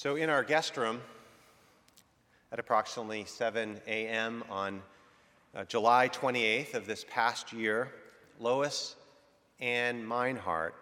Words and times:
So, 0.00 0.14
in 0.14 0.30
our 0.30 0.44
guest 0.44 0.76
room 0.76 1.00
at 2.52 2.60
approximately 2.60 3.24
7 3.24 3.80
a.m. 3.88 4.44
on 4.48 4.80
uh, 5.56 5.64
July 5.64 6.08
28th 6.08 6.74
of 6.74 6.86
this 6.86 7.04
past 7.10 7.52
year, 7.52 7.92
Lois 8.38 8.94
Ann 9.58 10.06
Meinhardt 10.06 10.74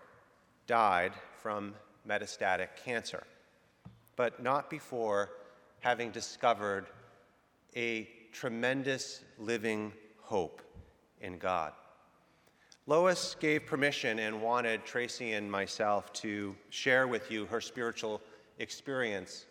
died 0.66 1.14
from 1.41 1.75
metastatic 2.07 2.68
cancer, 2.84 3.25
but 4.16 4.43
not 4.43 4.68
before 4.68 5.30
having 5.80 6.11
discovered 6.11 6.85
a 7.75 8.07
tremendous 8.33 9.25
living 9.39 9.95
hope 10.21 10.61
in 11.23 11.39
God. 11.39 11.73
Lois 12.87 13.35
gave 13.41 13.64
permission 13.64 14.19
and 14.19 14.43
wanted 14.43 14.85
Tracy 14.85 15.33
and 15.33 15.51
myself 15.51 16.12
to 16.12 16.55
share 16.69 17.09
with 17.09 17.30
you 17.30 17.46
her 17.46 17.62
spiritual 17.62 18.21
experience 18.59 19.46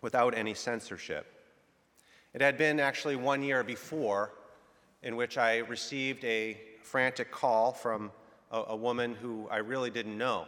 without 0.00 0.36
any 0.36 0.54
censorship. 0.54 1.26
It 2.34 2.40
had 2.40 2.58
been 2.58 2.78
actually 2.78 3.16
one 3.16 3.42
year 3.42 3.62
before 3.62 4.32
in 5.02 5.16
which 5.16 5.38
I 5.38 5.58
received 5.58 6.24
a 6.24 6.60
frantic 6.82 7.30
call 7.30 7.72
from 7.72 8.10
a, 8.50 8.62
a, 8.68 8.76
woman 8.76 9.14
who 9.14 9.48
I 9.50 9.58
really 9.58 9.90
didn't 9.90 10.16
know. 10.16 10.46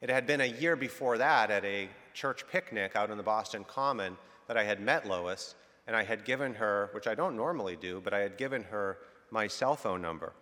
It 0.00 0.10
had 0.10 0.26
been 0.26 0.40
a 0.40 0.46
year 0.46 0.76
before 0.76 1.18
that 1.18 1.50
at 1.50 1.64
a 1.64 1.88
church 2.14 2.44
picnic 2.48 2.94
out 2.94 3.10
in 3.10 3.16
the 3.16 3.22
Boston 3.22 3.64
Common 3.64 4.16
that 4.48 4.56
I 4.56 4.64
had 4.64 4.80
met 4.80 5.06
Lois, 5.06 5.54
and 5.86 5.96
I 5.96 6.04
had 6.04 6.24
given 6.24 6.54
her, 6.54 6.90
which 6.92 7.06
I 7.06 7.14
don't 7.14 7.36
normally 7.36 7.76
do, 7.76 8.00
but 8.02 8.12
I 8.12 8.20
had 8.20 8.36
given 8.36 8.62
her 8.64 8.98
my 9.30 9.46
cell 9.46 9.76
phone 9.76 10.02
number. 10.02 10.32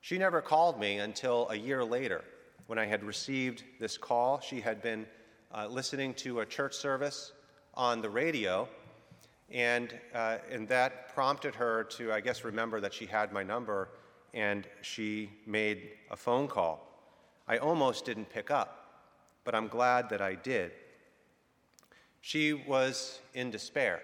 She 0.00 0.18
never 0.18 0.40
called 0.40 0.78
me 0.78 0.98
until 0.98 1.48
a 1.50 1.56
year 1.56 1.84
later 1.84 2.22
when 2.66 2.78
I 2.78 2.86
had 2.86 3.02
received 3.02 3.64
this 3.80 3.96
call. 3.96 4.40
She 4.40 4.60
had 4.60 4.82
been 4.82 5.06
uh, 5.56 5.66
listening 5.68 6.12
to 6.12 6.40
a 6.40 6.46
church 6.46 6.74
service 6.74 7.32
on 7.72 8.02
the 8.02 8.10
radio, 8.10 8.68
and, 9.50 9.98
uh, 10.14 10.36
and 10.50 10.68
that 10.68 11.14
prompted 11.14 11.54
her 11.54 11.84
to, 11.84 12.12
I 12.12 12.20
guess, 12.20 12.44
remember 12.44 12.78
that 12.80 12.92
she 12.92 13.06
had 13.06 13.32
my 13.32 13.42
number, 13.42 13.88
and 14.34 14.66
she 14.82 15.30
made 15.46 15.88
a 16.10 16.16
phone 16.16 16.46
call. 16.46 16.86
I 17.48 17.56
almost 17.56 18.04
didn't 18.04 18.28
pick 18.28 18.50
up, 18.50 19.04
but 19.44 19.54
I'm 19.54 19.68
glad 19.68 20.10
that 20.10 20.20
I 20.20 20.34
did. 20.34 20.72
She 22.20 22.52
was 22.52 23.20
in 23.32 23.50
despair. 23.50 24.02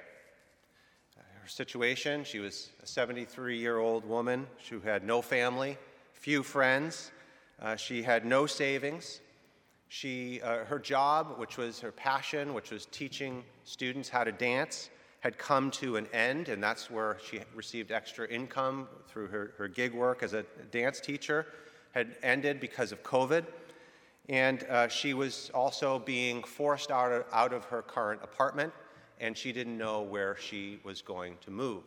Her 1.16 1.48
situation, 1.48 2.24
she 2.24 2.38
was 2.38 2.70
a 2.82 2.86
73 2.86 3.58
year 3.58 3.78
old 3.78 4.06
woman 4.06 4.46
who 4.70 4.80
had 4.80 5.04
no 5.04 5.20
family, 5.20 5.76
few 6.14 6.42
friends, 6.42 7.10
uh, 7.60 7.76
she 7.76 8.02
had 8.02 8.24
no 8.24 8.46
savings. 8.46 9.20
She, 9.94 10.40
uh, 10.40 10.64
her 10.64 10.78
job, 10.78 11.34
which 11.36 11.58
was 11.58 11.78
her 11.80 11.92
passion, 11.92 12.54
which 12.54 12.70
was 12.70 12.86
teaching 12.86 13.44
students 13.64 14.08
how 14.08 14.24
to 14.24 14.32
dance, 14.32 14.88
had 15.20 15.36
come 15.36 15.70
to 15.72 15.96
an 15.96 16.06
end, 16.14 16.48
and 16.48 16.62
that's 16.62 16.90
where 16.90 17.18
she 17.22 17.40
received 17.54 17.92
extra 17.92 18.26
income 18.26 18.88
through 19.06 19.26
her, 19.26 19.52
her 19.58 19.68
gig 19.68 19.92
work 19.92 20.22
as 20.22 20.32
a 20.32 20.44
dance 20.70 20.98
teacher, 20.98 21.44
had 21.90 22.16
ended 22.22 22.58
because 22.58 22.90
of 22.90 23.02
COVID. 23.02 23.44
And 24.30 24.64
uh, 24.64 24.88
she 24.88 25.12
was 25.12 25.50
also 25.52 25.98
being 25.98 26.42
forced 26.42 26.90
out 26.90 27.12
of, 27.12 27.26
out 27.30 27.52
of 27.52 27.66
her 27.66 27.82
current 27.82 28.22
apartment, 28.24 28.72
and 29.20 29.36
she 29.36 29.52
didn't 29.52 29.76
know 29.76 30.00
where 30.00 30.38
she 30.40 30.80
was 30.84 31.02
going 31.02 31.36
to 31.42 31.50
move. 31.50 31.82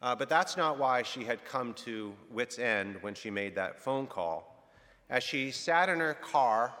Uh, 0.00 0.14
but 0.14 0.28
that's 0.28 0.56
not 0.56 0.78
why 0.78 1.02
she 1.02 1.24
had 1.24 1.44
come 1.44 1.74
to 1.74 2.14
wits' 2.30 2.60
end 2.60 2.98
when 3.00 3.14
she 3.14 3.32
made 3.32 3.56
that 3.56 3.80
phone 3.80 4.06
call. 4.06 4.70
As 5.10 5.24
she 5.24 5.50
sat 5.50 5.88
in 5.88 5.98
her 5.98 6.14
car 6.14 6.72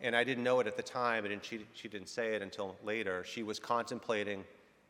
and 0.00 0.14
I 0.14 0.24
didn't 0.24 0.44
know 0.44 0.60
it 0.60 0.66
at 0.66 0.76
the 0.76 0.82
time, 0.82 1.24
and 1.24 1.42
she, 1.42 1.66
she 1.72 1.88
didn't 1.88 2.08
say 2.08 2.34
it 2.34 2.42
until 2.42 2.76
later, 2.84 3.24
she 3.24 3.42
was 3.42 3.58
contemplating 3.58 4.44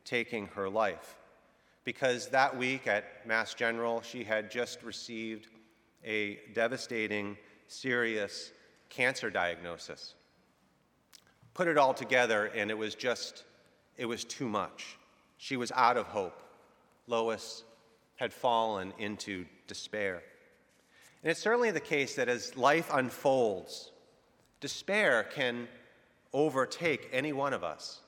taking 0.05 0.47
her 0.49 0.69
life. 0.69 1.17
Because 1.85 2.29
that 2.29 2.57
week 2.57 2.87
at 2.87 3.27
Mass 3.27 3.55
General, 3.55 4.01
she 4.03 4.25
had 4.25 4.51
just 4.51 4.83
received 4.83 5.49
a 6.05 6.39
devastating, 6.55 7.37
serious 7.69 8.53
cancer 8.89 9.31
diagnosis. 9.31 10.15
Put 11.53 11.69
it 11.69 11.79
all 11.79 11.95
together, 11.95 12.47
and 12.47 12.71
it 12.71 12.79
was 12.79 12.95
just, 12.95 13.45
it 13.97 14.07
was 14.07 14.25
too 14.25 14.49
much. 14.49 14.99
She 15.37 15.57
was 15.57 15.71
out 15.73 15.97
of 15.97 16.07
hope. 16.07 16.43
Lois 17.07 17.65
had 18.17 18.33
fallen 18.33 18.93
into 18.99 19.45
despair. 19.67 20.23
And 21.23 21.31
it's 21.31 21.41
certainly 21.41 21.71
the 21.71 21.81
case 21.81 22.17
that 22.17 22.29
as 22.29 22.57
life 22.57 22.91
unfolds, 22.93 23.91
Despair 24.65 25.25
can 25.25 25.69
overtake 26.33 27.11
any 27.13 27.35
one 27.35 27.53
of 27.53 27.63
us. 27.63 28.01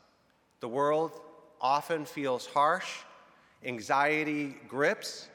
The 0.61 0.69
world 0.71 1.21
often 1.61 2.07
feels 2.07 2.47
harsh, 2.47 3.01
anxiety 3.63 4.57
grips, 4.67 5.29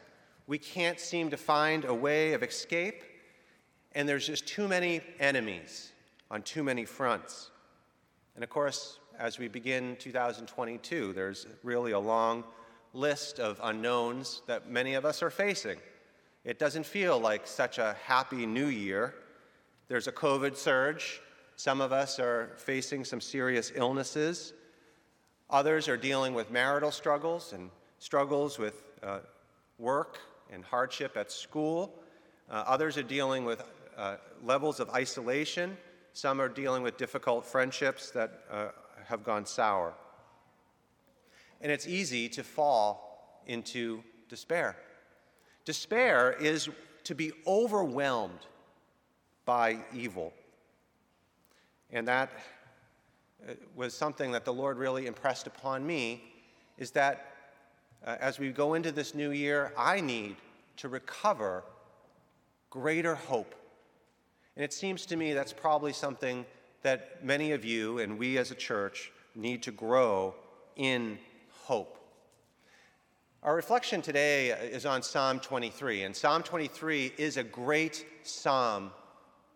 we 0.48 0.58
can't 0.58 1.00
seem 1.00 1.30
to 1.30 1.38
find 1.38 1.86
a 1.86 1.94
way 1.94 2.34
of 2.34 2.42
escape, 2.42 3.04
and 3.92 4.10
there's 4.10 4.26
just 4.26 4.48
too 4.48 4.68
many 4.68 5.02
enemies 5.20 5.92
on 6.32 6.42
too 6.42 6.64
many 6.64 6.86
fronts. 6.86 7.52
And 8.34 8.44
of 8.44 8.50
course, 8.50 8.98
as 9.20 9.38
we 9.38 9.48
begin 9.48 9.98
2022, 9.98 11.14
there's 11.14 11.46
really 11.62 11.92
a 11.92 12.00
long 12.00 12.44
list 12.96 13.40
of 13.40 13.60
unknowns 13.62 14.42
that 14.48 14.72
many 14.72 14.96
of 14.96 15.06
us 15.06 15.22
are 15.22 15.30
facing. 15.30 15.78
It 16.46 16.58
doesn't 16.58 16.88
feel 16.88 17.20
like 17.20 17.46
such 17.46 17.78
a 17.78 17.96
happy 18.06 18.48
new 18.48 18.66
year. 18.66 19.14
There's 19.92 20.08
a 20.08 20.14
COVID 20.14 20.56
surge. 20.56 21.20
Some 21.58 21.82
of 21.82 21.92
us 21.92 22.18
are 22.18 22.54
facing 22.56 23.04
some 23.04 23.20
serious 23.20 23.74
illnesses. 23.76 24.54
Others 25.50 25.90
are 25.90 25.98
dealing 25.98 26.34
with 26.34 26.50
marital 26.50 26.92
struggles 26.92 27.52
and 27.52 27.70
struggles 28.00 28.58
with 28.58 28.84
uh, 29.04 29.20
work 29.78 30.20
and 30.50 30.64
hardship 30.64 31.18
at 31.18 31.30
school. 31.30 32.00
Uh, 32.50 32.64
others 32.66 32.98
are 32.98 33.04
dealing 33.04 33.44
with 33.44 33.62
uh, 33.98 34.16
levels 34.42 34.80
of 34.80 34.90
isolation. 34.92 35.76
Some 36.14 36.40
are 36.40 36.48
dealing 36.48 36.84
with 36.84 36.96
difficult 36.96 37.46
friendships 37.46 38.12
that 38.12 38.46
uh, 38.50 38.68
have 39.04 39.26
gone 39.26 39.46
sour. 39.46 39.94
And 41.60 41.70
it's 41.70 41.86
easy 41.86 42.30
to 42.30 42.46
fall 42.46 43.44
into 43.46 44.06
despair. 44.30 44.78
Despair 45.66 46.32
is 46.32 46.70
to 47.04 47.14
be 47.14 47.34
overwhelmed 47.46 48.40
by 49.46 49.78
evil. 49.94 50.34
And 51.92 52.08
that 52.08 52.32
uh, 53.48 53.54
was 53.76 53.94
something 53.94 54.32
that 54.32 54.46
the 54.46 54.54
Lord 54.54 54.78
really 54.78 55.08
impressed 55.08 55.48
upon 55.48 55.86
me 55.86 56.24
is 56.78 56.92
that 56.92 57.36
uh, 58.06 58.18
as 58.20 58.40
we 58.40 58.52
go 58.52 58.74
into 58.74 58.92
this 58.92 59.14
new 59.14 59.32
year, 59.32 59.74
I 59.78 60.02
need 60.02 60.36
to 60.78 60.90
recover 60.90 61.64
greater 62.70 63.16
hope. 63.16 63.54
And 64.56 64.64
it 64.64 64.74
seems 64.74 65.06
to 65.08 65.16
me 65.16 65.34
that's 65.34 65.54
probably 65.54 65.94
something 65.94 66.46
that 66.82 67.24
many 67.24 67.52
of 67.52 67.64
you 67.64 68.00
and 68.00 68.18
we 68.18 68.38
as 68.38 68.52
a 68.52 68.56
church 68.56 69.12
need 69.36 69.64
to 69.64 69.72
grow 69.72 70.34
in 70.76 71.18
hope. 71.64 71.98
Our 73.44 73.56
reflection 73.56 74.02
today 74.02 74.50
is 74.50 74.86
on 74.86 75.02
Psalm 75.02 75.40
23, 75.40 76.04
and 76.04 76.16
Psalm 76.16 76.44
23 76.44 77.14
is 77.18 77.38
a 77.38 77.44
great 77.44 78.06
psalm 78.24 78.92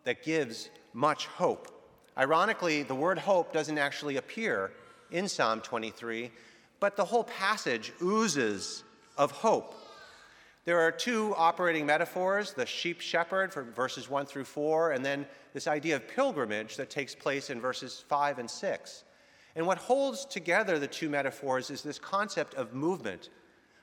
that 0.05 0.23
gives 0.23 0.69
much 0.93 1.27
hope. 1.27 1.71
Ironically, 2.17 2.83
the 2.83 2.95
word 2.95 3.19
hope 3.19 3.51
doesn't 3.51 3.77
actually 3.77 4.15
appear 4.15 4.71
in 5.11 5.27
Psalm 5.27 5.59
23, 5.59 6.31
but 6.79 6.95
the 6.95 7.03
whole 7.05 7.25
passage 7.25 7.91
oozes 8.01 8.83
of 9.17 9.31
hope. 9.31 9.75
There 10.63 10.79
are 10.79 10.91
two 10.91 11.35
operating 11.37 11.85
metaphors 11.85 12.53
the 12.53 12.65
sheep 12.65 13.01
shepherd 13.01 13.53
from 13.53 13.71
verses 13.73 14.09
1 14.09 14.25
through 14.25 14.45
4, 14.45 14.91
and 14.91 15.05
then 15.05 15.27
this 15.53 15.67
idea 15.67 15.97
of 15.97 16.07
pilgrimage 16.07 16.77
that 16.77 16.89
takes 16.89 17.13
place 17.13 17.49
in 17.49 17.61
verses 17.61 18.03
5 18.07 18.39
and 18.39 18.49
6. 18.49 19.03
And 19.55 19.67
what 19.67 19.77
holds 19.77 20.25
together 20.25 20.79
the 20.79 20.87
two 20.87 21.09
metaphors 21.09 21.69
is 21.69 21.81
this 21.81 21.99
concept 21.99 22.55
of 22.55 22.73
movement 22.73 23.29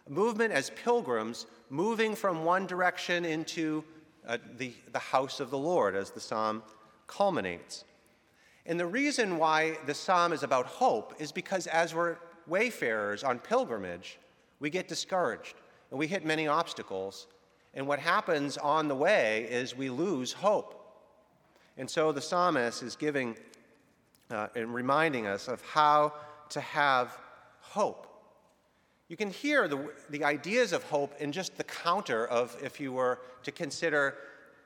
movement 0.08 0.52
as 0.52 0.70
pilgrims 0.70 1.46
moving 1.70 2.17
from 2.17 2.44
one 2.44 2.67
direction 2.67 3.25
into 3.25 3.85
uh, 4.26 4.38
the, 4.56 4.72
the 4.92 4.98
house 4.98 5.40
of 5.40 5.50
the 5.50 5.58
Lord, 5.58 5.96
as 5.96 6.10
the 6.10 6.20
psalm 6.20 6.62
culminates. 7.06 7.84
And 8.66 8.78
the 8.78 8.86
reason 8.86 9.38
why 9.38 9.78
the 9.86 9.94
psalm 9.94 10.32
is 10.32 10.42
about 10.42 10.66
hope 10.66 11.14
is 11.19 11.32
because 11.32 11.66
as 11.66 11.94
we're 11.94 12.16
wayfarers 12.46 13.24
on 13.24 13.38
pilgrimage, 13.38 14.19
we 14.60 14.70
get 14.70 14.88
discouraged 14.88 15.54
and 15.90 15.98
we 15.98 16.06
hit 16.06 16.24
many 16.24 16.46
obstacles. 16.46 17.26
And 17.74 17.86
what 17.86 17.98
happens 17.98 18.56
on 18.58 18.88
the 18.88 18.94
way 18.94 19.46
is 19.50 19.76
we 19.76 19.90
lose 19.90 20.32
hope. 20.32 20.78
And 21.76 21.90
so 21.90 22.12
the 22.12 22.20
psalmist 22.20 22.82
is 22.82 22.96
giving 22.96 23.36
uh, 24.30 24.48
and 24.54 24.72
reminding 24.72 25.26
us 25.26 25.48
of 25.48 25.62
how 25.62 26.12
to 26.50 26.60
have 26.60 27.19
hope. 27.60 28.12
You 29.12 29.19
can 29.19 29.31
hear 29.31 29.69
the, 29.69 29.91
the 30.09 30.25
ideas 30.25 30.73
of 30.73 30.85
hope 30.85 31.12
in 31.20 31.32
just 31.32 31.59
the 31.59 31.64
counter 31.64 32.26
of 32.29 32.56
if 32.62 32.81
you 32.81 32.94
were 32.94 33.19
to 33.43 33.53
consider 33.53 34.17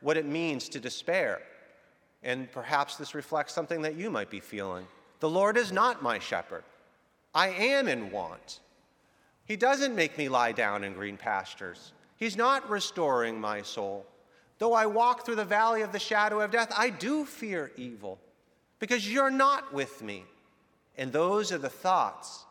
what 0.01 0.17
it 0.17 0.25
means 0.25 0.69
to 0.69 0.79
despair. 0.79 1.43
And 2.23 2.49
perhaps 2.53 2.95
this 2.95 3.13
reflects 3.13 3.53
something 3.53 3.83
that 3.83 3.97
you 3.97 4.09
might 4.09 4.31
be 4.31 4.39
feeling. 4.39 4.87
The 5.19 5.29
Lord 5.29 5.57
is 5.57 5.73
not 5.73 6.01
my 6.01 6.21
shepherd. 6.21 6.63
I 7.35 7.49
am 7.49 7.89
in 7.89 8.13
want. 8.13 8.61
He 9.47 9.57
doesn't 9.57 9.97
make 9.97 10.17
me 10.17 10.29
lie 10.29 10.53
down 10.53 10.85
in 10.85 10.93
green 10.93 11.17
pastures. 11.17 11.93
He's 12.17 12.37
not 12.37 12.71
restoring 12.71 13.41
my 13.41 13.63
soul. 13.63 14.07
Though 14.61 14.75
I 14.75 14.87
walk 14.87 15.27
through 15.27 15.35
the 15.35 15.45
valley 15.45 15.83
of 15.83 15.91
the 15.91 15.99
shadow 15.99 16.39
of 16.39 16.53
death, 16.53 16.73
I 16.79 16.91
do 16.91 17.25
fear 17.25 17.73
evil 17.77 18.21
because 18.79 19.13
you're 19.13 19.29
not 19.29 19.75
with 19.75 20.05
me. 20.05 20.25
And 20.97 21.13
those 21.13 21.51
are 21.51 21.59
the 21.59 21.69
thoughts 21.69 22.46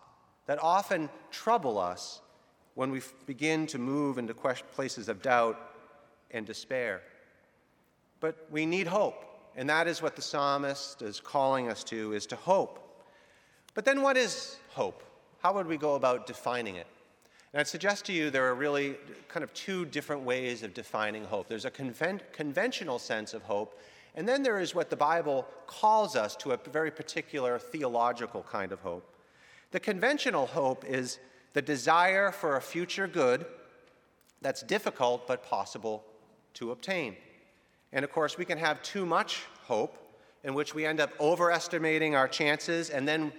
that 0.46 0.62
often 0.62 1.10
trouble 1.32 1.78
us 1.78 2.22
when 2.76 2.92
we 2.92 3.02
begin 3.26 3.66
to 3.68 3.78
move 3.78 4.18
into 4.18 4.34
places 4.34 5.10
of 5.10 5.22
doubt 5.22 5.60
and 6.32 6.46
despair. 6.46 7.02
But 8.20 8.48
we 8.52 8.66
need 8.66 8.88
hope, 8.88 9.26
and 9.56 9.70
that 9.70 9.88
is 9.88 10.02
what 10.02 10.16
the 10.16 10.22
psalmist 10.22 11.02
is 11.02 11.20
calling 11.20 11.70
us 11.70 11.84
to 11.86 12.14
is 12.14 12.26
to 12.28 12.36
hope. 12.36 13.04
But 13.74 13.86
then 13.86 14.02
what 14.02 14.18
is 14.18 14.58
hope? 14.70 15.04
How 15.42 15.54
would 15.54 15.68
we 15.68 15.78
go 15.78 15.96
about 15.96 16.28
defining 16.28 16.76
it? 16.76 16.88
And 17.54 17.62
I'd 17.62 17.68
suggest 17.68 18.06
to 18.06 18.14
you 18.14 18.30
there 18.30 18.48
are 18.48 18.56
really 18.56 18.96
kind 19.30 19.44
of 19.44 19.54
two 19.54 19.86
different 19.86 20.24
ways 20.24 20.64
of 20.64 20.74
defining 20.74 21.24
hope. 21.24 21.48
There's 21.48 21.66
a 21.66 21.72
conven- 21.72 22.20
conventional 22.34 23.00
sense 23.00 23.34
of 23.34 23.44
hope, 23.44 23.80
and 24.16 24.28
then 24.28 24.44
there 24.44 24.60
is 24.60 24.76
what 24.76 24.90
the 24.90 24.96
Bible 24.98 25.48
calls 25.68 26.16
us 26.16 26.36
to 26.38 26.52
a 26.52 26.58
very 26.72 26.92
particular 26.92 27.58
theological 27.58 28.44
kind 28.44 28.72
of 28.72 28.82
hope. 28.82 29.15
The 29.72 29.80
conventional 29.80 30.48
hope 30.48 30.86
is 30.86 31.20
the 31.54 31.62
desire 31.62 32.32
for 32.32 32.58
a 32.58 32.62
future 32.62 33.08
good 33.08 33.46
that's 34.42 34.62
difficult 34.62 35.28
but 35.28 35.44
possible 35.44 36.04
to 36.56 36.72
obtain. 36.72 37.16
And 37.92 38.04
of 38.04 38.12
course, 38.12 38.38
we 38.38 38.46
can 38.46 38.58
have 38.58 38.82
too 38.82 39.06
much 39.06 39.44
hope, 39.64 39.98
in 40.44 40.54
which 40.54 40.76
we 40.76 40.86
end 40.86 41.00
up 41.00 41.12
overestimating 41.20 42.16
our 42.16 42.28
chances, 42.28 42.90
and 42.90 43.08
then 43.08 43.32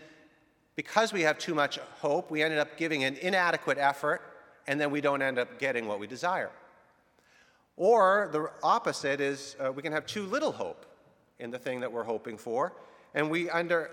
because 0.75 1.13
we 1.13 1.23
have 1.23 1.39
too 1.39 1.55
much 1.55 1.79
hope, 2.01 2.31
we 2.31 2.43
ended 2.43 2.59
up 2.59 2.77
giving 2.77 3.05
an 3.05 3.17
inadequate 3.17 3.79
effort, 3.79 4.21
and 4.67 4.81
then 4.81 4.91
we 4.91 5.01
don't 5.01 5.23
end 5.23 5.39
up 5.39 5.59
getting 5.59 5.87
what 5.87 5.99
we 5.99 6.07
desire. 6.07 6.51
Or 7.77 8.29
the 8.33 8.51
opposite 8.63 9.21
is 9.21 9.57
uh, 9.61 9.73
we 9.73 9.83
can 9.83 9.93
have 9.93 10.07
too 10.07 10.25
little 10.27 10.53
hope 10.53 10.87
in 11.39 11.51
the 11.51 11.59
thing 11.59 11.81
that 11.81 11.93
we're 11.93 12.05
hoping 12.05 12.37
for, 12.39 12.73
and 13.15 13.31
we 13.31 13.49
under, 13.51 13.91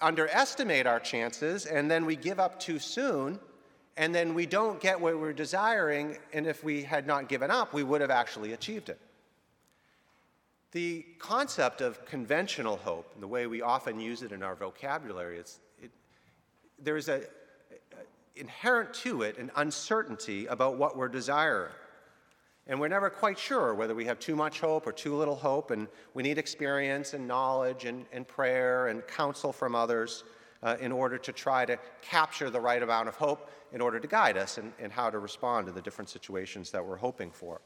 underestimate 0.00 0.86
our 0.86 1.00
chances, 1.00 1.66
and 1.66 1.90
then 1.90 2.04
we 2.06 2.16
give 2.16 2.38
up 2.38 2.60
too 2.60 2.78
soon, 2.78 3.38
and 3.96 4.14
then 4.14 4.34
we 4.34 4.46
don't 4.46 4.80
get 4.80 5.00
what 5.00 5.18
we're 5.18 5.32
desiring, 5.32 6.18
and 6.32 6.46
if 6.46 6.62
we 6.62 6.82
had 6.82 7.06
not 7.06 7.28
given 7.28 7.50
up, 7.50 7.72
we 7.72 7.82
would 7.82 8.00
have 8.00 8.10
actually 8.10 8.52
achieved 8.52 8.88
it. 8.88 9.00
The 10.72 11.06
concept 11.18 11.80
of 11.80 12.04
conventional 12.04 12.76
hope, 12.76 13.18
the 13.20 13.26
way 13.26 13.46
we 13.46 13.62
often 13.62 13.98
use 13.98 14.22
it 14.22 14.32
in 14.32 14.42
our 14.42 14.54
vocabulary, 14.54 15.38
is 15.38 15.60
it, 15.80 15.90
there 16.78 16.96
is 16.96 17.08
a, 17.08 17.20
a, 17.20 17.20
inherent 18.34 18.92
to 18.92 19.22
it 19.22 19.38
an 19.38 19.50
uncertainty 19.56 20.46
about 20.46 20.76
what 20.76 20.96
we're 20.96 21.08
desiring. 21.08 21.72
And 22.68 22.80
we're 22.80 22.88
never 22.88 23.10
quite 23.10 23.38
sure 23.38 23.74
whether 23.74 23.94
we 23.94 24.06
have 24.06 24.18
too 24.18 24.34
much 24.34 24.60
hope 24.60 24.86
or 24.86 24.92
too 24.92 25.14
little 25.14 25.36
hope, 25.36 25.70
and 25.70 25.86
we 26.14 26.22
need 26.22 26.36
experience 26.36 27.14
and 27.14 27.28
knowledge 27.28 27.84
and, 27.84 28.06
and 28.12 28.26
prayer 28.26 28.88
and 28.88 29.06
counsel 29.06 29.52
from 29.52 29.76
others 29.76 30.24
uh, 30.62 30.76
in 30.80 30.90
order 30.90 31.16
to 31.16 31.32
try 31.32 31.64
to 31.64 31.78
capture 32.02 32.50
the 32.50 32.60
right 32.60 32.82
amount 32.82 33.08
of 33.08 33.14
hope 33.14 33.50
in 33.72 33.80
order 33.80 34.00
to 34.00 34.08
guide 34.08 34.36
us 34.36 34.58
and, 34.58 34.72
in 34.80 34.90
how 34.90 35.10
to 35.10 35.18
respond 35.20 35.66
to 35.66 35.72
the 35.72 35.80
different 35.80 36.08
situations 36.08 36.70
that 36.72 36.84
we're 36.84 36.96
hoping 36.96 37.30
for. 37.30 37.60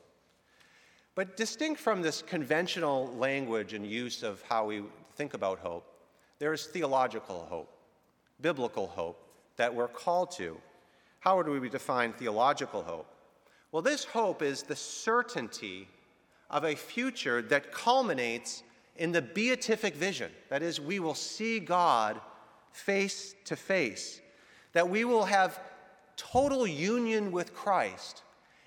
But 1.15 1.37
distinct 1.37 1.81
from 1.81 2.03
this 2.03 2.23
conventional 2.23 3.15
language 3.17 3.73
and 3.73 3.87
use 3.87 4.23
of 4.23 4.43
how 4.43 4.67
we 4.67 4.83
think 5.17 5.35
about 5.35 5.61
hope, 5.61 5.87
there 6.39 6.53
is 6.53 6.67
theological 6.67 7.47
hope, 7.49 7.73
biblical 8.41 8.87
hope 8.87 9.19
that 9.57 9.75
we're 9.75 9.89
called 9.89 10.31
to. 10.33 10.59
How 11.21 11.37
would 11.37 11.49
we 11.49 11.69
define 11.69 12.13
theological 12.13 12.83
hope? 12.83 13.07
Well, 13.73 13.83
this 13.83 14.05
hope 14.05 14.43
is 14.43 14.63
the 14.63 14.77
certainty 14.77 15.89
of 16.51 16.65
a 16.65 16.75
future 16.75 17.41
that 17.43 17.73
culminates 17.73 18.63
in 18.97 19.13
the 19.13 19.23
beatific 19.23 19.95
vision. 19.95 20.33
That 20.49 20.63
is, 20.63 20.81
we 20.81 20.99
will 20.99 21.15
see 21.15 21.61
God 21.61 22.21
face 22.73 23.35
to 23.45 23.57
face, 23.57 24.21
that 24.73 24.89
we 24.89 25.05
will 25.05 25.25
have 25.25 25.61
total 26.17 26.67
union 26.67 27.33
with 27.33 27.55
Christ, 27.55 28.23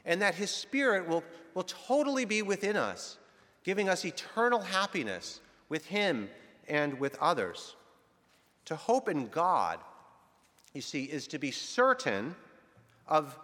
and 0.06 0.22
that 0.22 0.36
His 0.36 0.52
Spirit 0.52 1.08
will, 1.08 1.24
will 1.54 1.64
totally 1.64 2.26
be 2.26 2.42
within 2.42 2.78
us, 2.78 3.18
giving 3.64 3.90
us 3.90 4.06
eternal 4.06 4.62
happiness 4.62 5.42
with 5.70 5.86
Him 5.86 6.30
and 6.68 7.00
with 7.00 7.18
others. 7.20 7.76
To 8.66 8.76
hope 8.76 9.10
in 9.10 9.28
God, 9.28 9.80
you 10.74 10.82
see, 10.82 11.04
is 11.04 11.28
to 11.28 11.38
be 11.38 11.52
certain 11.52 12.36
of 13.08 13.38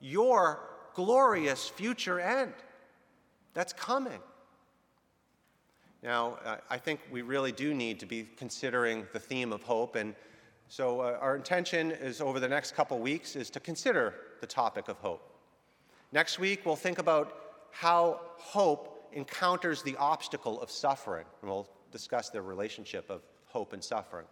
your 0.00 0.71
glorious 0.94 1.68
future 1.68 2.20
end 2.20 2.52
that's 3.54 3.72
coming. 3.72 4.20
Now, 6.02 6.38
I 6.68 6.78
think 6.78 7.00
we 7.12 7.22
really 7.22 7.52
do 7.52 7.74
need 7.74 8.00
to 8.00 8.06
be 8.06 8.28
considering 8.36 9.06
the 9.12 9.20
theme 9.20 9.52
of 9.52 9.62
hope, 9.62 9.94
and 9.94 10.16
so 10.68 11.00
uh, 11.00 11.18
our 11.20 11.36
intention 11.36 11.92
is 11.92 12.20
over 12.20 12.40
the 12.40 12.48
next 12.48 12.74
couple 12.74 12.98
weeks 12.98 13.36
is 13.36 13.50
to 13.50 13.60
consider 13.60 14.14
the 14.40 14.46
topic 14.46 14.88
of 14.88 14.96
hope. 14.98 15.32
Next 16.10 16.38
week, 16.38 16.66
we'll 16.66 16.76
think 16.76 16.98
about 16.98 17.36
how 17.70 18.20
hope 18.36 19.08
encounters 19.12 19.82
the 19.82 19.96
obstacle 19.96 20.60
of 20.60 20.70
suffering, 20.70 21.26
and 21.40 21.50
we'll 21.50 21.68
discuss 21.92 22.30
the 22.30 22.42
relationship 22.42 23.08
of 23.10 23.22
hope 23.46 23.72
and 23.72 23.84
suffering. 23.84 24.26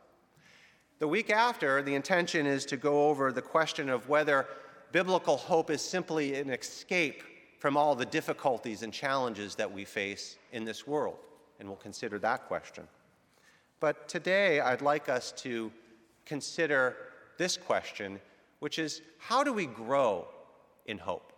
The 0.98 1.06
week 1.08 1.30
after, 1.30 1.82
the 1.82 1.94
intention 1.94 2.46
is 2.46 2.64
to 2.66 2.76
go 2.76 3.08
over 3.08 3.32
the 3.32 3.42
question 3.42 3.88
of 3.88 4.08
whether 4.08 4.46
biblical 4.92 5.36
hope 5.36 5.70
is 5.70 5.82
simply 5.82 6.34
an 6.34 6.50
escape 6.50 7.22
from 7.58 7.76
all 7.76 7.94
the 7.94 8.06
difficulties 8.06 8.82
and 8.82 8.92
challenges 8.92 9.54
that 9.54 9.70
we 9.70 9.84
face 9.84 10.36
in 10.52 10.64
this 10.64 10.86
world 10.86 11.18
and 11.60 11.68
we'll 11.68 11.76
consider 11.76 12.18
that 12.18 12.48
question. 12.48 12.88
But 13.78 14.08
today, 14.08 14.60
I'd 14.60 14.82
like 14.82 15.08
us 15.08 15.30
to 15.38 15.70
consider 16.24 16.96
this 17.38 17.56
question, 17.56 18.18
which 18.58 18.78
is 18.78 19.02
how 19.18 19.44
do 19.44 19.52
we 19.52 19.66
grow 19.66 20.26
in 20.86 20.98
hope? 20.98 21.32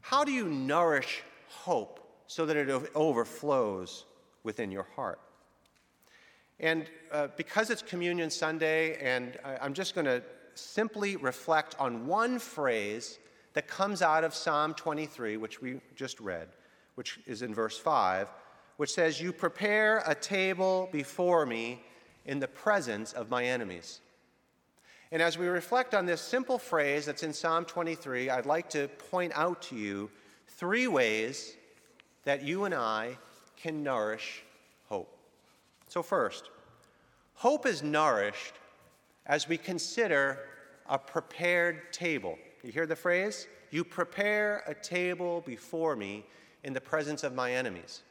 How 0.00 0.24
do 0.24 0.32
you 0.32 0.46
nourish 0.46 1.22
hope 1.48 2.00
so 2.26 2.44
that 2.46 2.56
it 2.56 2.68
overflows 2.94 4.04
within 4.42 4.70
your 4.70 4.86
heart? 4.96 5.20
And 6.58 6.86
uh, 7.10 7.28
because 7.36 7.70
it's 7.70 7.82
Communion 7.82 8.30
Sunday, 8.30 8.98
and 9.00 9.38
I, 9.44 9.56
I'm 9.62 9.72
just 9.74 9.94
going 9.94 10.04
to 10.04 10.22
simply 10.54 11.16
reflect 11.16 11.76
on 11.78 12.06
one 12.06 12.38
phrase 12.38 13.18
that 13.54 13.66
comes 13.66 14.02
out 14.02 14.24
of 14.24 14.34
Psalm 14.34 14.74
23, 14.74 15.36
which 15.36 15.60
we 15.60 15.80
just 15.96 16.20
read, 16.20 16.48
which 16.94 17.18
is 17.26 17.42
in 17.42 17.54
verse 17.54 17.78
5, 17.78 18.28
which 18.76 18.92
says, 18.92 19.20
You 19.20 19.32
prepare 19.32 20.02
a 20.06 20.14
table 20.14 20.88
before 20.92 21.46
me 21.46 21.82
in 22.26 22.38
the 22.38 22.48
presence 22.48 23.12
of 23.12 23.30
my 23.30 23.44
enemies. 23.44 24.00
And 25.12 25.20
as 25.20 25.36
we 25.36 25.48
reflect 25.48 25.94
on 25.94 26.06
this 26.06 26.20
simple 26.20 26.58
phrase 26.58 27.06
that's 27.06 27.24
in 27.24 27.32
Psalm 27.32 27.64
23, 27.64 28.30
I'd 28.30 28.46
like 28.46 28.70
to 28.70 28.86
point 29.10 29.32
out 29.34 29.60
to 29.62 29.76
you 29.76 30.08
three 30.46 30.86
ways 30.86 31.56
that 32.24 32.42
you 32.42 32.64
and 32.64 32.74
I 32.74 33.18
can 33.56 33.82
nourish 33.82 34.42
hope. 34.88 35.16
So, 35.88 36.02
first, 36.02 36.50
hope 37.34 37.66
is 37.66 37.82
nourished 37.82 38.54
as 39.30 39.48
we 39.48 39.56
consider 39.56 40.40
a 40.88 40.98
prepared 40.98 41.92
table. 41.92 42.36
You 42.64 42.72
hear 42.72 42.84
the 42.84 42.96
phrase? 42.96 43.46
You 43.70 43.84
prepare 43.84 44.64
a 44.66 44.74
table 44.74 45.40
before 45.46 45.94
me 45.94 46.26
in 46.64 46.72
the 46.72 46.80
presence 46.80 47.22
of 47.22 47.32
my 47.32 47.52
enemies. 47.52 48.02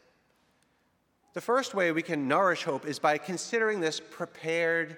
The 1.34 1.42
first 1.42 1.76
way 1.76 1.92
we 1.92 2.02
can 2.02 2.30
nourish 2.30 2.64
hope 2.64 2.86
is 2.86 3.00
by 3.00 3.18
considering 3.18 3.82
this 3.82 4.00
prepared 4.00 4.98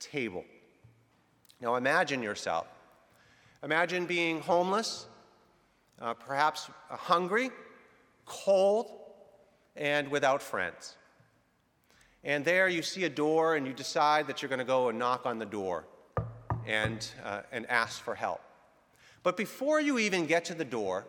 table. 0.00 0.44
Now 1.60 1.76
imagine 1.76 2.20
yourself. 2.20 2.66
Imagine 3.62 4.06
being 4.06 4.40
homeless, 4.40 5.06
uh, 6.00 6.14
perhaps 6.14 6.68
hungry, 6.88 7.50
cold, 8.26 8.90
and 9.76 10.08
without 10.08 10.42
friends. 10.42 10.96
And 12.22 12.44
there 12.44 12.68
you 12.68 12.82
see 12.82 13.04
a 13.04 13.08
door 13.08 13.56
and 13.56 13.66
you 13.66 13.72
decide 13.72 14.26
that 14.26 14.42
you're 14.42 14.48
going 14.48 14.58
to 14.58 14.64
go 14.64 14.88
and 14.88 14.98
knock 14.98 15.26
on 15.26 15.38
the 15.38 15.46
door 15.46 15.84
and, 16.66 17.06
uh, 17.24 17.42
and 17.50 17.68
ask 17.70 18.02
for 18.02 18.14
help. 18.14 18.40
But 19.22 19.36
before 19.36 19.80
you 19.80 19.98
even 19.98 20.26
get 20.26 20.44
to 20.46 20.54
the 20.54 20.64
door, 20.64 21.06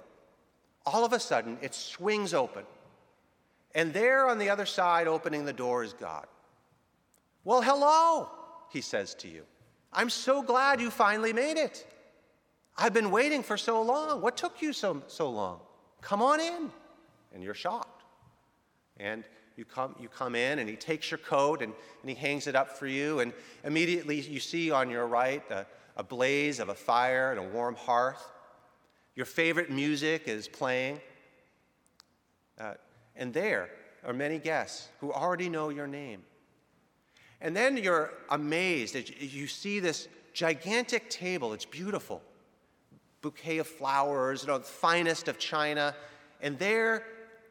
all 0.85 1.05
of 1.05 1.13
a 1.13 1.19
sudden 1.19 1.57
it 1.61 1.73
swings 1.73 2.33
open 2.33 2.63
and 3.73 3.93
there 3.93 4.27
on 4.27 4.37
the 4.37 4.49
other 4.49 4.65
side, 4.65 5.07
opening 5.07 5.45
the 5.45 5.53
door, 5.53 5.83
is 5.83 5.93
God. 5.93 6.27
Well, 7.43 7.61
hello, 7.61 8.29
he 8.69 8.81
says 8.81 9.15
to 9.15 9.27
you. 9.27 9.43
I'm 9.93 10.09
so 10.09 10.41
glad 10.41 10.79
you 10.81 10.89
finally 10.89 11.33
made 11.33 11.57
it. 11.57 11.87
I've 12.77 12.93
been 12.93 13.11
waiting 13.11 13.43
for 13.43 13.57
so 13.57 13.81
long. 13.81 14.21
What 14.21 14.37
took 14.37 14.61
you 14.61 14.73
so, 14.73 15.03
so 15.07 15.29
long? 15.29 15.59
Come 16.01 16.21
on 16.21 16.39
in. 16.39 16.71
And 17.33 17.43
you're 17.43 17.53
shocked. 17.53 18.03
And 18.97 19.23
You 19.61 19.65
come, 19.65 19.95
you 19.99 20.09
come 20.09 20.33
in, 20.33 20.57
and 20.57 20.67
he 20.67 20.75
takes 20.75 21.11
your 21.11 21.19
coat 21.19 21.61
and, 21.61 21.71
and 22.01 22.09
he 22.09 22.15
hangs 22.15 22.47
it 22.47 22.55
up 22.55 22.79
for 22.79 22.87
you. 22.87 23.19
And 23.19 23.31
immediately 23.63 24.19
you 24.19 24.39
see 24.39 24.71
on 24.71 24.89
your 24.89 25.05
right 25.05 25.43
a, 25.51 25.67
a 25.95 26.01
blaze 26.01 26.59
of 26.59 26.69
a 26.69 26.73
fire 26.73 27.29
and 27.29 27.39
a 27.39 27.43
warm 27.43 27.75
hearth. 27.75 28.31
Your 29.15 29.27
favorite 29.27 29.69
music 29.69 30.23
is 30.27 30.47
playing. 30.47 30.99
Uh, 32.59 32.73
and 33.15 33.31
there 33.35 33.69
are 34.03 34.13
many 34.13 34.39
guests 34.39 34.89
who 34.99 35.13
already 35.13 35.47
know 35.47 35.69
your 35.69 35.85
name. 35.85 36.23
And 37.39 37.55
then 37.55 37.77
you're 37.77 38.15
amazed 38.31 38.95
as 38.95 39.11
you 39.11 39.45
see 39.45 39.79
this 39.79 40.07
gigantic 40.33 41.07
table. 41.11 41.53
It's 41.53 41.65
beautiful. 41.65 42.23
Bouquet 43.21 43.59
of 43.59 43.67
flowers, 43.67 44.41
you 44.41 44.47
know, 44.47 44.57
the 44.57 44.63
finest 44.63 45.27
of 45.27 45.37
china. 45.37 45.95
And 46.41 46.57
there 46.57 47.03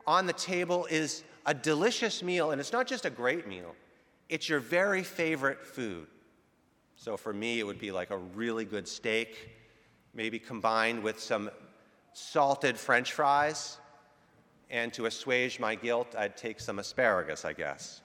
on 0.09 0.27
the 0.27 0.33
table 0.33 0.89
is 0.91 1.23
a 1.47 1.55
delicious 1.55 2.23
meal. 2.23 2.51
And 2.51 2.61
it's 2.61 2.73
not 2.73 2.87
just 2.87 3.05
a 3.05 3.11
great 3.11 3.47
meal, 3.47 3.75
it's 4.29 4.49
your 4.49 4.61
very 4.61 5.03
favorite 5.03 5.65
food. 5.67 6.07
So 6.97 7.17
for 7.17 7.33
me, 7.33 7.61
it 7.61 7.65
would 7.65 7.79
be 7.79 7.93
like 7.93 8.11
a 8.11 8.19
really 8.19 8.65
good 8.65 8.87
steak, 8.87 9.51
maybe 10.13 10.39
combined 10.39 11.03
with 11.03 11.19
some 11.19 11.51
salted 12.13 12.77
french 12.77 13.13
fries. 13.13 13.79
And 14.69 14.93
to 14.95 15.07
assuage 15.07 15.59
my 15.59 15.75
guilt, 15.75 16.15
I'd 16.17 16.37
take 16.37 16.61
some 16.61 16.79
asparagus, 16.79 17.45
I 17.45 17.55
guess. 17.55 18.03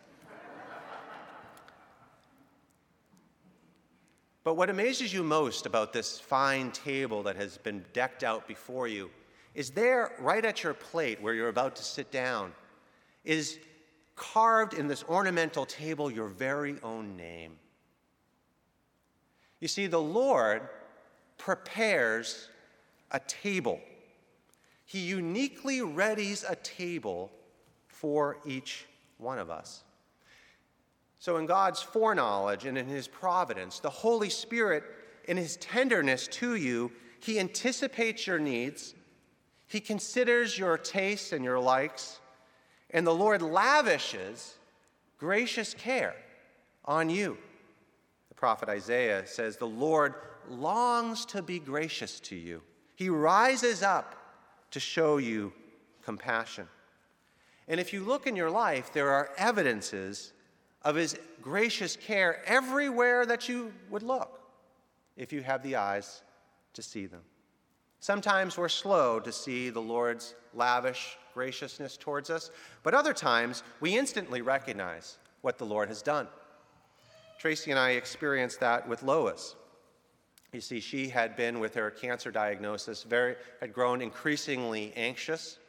But 4.46 4.58
what 4.58 4.70
amazes 4.70 5.12
you 5.12 5.24
most 5.24 5.66
about 5.66 5.92
this 5.92 6.20
fine 6.20 6.72
table 6.72 7.24
that 7.24 7.36
has 7.36 7.58
been 7.58 7.84
decked 7.94 8.24
out 8.24 8.48
before 8.48 8.88
you 8.88 9.10
is 9.56 9.72
there, 9.72 10.12
right 10.20 10.46
at 10.46 10.62
your 10.64 10.76
plate 10.76 11.20
where 11.20 11.34
you're 11.34 11.50
about 11.50 11.76
to 11.78 11.84
sit 11.84 12.12
down, 12.12 12.54
is 13.26 13.60
carved 14.16 14.74
in 14.74 14.88
this 14.88 15.04
ornamental 15.04 15.66
table 15.66 16.10
your 16.10 16.28
very 16.28 16.78
own 16.84 17.18
name. 17.18 17.58
You 19.60 19.68
see, 19.68 19.88
the 19.88 20.02
Lord 20.02 20.62
prepares 21.38 22.50
a 23.12 23.20
table. 23.20 23.80
He 24.86 25.00
uniquely 25.00 25.80
readies 25.80 26.50
a 26.50 26.56
table 26.58 27.32
for 27.88 28.38
each 28.46 28.86
one 29.18 29.40
of 29.40 29.50
us. 29.50 29.84
So, 31.20 31.38
in 31.38 31.46
God's 31.46 31.82
foreknowledge 31.82 32.66
and 32.66 32.78
in 32.78 32.88
His 32.88 33.08
providence, 33.08 33.80
the 33.80 33.90
Holy 33.90 34.30
Spirit, 34.30 34.84
in 35.28 35.38
His 35.38 35.58
tenderness 35.58 36.28
to 36.28 36.56
you, 36.56 36.92
He 37.20 37.40
anticipates 37.40 38.28
your 38.28 38.38
needs, 38.38 38.94
He 39.68 39.80
considers 39.80 40.60
your 40.60 40.78
tastes 40.78 41.32
and 41.32 41.44
your 41.44 41.60
likes, 41.60 42.20
and 42.96 43.06
the 43.06 43.14
Lord 43.14 43.42
lavishes 43.42 44.56
gracious 45.18 45.74
care 45.74 46.16
on 46.86 47.10
you. 47.10 47.38
The 48.30 48.36
prophet 48.36 48.70
Isaiah 48.70 49.28
says, 49.28 49.58
The 49.58 49.68
Lord 49.68 50.16
longs 50.48 51.26
to 51.26 51.42
be 51.42 51.60
gracious 51.60 52.22
to 52.22 52.38
you, 52.38 52.62
He 52.96 53.10
rises 53.10 53.84
up 53.84 54.16
to 54.72 54.80
show 54.80 55.18
you 55.18 55.52
compassion. 56.04 56.70
And 57.68 57.82
if 57.82 57.92
you 57.92 58.02
look 58.02 58.28
in 58.28 58.36
your 58.38 58.50
life, 58.50 58.94
there 58.94 59.10
are 59.10 59.32
evidences 59.38 60.32
of 60.82 60.96
his 60.96 61.18
gracious 61.42 61.98
care 61.98 62.44
everywhere 62.46 63.26
that 63.26 63.50
you 63.50 63.74
would 63.90 64.04
look 64.04 64.40
if 65.18 65.34
you 65.34 65.42
have 65.42 65.64
the 65.64 65.76
eyes 65.76 66.22
to 66.74 66.82
see 66.82 67.08
them. 67.08 67.24
Sometimes 68.00 68.58
we're 68.58 68.70
slow 68.70 69.20
to 69.20 69.32
see 69.32 69.70
the 69.70 69.82
Lord's 69.82 70.36
lavish 70.54 71.18
graciousness 71.36 71.98
towards 71.98 72.32
us, 72.32 72.50
but 72.82 72.96
other 72.96 73.14
times 73.14 73.62
we 73.80 73.96
instantly 73.96 74.42
recognize 74.42 75.20
what 75.42 75.60
the 75.60 75.66
Lord 75.66 75.90
has 75.90 76.02
done. 76.02 76.28
Tracy 77.38 77.70
and 77.70 77.80
I 77.80 77.92
experienced 77.92 78.60
that 78.62 78.88
with 78.88 79.04
Lois. 79.04 79.56
You 80.52 80.62
see, 80.62 80.80
she 80.80 81.10
had 81.10 81.36
been 81.36 81.60
with 81.60 81.76
her 81.76 81.92
cancer 81.92 82.32
diagnosis, 82.32 83.04
very, 83.04 83.36
had 83.60 83.74
grown 83.74 84.02
increasingly 84.02 84.94
anxious. 84.96 85.60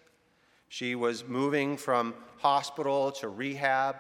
She 0.69 0.95
was 0.95 1.27
moving 1.27 1.77
from 1.77 2.15
hospital 2.39 3.13
to 3.13 3.29
rehab. 3.29 3.97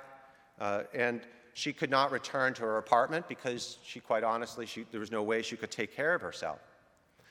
Uh, 0.61 0.85
and 0.95 1.21
she 1.53 1.73
could 1.73 1.91
not 1.91 2.13
return 2.13 2.55
to 2.55 2.63
her 2.63 2.79
apartment 2.79 3.27
because 3.29 3.79
she, 3.83 3.99
quite 3.99 4.23
honestly, 4.23 4.67
she, 4.67 4.87
there 4.91 5.01
was 5.01 5.11
no 5.11 5.23
way 5.23 5.43
she 5.43 5.57
could 5.57 5.71
take 5.71 5.95
care 5.95 6.15
of 6.15 6.21
herself. 6.23 6.59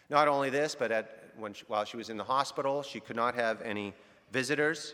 Not 0.10 0.27
only 0.27 0.50
this, 0.50 0.75
but 0.75 0.92
at, 0.92 1.32
she, 1.54 1.63
while 1.68 1.86
she 1.86 1.98
was 1.98 2.10
in 2.10 2.18
the 2.18 2.24
hospital, 2.24 2.84
she 2.84 3.00
could 3.00 3.15
not 3.15 3.36
have 3.36 3.62
any 3.62 3.94
visitors. 4.36 4.94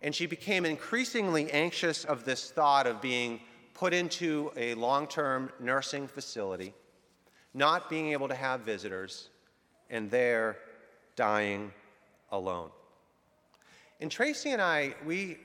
And 0.00 0.14
she 0.14 0.24
became 0.26 0.64
increasingly 0.64 1.50
anxious 1.52 2.04
of 2.06 2.24
this 2.24 2.50
thought 2.50 2.86
of 2.86 3.02
being 3.02 3.40
put 3.74 3.92
into 3.92 4.50
a 4.56 4.74
long 4.74 5.06
term 5.06 5.52
nursing 5.60 6.08
facility, 6.08 6.72
not 7.52 7.90
being 7.90 8.12
able 8.12 8.28
to 8.28 8.34
have 8.34 8.62
visitors, 8.62 9.28
and 9.90 10.10
there 10.10 10.56
dying 11.16 11.70
alone. 12.30 12.70
And 14.00 14.10
Tracy 14.10 14.50
and 14.50 14.62
I, 14.62 14.94
we 15.04 15.38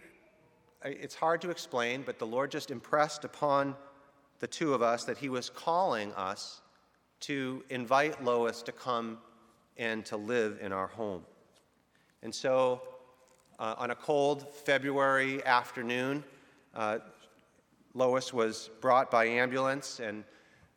it's 0.85 1.15
hard 1.15 1.41
to 1.41 1.49
explain, 1.49 2.03
but 2.05 2.17
the 2.17 2.25
Lord 2.25 2.49
just 2.49 2.71
impressed 2.71 3.25
upon 3.25 3.75
the 4.39 4.47
two 4.47 4.73
of 4.73 4.81
us 4.81 5.03
that 5.03 5.17
He 5.17 5.27
was 5.27 5.49
calling 5.49 6.13
us 6.13 6.61
to 7.21 7.63
invite 7.69 8.23
Lois 8.23 8.61
to 8.61 8.71
come 8.71 9.17
and 9.75 10.05
to 10.05 10.15
live 10.15 10.59
in 10.61 10.71
our 10.71 10.87
home. 10.87 11.23
And 12.23 12.33
so, 12.33 12.81
uh, 13.59 13.75
on 13.77 13.91
a 13.91 13.95
cold 13.95 14.47
February 14.65 15.43
afternoon, 15.45 16.23
uh, 16.75 16.99
Lois 17.93 18.31
was 18.33 18.69
brought 18.81 19.09
by 19.09 19.25
ambulance 19.25 19.99
and 19.99 20.23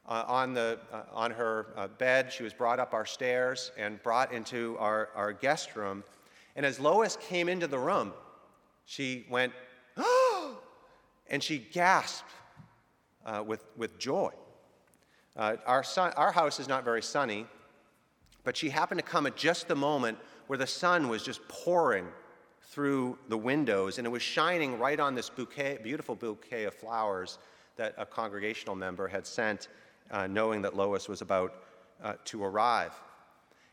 uh, 0.09 0.25
on, 0.27 0.55
the, 0.55 0.79
uh, 0.93 1.03
on 1.13 1.31
her 1.31 1.67
uh, 1.77 1.87
bed, 1.87 2.33
she 2.33 2.43
was 2.43 2.53
brought 2.53 2.81
up 2.81 2.95
our 2.95 3.07
stairs 3.07 3.71
and 3.79 4.03
brought 4.03 4.33
into 4.33 4.77
our, 4.79 5.11
our 5.15 5.33
guest 5.33 5.77
room. 5.77 6.03
And 6.57 6.67
as 6.67 6.81
Lois 6.81 7.17
came 7.17 7.49
into 7.49 7.67
the 7.67 7.79
room, 7.79 8.13
she 8.87 9.27
went 9.31 9.53
oh! 9.97 10.59
and 11.31 11.43
she 11.43 11.59
gasped 11.59 12.31
uh, 13.25 13.45
with, 13.47 13.65
with 13.77 13.99
joy. 13.99 14.31
Our, 15.37 15.83
sun, 15.83 16.13
our 16.17 16.33
house 16.33 16.61
is 16.61 16.69
not 16.69 16.85
very 16.85 17.01
sunny, 17.01 17.47
but 18.45 18.57
she 18.57 18.69
happened 18.69 18.99
to 18.99 19.07
come 19.07 19.27
at 19.27 19.37
just 19.37 19.69
the 19.69 19.77
moment 19.77 20.19
where 20.49 20.59
the 20.59 20.67
sun 20.67 21.09
was 21.09 21.23
just 21.23 21.47
pouring 21.49 22.07
through 22.71 23.19
the 23.29 23.37
windows, 23.37 23.99
and 23.99 24.07
it 24.07 24.11
was 24.11 24.23
shining 24.23 24.79
right 24.79 25.01
on 25.01 25.17
this 25.17 25.29
bouquet, 25.29 25.79
beautiful 25.83 26.15
bouquet 26.15 26.65
of 26.65 26.75
flowers 26.75 27.39
that 27.75 27.95
a 27.99 28.07
congregational 28.07 28.77
member 28.77 29.09
had 29.09 29.27
sent, 29.27 29.67
uh, 30.13 30.29
knowing 30.29 30.63
that 30.63 30.77
Lois 30.77 31.09
was 31.09 31.21
about 31.21 31.65
uh, 32.03 32.15
to 32.25 32.45
arrive. 32.45 32.93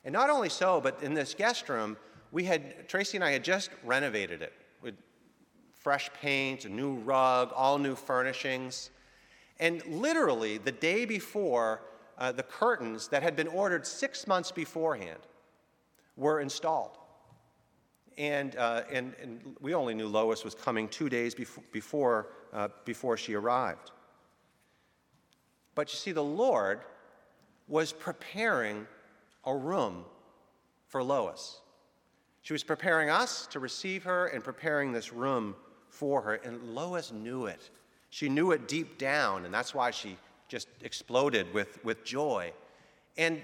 And 0.03 0.11
not 0.11 0.31
only 0.31 0.49
so, 0.49 0.81
but 0.81 1.01
in 1.03 1.13
this 1.13 1.35
guest 1.35 1.69
room, 1.69 1.95
we 2.31 2.43
had 2.43 2.89
Tracy 2.89 3.17
and 3.17 3.23
I 3.23 3.31
had 3.31 3.43
just 3.43 3.69
renovated 3.83 4.41
it 4.41 4.53
with 4.81 4.95
fresh 5.75 6.09
paint, 6.19 6.65
a 6.65 6.69
new 6.69 6.95
rug, 6.95 7.51
all 7.55 7.77
new 7.77 7.95
furnishings. 7.95 8.89
And 9.59 9.85
literally, 9.85 10.57
the 10.57 10.71
day 10.71 11.05
before, 11.05 11.81
uh, 12.17 12.31
the 12.31 12.43
curtains 12.43 13.09
that 13.09 13.21
had 13.21 13.35
been 13.35 13.47
ordered 13.47 13.85
six 13.85 14.25
months 14.25 14.51
beforehand 14.51 15.19
were 16.15 16.39
installed. 16.39 16.97
And, 18.17 18.55
uh, 18.55 18.83
and, 18.91 19.13
and 19.21 19.55
we 19.61 19.73
only 19.73 19.93
knew 19.93 20.07
Lois 20.07 20.43
was 20.43 20.55
coming 20.55 20.87
two 20.87 21.07
days 21.09 21.35
before, 21.35 21.63
before, 21.71 22.27
uh, 22.51 22.69
before 22.83 23.15
she 23.15 23.35
arrived. 23.35 23.91
But 25.75 25.91
you 25.93 25.97
see, 25.97 26.11
the 26.11 26.23
Lord 26.23 26.81
was 27.67 27.93
preparing 27.93 28.87
a 29.45 29.55
room 29.55 30.03
for 30.87 31.03
Lois. 31.03 31.61
She 32.41 32.53
was 32.53 32.63
preparing 32.63 33.09
us 33.09 33.45
to 33.47 33.59
receive 33.59 34.03
her 34.05 34.27
and 34.27 34.43
preparing 34.43 34.91
this 34.91 35.13
room 35.13 35.55
for 35.89 36.21
her, 36.21 36.35
and 36.35 36.73
Lois 36.73 37.11
knew 37.11 37.45
it. 37.45 37.69
She 38.09 38.29
knew 38.29 38.51
it 38.51 38.67
deep 38.67 38.97
down, 38.97 39.45
and 39.45 39.53
that's 39.53 39.75
why 39.75 39.91
she 39.91 40.17
just 40.47 40.67
exploded 40.81 41.53
with, 41.53 41.83
with 41.83 42.03
joy. 42.03 42.53
And 43.17 43.41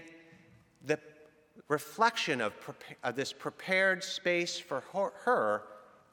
the 0.85 0.99
reflection 1.67 2.41
of, 2.41 2.53
of 3.03 3.15
this 3.15 3.33
prepared 3.33 4.03
space 4.03 4.59
for 4.59 4.83
her, 4.93 5.11
her, 5.23 5.63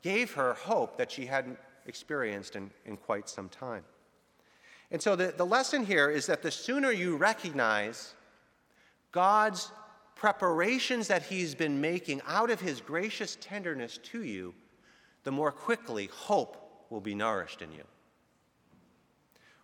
gave 0.02 0.33
her 0.33 0.54
hope 0.54 0.97
that 0.97 1.11
she 1.11 1.26
hadn't 1.26 1.59
experienced 1.87 2.57
in, 2.57 2.71
in 2.87 2.97
quite 2.97 3.28
some 3.28 3.49
time. 3.49 3.85
And 4.90 5.00
so 5.00 5.14
the, 5.14 5.35
the 5.37 5.47
lesson 5.47 5.85
here 5.85 6.11
is 6.11 6.26
that 6.26 6.42
the 6.42 6.50
sooner 6.50 6.90
you 6.90 7.16
recognize 7.16 8.14
God's 9.12 9.71
preparations 10.14 11.09
that 11.09 11.23
He's 11.23 11.54
been 11.54 11.80
making 11.80 12.21
out 12.26 12.50
of 12.50 12.61
His 12.61 12.80
gracious 12.80 13.37
tenderness 13.40 13.99
to 14.04 14.25
you, 14.25 14.54
the 15.25 15.33
more 15.33 15.52
quickly 15.52 16.09
hope 16.12 16.57
will 16.90 17.00
be 17.00 17.14
nourished 17.14 17.62
in 17.62 17.73
you. 17.73 17.85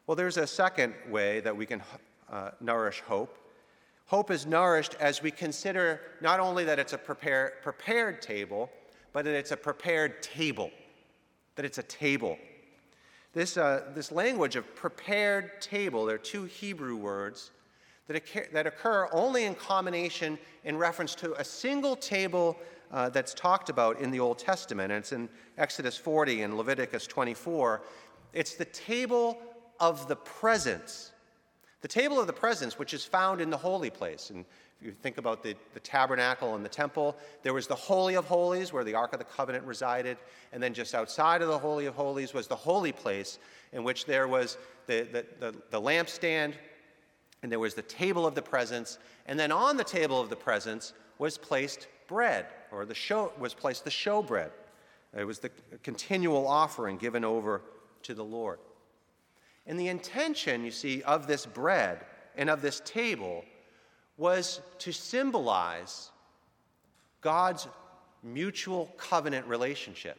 Well, 0.07 0.15
there's 0.15 0.37
a 0.37 0.47
second 0.47 0.95
way 1.11 1.41
that 1.41 1.57
we 1.57 1.67
can 1.67 1.83
uh, 2.31 2.51
nourish 2.61 3.01
hope. 3.01 3.37
Hope 4.07 4.31
is 4.31 4.47
nourished 4.47 4.95
as 5.01 5.21
we 5.21 5.31
consider 5.31 6.01
not 6.21 6.39
only 6.39 6.65
that 6.65 6.79
it's 6.79 6.93
a 6.93 6.99
prepare, 6.99 7.55
prepared 7.63 8.23
table, 8.23 8.71
but 9.13 9.25
that 9.25 9.35
it's 9.35 9.51
a 9.51 9.57
prepared 9.57 10.23
table. 10.23 10.71
that 11.57 11.65
it's 11.65 11.79
a 11.79 11.83
table. 11.83 12.39
This, 13.33 13.57
uh, 13.57 13.91
this 13.95 14.13
language 14.13 14.57
of 14.57 14.75
prepared 14.77 15.61
table, 15.61 16.05
there 16.05 16.17
are 16.17 16.19
two 16.19 16.45
Hebrew 16.45 16.97
words 16.97 17.51
that 18.07 18.17
occur, 18.17 18.47
that 18.53 18.67
occur 18.67 19.09
only 19.11 19.45
in 19.45 19.55
combination 19.55 20.39
in 20.65 20.77
reference 20.77 21.15
to 21.17 21.33
a 21.41 21.45
single 21.45 21.97
table 21.97 22.59
uh, 22.93 23.09
that's 23.09 23.35
talked 23.35 23.69
about 23.69 24.01
in 24.01 24.11
the 24.11 24.21
Old 24.21 24.39
Testament. 24.39 24.93
And 24.93 25.01
it's 25.01 25.13
in 25.13 25.29
Exodus 25.59 25.97
40 25.97 26.43
and 26.43 26.57
Leviticus 26.57 27.07
24. 27.07 27.83
It's 28.33 28.55
the 28.55 28.67
table 28.67 29.39
of 29.81 30.09
the 30.09 30.17
presence. 30.17 31.13
The 31.83 31.89
table 31.89 32.19
of 32.19 32.27
the 32.27 32.33
presence, 32.33 32.79
which 32.79 32.95
is 32.95 33.05
found 33.05 33.41
in 33.41 33.51
the 33.51 33.57
holy 33.57 33.91
place. 33.91 34.31
And 34.31 34.45
if 34.81 34.87
you 34.87 34.93
think 34.93 35.19
about 35.19 35.43
the, 35.43 35.55
the 35.75 35.81
tabernacle 35.81 36.55
and 36.55 36.65
the 36.65 36.71
temple, 36.71 37.17
there 37.43 37.55
was 37.55 37.67
the 37.67 37.75
Holy 37.75 38.15
of 38.15 38.25
Holies 38.25 38.73
where 38.73 38.85
the 38.85 38.95
Ark 38.95 39.13
of 39.13 39.19
the 39.19 39.25
Covenant 39.25 39.65
resided. 39.65 40.17
And 40.53 40.63
then 40.63 40.75
just 40.75 40.95
outside 40.95 41.43
of 41.43 41.49
the 41.49 41.59
Holy 41.59 41.87
of 41.87 41.95
Holies 41.95 42.35
was 42.35 42.47
the 42.47 42.57
holy 42.57 42.93
place 42.93 43.39
in 43.73 43.85
which 43.85 44.07
there 44.07 44.27
was 44.27 44.59
the, 44.87 45.03
the, 45.13 45.27
the, 45.39 45.55
the 45.71 45.81
lampstand 45.81 46.55
and 47.43 47.53
there 47.53 47.61
was 47.61 47.75
the 47.75 47.83
table 47.83 48.27
of 48.27 48.35
the 48.35 48.43
presence. 48.43 48.99
And 49.27 49.39
then 49.39 49.53
on 49.53 49.77
the 49.77 49.85
table 49.85 50.21
of 50.21 50.31
the 50.31 50.37
presence 50.37 50.95
was 51.19 51.39
placed 51.39 51.89
bread, 52.07 52.47
or 52.73 52.85
the 52.85 52.95
show 52.95 53.33
was 53.39 53.55
placed 53.55 53.85
the 53.85 53.91
showbread. 53.91 54.51
It 55.17 55.25
was 55.25 55.39
the 55.39 55.51
continual 55.83 56.47
offering 56.47 56.97
given 56.97 57.25
over 57.25 57.63
to 58.03 58.15
the 58.15 58.25
Lord. 58.25 58.59
And 59.67 59.79
the 59.79 59.89
intention, 59.89 60.65
you 60.65 60.71
see, 60.71 61.03
of 61.03 61.27
this 61.27 61.45
bread 61.45 62.05
and 62.37 62.49
of 62.49 62.63
this 62.63 62.81
table 62.85 63.45
was 64.17 64.61
to 64.79 64.93
symbolize 64.93 66.11
God's 67.21 67.67
mutual 68.23 68.87
covenant 68.97 69.47
relationship. 69.47 70.19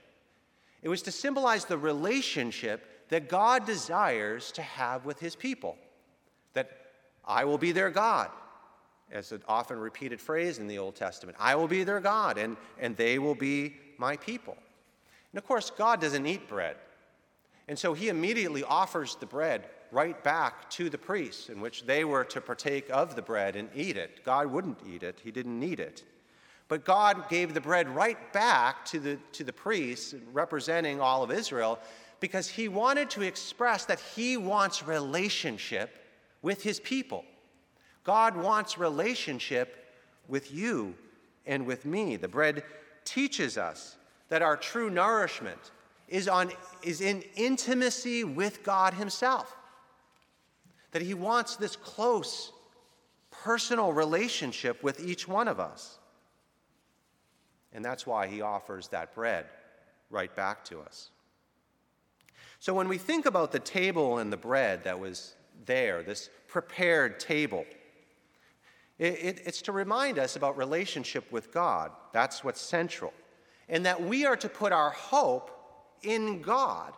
It 0.81 0.89
was 0.89 1.01
to 1.03 1.11
symbolize 1.11 1.65
the 1.65 1.77
relationship 1.77 3.09
that 3.09 3.29
God 3.29 3.65
desires 3.65 4.51
to 4.53 4.61
have 4.61 5.05
with 5.05 5.19
his 5.19 5.35
people. 5.35 5.77
That 6.53 6.69
I 7.25 7.45
will 7.45 7.57
be 7.57 7.71
their 7.71 7.89
God, 7.89 8.29
as 9.11 9.31
an 9.31 9.41
often 9.47 9.79
repeated 9.79 10.19
phrase 10.19 10.59
in 10.59 10.67
the 10.67 10.77
Old 10.77 10.95
Testament. 10.95 11.37
I 11.39 11.55
will 11.55 11.67
be 11.67 11.83
their 11.83 11.99
God, 11.99 12.37
and, 12.37 12.57
and 12.79 12.95
they 12.95 13.19
will 13.19 13.35
be 13.35 13.75
my 13.97 14.17
people. 14.17 14.57
And 15.31 15.37
of 15.37 15.45
course, 15.45 15.69
God 15.69 16.01
doesn't 16.01 16.25
eat 16.25 16.47
bread. 16.47 16.75
And 17.67 17.77
so 17.77 17.93
he 17.93 18.09
immediately 18.09 18.63
offers 18.63 19.15
the 19.15 19.25
bread 19.25 19.65
right 19.91 20.21
back 20.23 20.69
to 20.71 20.89
the 20.89 20.97
priests, 20.97 21.49
in 21.49 21.61
which 21.61 21.85
they 21.85 22.03
were 22.05 22.23
to 22.25 22.41
partake 22.41 22.89
of 22.89 23.15
the 23.15 23.21
bread 23.21 23.55
and 23.55 23.69
eat 23.75 23.97
it. 23.97 24.23
God 24.23 24.47
wouldn't 24.47 24.79
eat 24.87 25.03
it, 25.03 25.19
he 25.23 25.31
didn't 25.31 25.59
need 25.59 25.79
it. 25.79 26.03
But 26.67 26.83
God 26.83 27.29
gave 27.29 27.53
the 27.53 27.61
bread 27.61 27.87
right 27.87 28.33
back 28.33 28.83
to 28.85 28.99
the, 28.99 29.17
to 29.33 29.43
the 29.43 29.53
priests, 29.53 30.13
representing 30.33 30.99
all 30.99 31.23
of 31.23 31.31
Israel, 31.31 31.79
because 32.19 32.49
he 32.49 32.67
wanted 32.67 33.09
to 33.11 33.21
express 33.21 33.85
that 33.85 33.99
he 33.99 34.37
wants 34.37 34.85
relationship 34.85 36.03
with 36.41 36.63
his 36.63 36.79
people. 36.79 37.23
God 38.03 38.35
wants 38.35 38.77
relationship 38.77 39.93
with 40.27 40.53
you 40.53 40.95
and 41.45 41.65
with 41.65 41.85
me. 41.85 42.17
The 42.17 42.27
bread 42.27 42.63
teaches 43.05 43.57
us 43.57 43.97
that 44.29 44.41
our 44.41 44.57
true 44.57 44.89
nourishment 44.89 45.71
is, 46.07 46.27
on, 46.27 46.51
is 46.83 47.01
in 47.01 47.23
intimacy 47.35 48.23
with 48.23 48.63
God 48.63 48.93
Himself. 48.93 49.55
That 50.91 51.01
He 51.01 51.13
wants 51.13 51.55
this 51.55 51.75
close, 51.75 52.51
personal 53.31 53.91
relationship 53.93 54.83
with 54.83 55.05
each 55.05 55.27
one 55.27 55.47
of 55.47 55.59
us. 55.59 55.99
And 57.73 57.83
that's 57.83 58.07
why 58.07 58.27
He 58.27 58.41
offers 58.41 58.87
that 58.89 59.13
bread 59.13 59.45
right 60.09 60.33
back 60.35 60.63
to 60.65 60.79
us. 60.79 61.09
So 62.59 62.73
when 62.73 62.87
we 62.87 62.97
think 62.97 63.25
about 63.25 63.51
the 63.51 63.59
table 63.59 64.17
and 64.17 64.31
the 64.33 64.37
bread 64.37 64.83
that 64.85 64.99
was 64.99 65.35
there, 65.65 66.01
this 66.01 66.29
prepared 66.47 67.19
table, 67.19 67.65
it, 68.97 69.13
it, 69.13 69.41
it's 69.45 69.61
to 69.63 69.71
remind 69.71 70.17
us 70.17 70.35
about 70.35 70.57
relationship 70.57 71.31
with 71.31 71.53
God. 71.53 71.91
That's 72.13 72.43
what's 72.43 72.61
central. 72.61 73.13
And 73.69 73.85
that 73.85 74.01
we 74.01 74.25
are 74.25 74.37
to 74.37 74.49
put 74.49 74.71
our 74.71 74.89
hope 74.89 75.51
in 76.03 76.41
God 76.41 76.93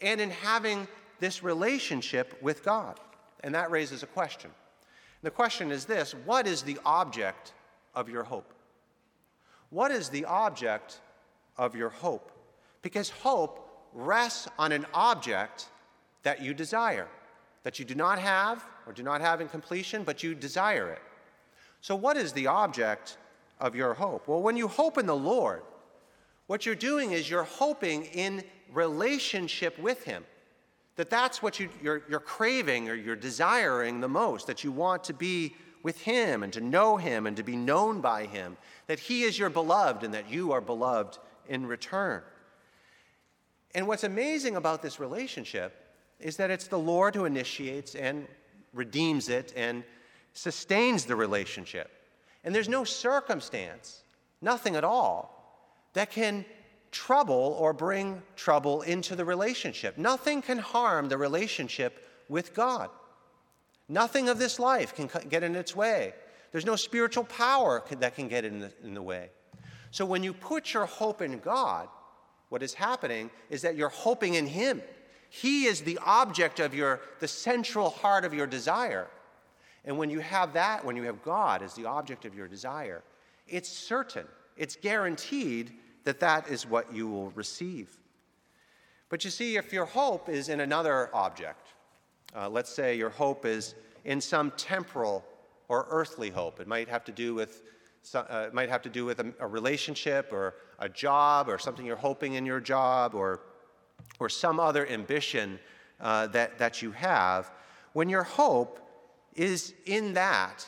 and 0.00 0.20
in 0.20 0.30
having 0.30 0.86
this 1.20 1.42
relationship 1.42 2.36
with 2.42 2.64
God. 2.64 2.98
And 3.44 3.54
that 3.54 3.70
raises 3.70 4.02
a 4.02 4.06
question. 4.06 4.50
The 5.22 5.30
question 5.30 5.70
is 5.70 5.84
this 5.84 6.12
What 6.24 6.46
is 6.46 6.62
the 6.62 6.78
object 6.84 7.52
of 7.94 8.08
your 8.08 8.24
hope? 8.24 8.52
What 9.70 9.90
is 9.90 10.08
the 10.08 10.24
object 10.24 11.00
of 11.56 11.74
your 11.74 11.88
hope? 11.88 12.30
Because 12.82 13.10
hope 13.10 13.68
rests 13.94 14.48
on 14.58 14.72
an 14.72 14.86
object 14.92 15.66
that 16.24 16.42
you 16.42 16.54
desire, 16.54 17.08
that 17.62 17.78
you 17.78 17.84
do 17.84 17.94
not 17.94 18.18
have 18.18 18.64
or 18.86 18.92
do 18.92 19.02
not 19.02 19.20
have 19.20 19.40
in 19.40 19.48
completion, 19.48 20.02
but 20.04 20.22
you 20.22 20.34
desire 20.34 20.90
it. 20.90 21.02
So, 21.80 21.96
what 21.96 22.16
is 22.16 22.32
the 22.32 22.46
object 22.46 23.16
of 23.60 23.74
your 23.74 23.94
hope? 23.94 24.28
Well, 24.28 24.42
when 24.42 24.56
you 24.56 24.68
hope 24.68 24.98
in 24.98 25.06
the 25.06 25.16
Lord, 25.16 25.62
what 26.46 26.66
you're 26.66 26.74
doing 26.74 27.12
is 27.12 27.28
you're 27.28 27.44
hoping 27.44 28.04
in 28.04 28.44
relationship 28.72 29.78
with 29.78 30.04
Him. 30.04 30.24
That 30.96 31.10
that's 31.10 31.42
what 31.42 31.58
you, 31.58 31.68
you're, 31.82 32.02
you're 32.08 32.20
craving 32.20 32.88
or 32.88 32.94
you're 32.94 33.16
desiring 33.16 34.00
the 34.00 34.08
most, 34.08 34.46
that 34.46 34.62
you 34.62 34.72
want 34.72 35.04
to 35.04 35.14
be 35.14 35.54
with 35.82 36.00
Him 36.02 36.42
and 36.42 36.52
to 36.52 36.60
know 36.60 36.96
Him 36.96 37.26
and 37.26 37.36
to 37.36 37.42
be 37.42 37.56
known 37.56 38.00
by 38.00 38.26
Him, 38.26 38.56
that 38.86 38.98
He 38.98 39.22
is 39.22 39.38
your 39.38 39.50
beloved 39.50 40.04
and 40.04 40.14
that 40.14 40.30
you 40.30 40.52
are 40.52 40.60
beloved 40.60 41.18
in 41.48 41.66
return. 41.66 42.22
And 43.74 43.86
what's 43.86 44.04
amazing 44.04 44.56
about 44.56 44.82
this 44.82 45.00
relationship 45.00 45.74
is 46.20 46.36
that 46.36 46.50
it's 46.50 46.68
the 46.68 46.78
Lord 46.78 47.14
who 47.14 47.24
initiates 47.24 47.94
and 47.94 48.26
redeems 48.74 49.28
it 49.28 49.52
and 49.56 49.82
sustains 50.34 51.04
the 51.04 51.16
relationship. 51.16 51.90
And 52.44 52.54
there's 52.54 52.68
no 52.68 52.84
circumstance, 52.84 54.02
nothing 54.40 54.76
at 54.76 54.84
all, 54.84 55.41
that 55.94 56.10
can 56.10 56.44
trouble 56.90 57.56
or 57.58 57.72
bring 57.72 58.22
trouble 58.36 58.82
into 58.82 59.16
the 59.16 59.24
relationship. 59.24 59.96
Nothing 59.96 60.42
can 60.42 60.58
harm 60.58 61.08
the 61.08 61.18
relationship 61.18 62.06
with 62.28 62.54
God. 62.54 62.90
Nothing 63.88 64.28
of 64.28 64.38
this 64.38 64.58
life 64.58 64.94
can 64.94 65.10
get 65.28 65.42
in 65.42 65.56
its 65.56 65.74
way. 65.74 66.14
There's 66.52 66.66
no 66.66 66.76
spiritual 66.76 67.24
power 67.24 67.82
that 67.98 68.14
can 68.14 68.28
get 68.28 68.44
in 68.44 68.60
the, 68.60 68.72
in 68.84 68.94
the 68.94 69.02
way. 69.02 69.30
So 69.90 70.04
when 70.04 70.22
you 70.22 70.32
put 70.32 70.72
your 70.72 70.86
hope 70.86 71.20
in 71.20 71.38
God, 71.38 71.88
what 72.48 72.62
is 72.62 72.74
happening 72.74 73.30
is 73.48 73.62
that 73.62 73.76
you're 73.76 73.88
hoping 73.88 74.34
in 74.34 74.46
Him. 74.46 74.82
He 75.30 75.64
is 75.64 75.80
the 75.80 75.98
object 76.04 76.60
of 76.60 76.74
your, 76.74 77.00
the 77.20 77.28
central 77.28 77.90
heart 77.90 78.26
of 78.26 78.34
your 78.34 78.46
desire. 78.46 79.08
And 79.84 79.96
when 79.96 80.10
you 80.10 80.20
have 80.20 80.52
that, 80.52 80.84
when 80.84 80.96
you 80.96 81.04
have 81.04 81.22
God 81.22 81.62
as 81.62 81.74
the 81.74 81.86
object 81.86 82.24
of 82.24 82.34
your 82.34 82.46
desire, 82.46 83.02
it's 83.48 83.70
certain, 83.70 84.26
it's 84.56 84.76
guaranteed 84.76 85.72
that 86.04 86.20
that 86.20 86.48
is 86.48 86.66
what 86.66 86.92
you 86.92 87.08
will 87.08 87.30
receive. 87.30 87.98
But 89.08 89.24
you 89.24 89.30
see, 89.30 89.56
if 89.56 89.72
your 89.72 89.84
hope 89.84 90.28
is 90.28 90.48
in 90.48 90.60
another 90.60 91.10
object, 91.14 91.74
uh, 92.34 92.48
let's 92.48 92.70
say 92.70 92.96
your 92.96 93.10
hope 93.10 93.44
is 93.44 93.74
in 94.04 94.20
some 94.20 94.52
temporal 94.52 95.24
or 95.68 95.86
earthly 95.90 96.30
hope, 96.30 96.60
it 96.60 96.66
might 96.66 96.88
have 96.88 97.04
to 97.04 97.12
do 97.12 97.34
with 97.34 97.62
uh, 98.14 98.46
it 98.48 98.54
might 98.54 98.68
have 98.68 98.82
to 98.82 98.88
do 98.88 99.04
with 99.04 99.20
a, 99.20 99.32
a, 99.38 99.46
relationship 99.46 100.32
or 100.32 100.56
a 100.80 100.88
job 100.88 101.48
or 101.48 101.56
something 101.56 101.86
you're 101.86 101.94
hoping 101.94 102.34
in 102.34 102.44
your 102.44 102.60
job 102.60 103.14
or, 103.14 103.40
or 104.18 104.28
some 104.28 104.58
other 104.58 104.86
ambition 104.88 105.58
uh, 106.00 106.26
that, 106.26 106.58
that 106.58 106.82
you 106.82 106.90
have. 106.90 107.52
When 107.92 108.08
your 108.08 108.24
hope 108.24 108.80
is 109.34 109.72
in 109.86 110.14
that, 110.14 110.66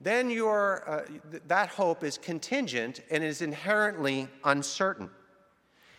then 0.00 0.30
uh, 0.30 1.00
th- 1.30 1.42
that 1.48 1.68
hope 1.70 2.04
is 2.04 2.18
contingent 2.18 3.00
and 3.10 3.24
is 3.24 3.42
inherently 3.42 4.28
uncertain. 4.44 5.10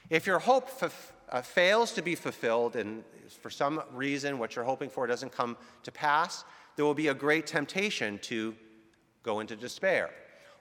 If 0.10 0.26
your 0.26 0.40
hope 0.40 0.70
f- 0.82 1.14
uh, 1.30 1.42
fails 1.42 1.92
to 1.94 2.02
be 2.02 2.16
fulfilled 2.16 2.76
and 2.76 3.04
for 3.42 3.50
some 3.50 3.82
reason 3.94 4.40
what 4.40 4.56
you're 4.56 4.66
hoping 4.66 4.90
for 4.90 5.06
doesn't 5.06 5.32
come 5.32 5.58
to 5.84 5.92
pass, 5.92 6.46
there 6.76 6.86
will 6.86 6.94
be 6.94 7.10
a 7.10 7.14
great 7.14 7.46
temptation 7.46 8.18
to 8.20 8.56
go 9.22 9.42
into 9.42 9.56
despair. 9.56 10.10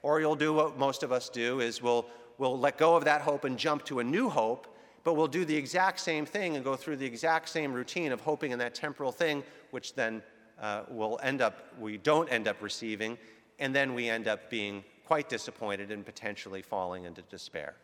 Or 0.02 0.20
you'll 0.20 0.36
do 0.36 0.52
what 0.52 0.78
most 0.78 1.02
of 1.02 1.12
us 1.12 1.28
do 1.28 1.60
is 1.60 1.80
we'll, 1.80 2.06
we'll 2.38 2.58
let 2.58 2.76
go 2.76 2.96
of 2.96 3.04
that 3.04 3.22
hope 3.22 3.44
and 3.44 3.56
jump 3.56 3.84
to 3.86 4.00
a 4.00 4.04
new 4.04 4.28
hope, 4.28 4.66
but 5.04 5.14
we'll 5.14 5.28
do 5.28 5.44
the 5.44 5.56
exact 5.56 6.00
same 6.00 6.26
thing 6.26 6.56
and 6.56 6.64
go 6.64 6.76
through 6.76 6.96
the 6.96 7.06
exact 7.06 7.48
same 7.48 7.72
routine 7.72 8.12
of 8.12 8.20
hoping 8.20 8.50
in 8.50 8.58
that 8.58 8.74
temporal 8.74 9.12
thing, 9.12 9.44
which 9.70 9.94
then 9.94 10.22
uh, 10.60 10.82
will 10.88 11.18
end 11.22 11.40
up, 11.40 11.72
we 11.78 11.96
don't 11.98 12.28
end 12.28 12.48
up 12.48 12.60
receiving, 12.60 13.18
and 13.58 13.74
then 13.74 13.94
we 13.94 14.08
end 14.08 14.28
up 14.28 14.50
being 14.50 14.84
quite 15.06 15.28
disappointed 15.28 15.90
and 15.90 16.04
potentially 16.04 16.62
falling 16.62 17.04
into 17.04 17.22
despair. 17.22 17.74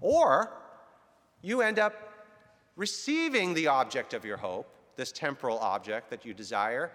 Or 0.00 0.50
you 1.42 1.60
end 1.60 1.78
up 1.78 1.94
receiving 2.76 3.54
the 3.54 3.66
object 3.66 4.14
of 4.14 4.24
your 4.24 4.36
hope, 4.36 4.66
this 4.96 5.12
temporal 5.12 5.58
object 5.58 6.10
that 6.10 6.24
you 6.24 6.34
desire, 6.34 6.90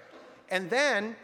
and 0.49 0.69
then 0.69 1.15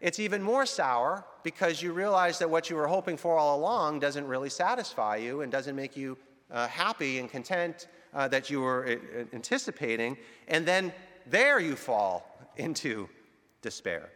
it's 0.00 0.18
even 0.18 0.42
more 0.42 0.66
sour 0.66 1.24
because 1.42 1.80
you 1.80 1.92
realize 1.92 2.38
that 2.38 2.50
what 2.50 2.68
you 2.68 2.76
were 2.76 2.86
hoping 2.86 3.16
for 3.16 3.38
all 3.38 3.58
along 3.58 4.00
doesn't 4.00 4.26
really 4.26 4.50
satisfy 4.50 5.16
you 5.16 5.42
and 5.42 5.50
doesn't 5.50 5.76
make 5.76 5.96
you 5.96 6.18
uh, 6.50 6.68
happy 6.68 7.18
and 7.18 7.30
content 7.30 7.88
uh, 8.12 8.28
that 8.28 8.50
you 8.50 8.60
were 8.60 8.86
uh, 8.86 9.24
anticipating, 9.32 10.16
and 10.48 10.66
then 10.66 10.92
there 11.26 11.58
you 11.58 11.74
fall 11.74 12.38
into 12.56 13.08
despair. 13.64 14.10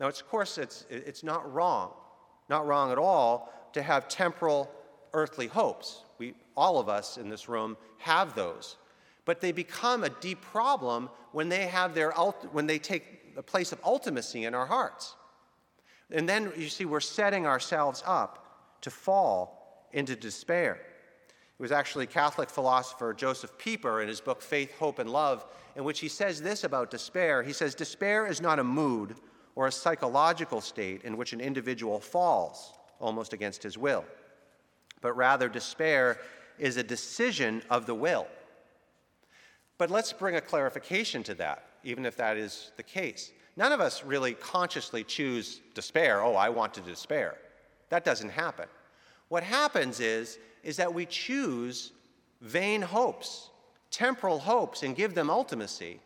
Now, 0.00 0.08
of 0.08 0.28
course, 0.28 0.58
it's, 0.58 0.86
it's 0.90 1.22
not 1.22 1.52
wrong, 1.52 1.92
not 2.48 2.66
wrong 2.66 2.90
at 2.90 2.98
all 2.98 3.52
to 3.74 3.82
have 3.82 4.08
temporal 4.08 4.68
earthly 5.12 5.46
hopes. 5.46 6.02
We, 6.18 6.34
all 6.56 6.80
of 6.80 6.88
us 6.88 7.16
in 7.16 7.28
this 7.28 7.48
room 7.48 7.76
have 7.98 8.34
those. 8.34 8.76
But 9.24 9.40
they 9.40 9.52
become 9.52 10.02
a 10.02 10.08
deep 10.08 10.40
problem 10.40 11.08
when 11.30 11.48
they, 11.48 11.66
have 11.66 11.94
their, 11.94 12.10
when 12.50 12.66
they 12.66 12.78
take 12.78 13.36
the 13.36 13.42
place 13.42 13.70
of 13.72 13.80
ultimacy 13.82 14.46
in 14.46 14.54
our 14.54 14.66
hearts. 14.66 15.14
And 16.10 16.28
then 16.28 16.52
you 16.56 16.68
see, 16.68 16.84
we're 16.84 17.00
setting 17.00 17.46
ourselves 17.46 18.02
up 18.06 18.80
to 18.80 18.90
fall 18.90 19.86
into 19.92 20.16
despair. 20.16 20.80
It 21.58 21.62
was 21.62 21.72
actually 21.72 22.06
Catholic 22.06 22.50
philosopher 22.50 23.14
Josef 23.14 23.56
Pieper 23.58 24.00
in 24.02 24.08
his 24.08 24.20
book 24.20 24.42
Faith, 24.42 24.76
Hope, 24.78 24.98
and 24.98 25.08
Love, 25.08 25.46
in 25.76 25.84
which 25.84 26.00
he 26.00 26.08
says 26.08 26.42
this 26.42 26.64
about 26.64 26.90
despair. 26.90 27.42
He 27.42 27.52
says, 27.52 27.74
Despair 27.74 28.26
is 28.26 28.40
not 28.40 28.58
a 28.58 28.64
mood 28.64 29.14
or 29.54 29.68
a 29.68 29.72
psychological 29.72 30.60
state 30.60 31.02
in 31.02 31.16
which 31.16 31.32
an 31.32 31.40
individual 31.40 32.00
falls 32.00 32.72
almost 33.00 33.32
against 33.32 33.62
his 33.62 33.78
will, 33.78 34.04
but 35.00 35.16
rather 35.16 35.48
despair 35.48 36.18
is 36.58 36.76
a 36.76 36.82
decision 36.82 37.62
of 37.70 37.86
the 37.86 37.94
will. 37.94 38.26
But 39.78 39.90
let's 39.90 40.12
bring 40.12 40.36
a 40.36 40.40
clarification 40.40 41.22
to 41.24 41.34
that, 41.34 41.66
even 41.84 42.06
if 42.06 42.16
that 42.16 42.36
is 42.36 42.72
the 42.76 42.82
case. 42.82 43.32
None 43.56 43.72
of 43.72 43.80
us 43.80 44.04
really 44.04 44.34
consciously 44.34 45.04
choose 45.04 45.60
despair. 45.74 46.22
Oh, 46.22 46.34
I 46.34 46.48
want 46.48 46.74
to 46.74 46.80
despair. 46.80 47.36
That 47.90 48.04
doesn't 48.04 48.30
happen. 48.30 48.66
What 49.28 49.42
happens 49.42 50.00
is, 50.00 50.38
is 50.64 50.76
that 50.78 50.92
we 50.92 51.06
choose 51.06 51.92
vain 52.40 52.82
hopes, 52.82 53.50
temporal 53.90 54.38
hopes, 54.38 54.82
and 54.82 54.96
give 54.96 55.14
them 55.14 55.28
ultimacy. 55.28 55.98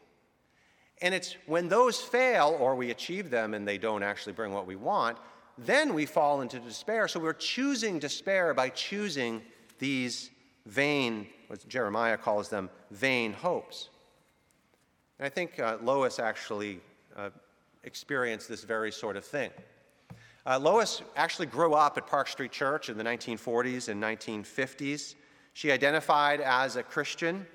And 1.00 1.14
it's 1.14 1.36
when 1.46 1.68
those 1.68 2.00
fail 2.00 2.56
or 2.60 2.74
we 2.74 2.90
achieve 2.90 3.30
them 3.30 3.54
and 3.54 3.66
they 3.66 3.78
don't 3.78 4.02
actually 4.02 4.32
bring 4.32 4.52
what 4.52 4.66
we 4.66 4.76
want, 4.76 5.16
then 5.56 5.94
we 5.94 6.06
fall 6.06 6.40
into 6.40 6.58
despair. 6.58 7.08
So 7.08 7.20
we're 7.20 7.32
choosing 7.32 7.98
despair 7.98 8.52
by 8.54 8.68
choosing 8.68 9.42
these 9.78 10.30
vain, 10.66 11.26
what 11.46 11.66
Jeremiah 11.68 12.16
calls 12.16 12.48
them, 12.48 12.68
vain 12.90 13.32
hopes. 13.32 13.90
And 15.18 15.26
I 15.26 15.28
think 15.28 15.58
uh, 15.58 15.78
Lois 15.82 16.18
actually 16.18 16.80
uh, 17.16 17.30
experienced 17.84 18.48
this 18.48 18.64
very 18.64 18.92
sort 18.92 19.16
of 19.16 19.24
thing. 19.24 19.50
Uh, 20.48 20.58
Lois 20.58 21.02
actually 21.14 21.44
grew 21.44 21.74
up 21.74 21.98
at 21.98 22.06
Park 22.06 22.26
Street 22.26 22.52
Church 22.52 22.88
in 22.88 22.96
the 22.96 23.04
1940s 23.04 23.90
and 23.90 24.02
1950s. 24.02 25.14
She 25.52 25.70
identified 25.70 26.40
as 26.40 26.76
a 26.76 26.82
Christian. 26.82 27.46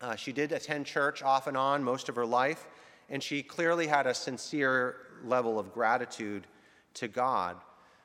Uh, 0.00 0.16
she 0.16 0.32
did 0.32 0.50
attend 0.50 0.86
church 0.86 1.22
off 1.22 1.46
and 1.46 1.58
on 1.58 1.84
most 1.84 2.08
of 2.08 2.16
her 2.16 2.24
life, 2.24 2.68
and 3.10 3.22
she 3.22 3.42
clearly 3.42 3.86
had 3.86 4.06
a 4.06 4.14
sincere 4.14 4.96
level 5.24 5.58
of 5.58 5.74
gratitude 5.74 6.46
to 6.94 7.06
God. 7.06 7.58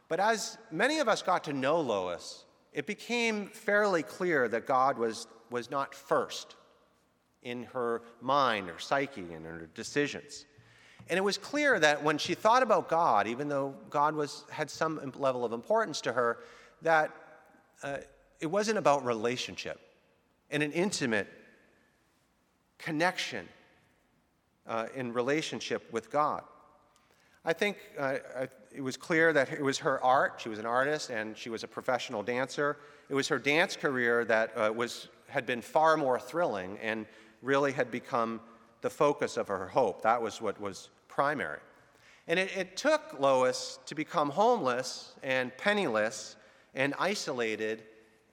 But 0.09 0.19
as 0.19 0.57
many 0.71 0.99
of 0.99 1.07
us 1.07 1.21
got 1.21 1.45
to 1.45 1.53
know 1.53 1.79
Lois, 1.79 2.43
it 2.73 2.85
became 2.85 3.47
fairly 3.47 4.03
clear 4.03 4.49
that 4.49 4.67
God 4.67 4.97
was, 4.97 5.25
was 5.49 5.71
not 5.71 5.95
first 5.95 6.57
in 7.43 7.63
her 7.63 8.01
mind 8.19 8.69
or 8.69 8.77
psyche 8.77 9.31
and 9.33 9.45
her 9.45 9.69
decisions. 9.73 10.43
And 11.11 11.17
it 11.17 11.23
was 11.23 11.37
clear 11.37 11.77
that 11.77 12.01
when 12.01 12.17
she 12.17 12.35
thought 12.35 12.63
about 12.63 12.87
God, 12.87 13.27
even 13.27 13.49
though 13.49 13.75
God 13.89 14.15
was, 14.15 14.45
had 14.49 14.71
some 14.71 15.11
level 15.17 15.43
of 15.43 15.51
importance 15.51 15.99
to 16.01 16.13
her, 16.13 16.37
that 16.83 17.11
uh, 17.83 17.97
it 18.39 18.45
wasn't 18.45 18.77
about 18.77 19.03
relationship 19.03 19.81
and 20.51 20.63
an 20.63 20.71
intimate 20.71 21.27
connection 22.77 23.45
uh, 24.65 24.87
in 24.95 25.11
relationship 25.11 25.91
with 25.91 26.09
God. 26.09 26.43
I 27.43 27.51
think 27.51 27.75
uh, 27.99 28.19
it 28.73 28.79
was 28.79 28.95
clear 28.95 29.33
that 29.33 29.51
it 29.51 29.61
was 29.61 29.79
her 29.79 30.01
art. 30.01 30.39
She 30.41 30.47
was 30.47 30.59
an 30.59 30.65
artist 30.65 31.09
and 31.09 31.37
she 31.37 31.49
was 31.49 31.65
a 31.65 31.67
professional 31.67 32.23
dancer. 32.23 32.77
It 33.09 33.15
was 33.15 33.27
her 33.27 33.37
dance 33.37 33.75
career 33.75 34.23
that 34.25 34.55
uh, 34.55 34.71
was, 34.73 35.09
had 35.27 35.45
been 35.45 35.61
far 35.61 35.97
more 35.97 36.21
thrilling 36.21 36.77
and 36.81 37.05
really 37.41 37.73
had 37.73 37.91
become 37.91 38.39
the 38.79 38.89
focus 38.89 39.35
of 39.35 39.49
her 39.49 39.67
hope. 39.67 40.03
That 40.03 40.21
was 40.21 40.41
what 40.41 40.59
was 40.61 40.89
primary. 41.11 41.59
And 42.27 42.39
it, 42.39 42.55
it 42.55 42.77
took 42.77 43.19
Lois 43.19 43.79
to 43.85 43.95
become 43.95 44.29
homeless 44.29 45.13
and 45.21 45.55
penniless 45.57 46.35
and 46.73 46.93
isolated 46.97 47.83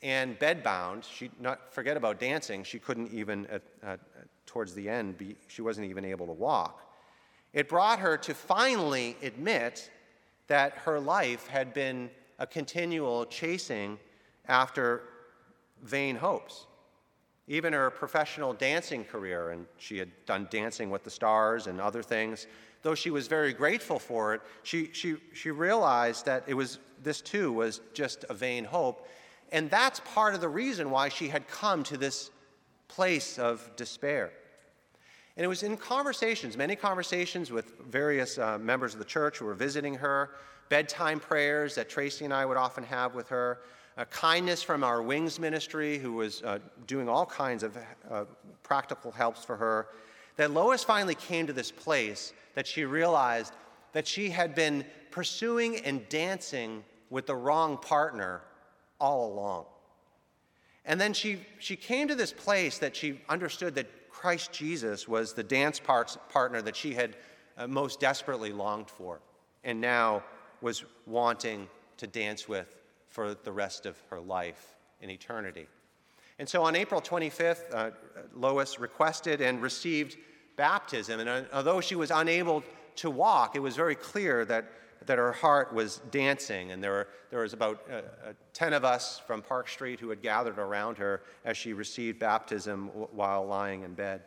and 0.02 0.38
bedbound. 0.38 1.04
She 1.04 1.30
not 1.40 1.72
forget 1.74 1.96
about 1.96 2.20
dancing. 2.20 2.62
She 2.62 2.78
couldn't 2.78 3.12
even, 3.12 3.46
uh, 3.46 3.58
uh, 3.86 3.96
towards 4.46 4.74
the 4.74 4.88
end, 4.88 5.18
be, 5.18 5.36
she 5.48 5.62
wasn't 5.62 5.88
even 5.88 6.04
able 6.04 6.26
to 6.26 6.32
walk. 6.32 6.84
It 7.52 7.68
brought 7.68 7.98
her 7.98 8.16
to 8.18 8.34
finally 8.34 9.16
admit 9.22 9.90
that 10.46 10.72
her 10.84 11.00
life 11.00 11.46
had 11.48 11.74
been 11.74 12.10
a 12.38 12.46
continual 12.46 13.26
chasing 13.26 13.98
after 14.46 15.02
vain 15.82 16.16
hopes. 16.16 16.66
Even 17.48 17.72
her 17.72 17.90
professional 17.90 18.52
dancing 18.52 19.04
career, 19.04 19.50
and 19.50 19.66
she 19.78 19.98
had 19.98 20.10
done 20.26 20.46
Dancing 20.50 20.90
with 20.90 21.02
the 21.02 21.10
Stars 21.10 21.66
and 21.66 21.80
other 21.80 22.02
things, 22.02 22.46
though 22.82 22.94
she 22.94 23.10
was 23.10 23.26
very 23.26 23.52
grateful 23.52 23.98
for 23.98 24.34
it, 24.34 24.42
she, 24.62 24.90
she, 24.92 25.16
she 25.32 25.50
realized 25.50 26.26
that 26.26 26.44
it 26.46 26.54
was, 26.54 26.78
this 27.02 27.20
too 27.20 27.52
was 27.52 27.80
just 27.94 28.24
a 28.28 28.34
vain 28.34 28.64
hope. 28.64 29.08
And 29.50 29.70
that's 29.70 30.00
part 30.00 30.34
of 30.34 30.42
the 30.42 30.48
reason 30.48 30.90
why 30.90 31.08
she 31.08 31.28
had 31.28 31.48
come 31.48 31.82
to 31.84 31.96
this 31.96 32.30
place 32.86 33.38
of 33.38 33.74
despair. 33.76 34.30
And 35.36 35.44
it 35.44 35.48
was 35.48 35.62
in 35.62 35.76
conversations, 35.76 36.56
many 36.56 36.76
conversations 36.76 37.50
with 37.50 37.78
various 37.78 38.38
uh, 38.38 38.58
members 38.58 38.92
of 38.92 38.98
the 38.98 39.04
church 39.04 39.38
who 39.38 39.46
were 39.46 39.54
visiting 39.54 39.94
her, 39.94 40.30
bedtime 40.68 41.20
prayers 41.20 41.76
that 41.76 41.88
Tracy 41.88 42.24
and 42.24 42.34
I 42.34 42.44
would 42.44 42.56
often 42.56 42.84
have 42.84 43.14
with 43.14 43.28
her, 43.28 43.60
kindness 44.06 44.62
from 44.62 44.84
our 44.84 45.02
Wings 45.02 45.40
ministry, 45.40 45.98
who 45.98 46.12
was 46.12 46.42
uh, 46.42 46.58
doing 46.86 47.08
all 47.08 47.26
kinds 47.26 47.62
of 47.62 47.76
uh, 48.10 48.24
practical 48.62 49.10
helps 49.10 49.44
for 49.44 49.56
her, 49.56 49.88
that 50.36 50.52
Lois 50.52 50.84
finally 50.84 51.16
came 51.16 51.46
to 51.46 51.52
this 51.52 51.72
place 51.72 52.32
that 52.54 52.66
she 52.66 52.84
realized 52.84 53.52
that 53.92 54.06
she 54.06 54.30
had 54.30 54.54
been 54.54 54.84
pursuing 55.10 55.78
and 55.78 56.08
dancing 56.08 56.84
with 57.10 57.26
the 57.26 57.34
wrong 57.34 57.76
partner 57.76 58.40
all 59.00 59.32
along. 59.32 59.64
And 60.84 61.00
then 61.00 61.12
she, 61.12 61.40
she 61.58 61.76
came 61.76 62.08
to 62.08 62.14
this 62.14 62.32
place 62.32 62.78
that 62.78 62.94
she 62.94 63.20
understood 63.28 63.74
that 63.74 64.10
Christ 64.10 64.52
Jesus 64.52 65.06
was 65.06 65.32
the 65.32 65.42
dance 65.42 65.80
partner 65.80 66.62
that 66.62 66.76
she 66.76 66.94
had 66.94 67.16
uh, 67.56 67.66
most 67.66 68.00
desperately 68.00 68.52
longed 68.52 68.90
for 68.90 69.20
and 69.64 69.80
now 69.80 70.22
was 70.60 70.84
wanting 71.06 71.68
to 71.98 72.06
dance 72.06 72.48
with 72.48 72.77
for 73.08 73.34
the 73.34 73.52
rest 73.52 73.86
of 73.86 73.96
her 74.10 74.20
life 74.20 74.76
in 75.00 75.10
eternity. 75.10 75.66
And 76.38 76.48
so 76.48 76.62
on 76.62 76.76
April 76.76 77.00
25th, 77.00 77.74
uh, 77.74 77.90
Lois 78.34 78.78
requested 78.78 79.40
and 79.40 79.60
received 79.60 80.16
baptism. 80.56 81.20
And 81.20 81.28
uh, 81.28 81.42
although 81.52 81.80
she 81.80 81.96
was 81.96 82.10
unable 82.10 82.62
to 82.96 83.10
walk, 83.10 83.56
it 83.56 83.60
was 83.60 83.74
very 83.76 83.94
clear 83.94 84.44
that 84.44 84.70
that 85.06 85.18
her 85.18 85.32
heart 85.32 85.72
was 85.72 86.00
dancing. 86.10 86.72
And 86.72 86.82
there, 86.82 86.92
were, 86.92 87.08
there 87.30 87.40
was 87.40 87.52
about 87.52 87.82
uh, 87.90 87.94
uh, 87.94 88.32
10 88.52 88.72
of 88.72 88.84
us 88.84 89.18
from 89.18 89.42
Park 89.42 89.68
Street 89.68 90.00
who 90.00 90.10
had 90.10 90.22
gathered 90.22 90.58
around 90.58 90.98
her 90.98 91.22
as 91.44 91.56
she 91.56 91.72
received 91.72 92.18
baptism 92.18 92.88
w- 92.88 93.08
while 93.12 93.46
lying 93.46 93.82
in 93.82 93.94
bed. 93.94 94.22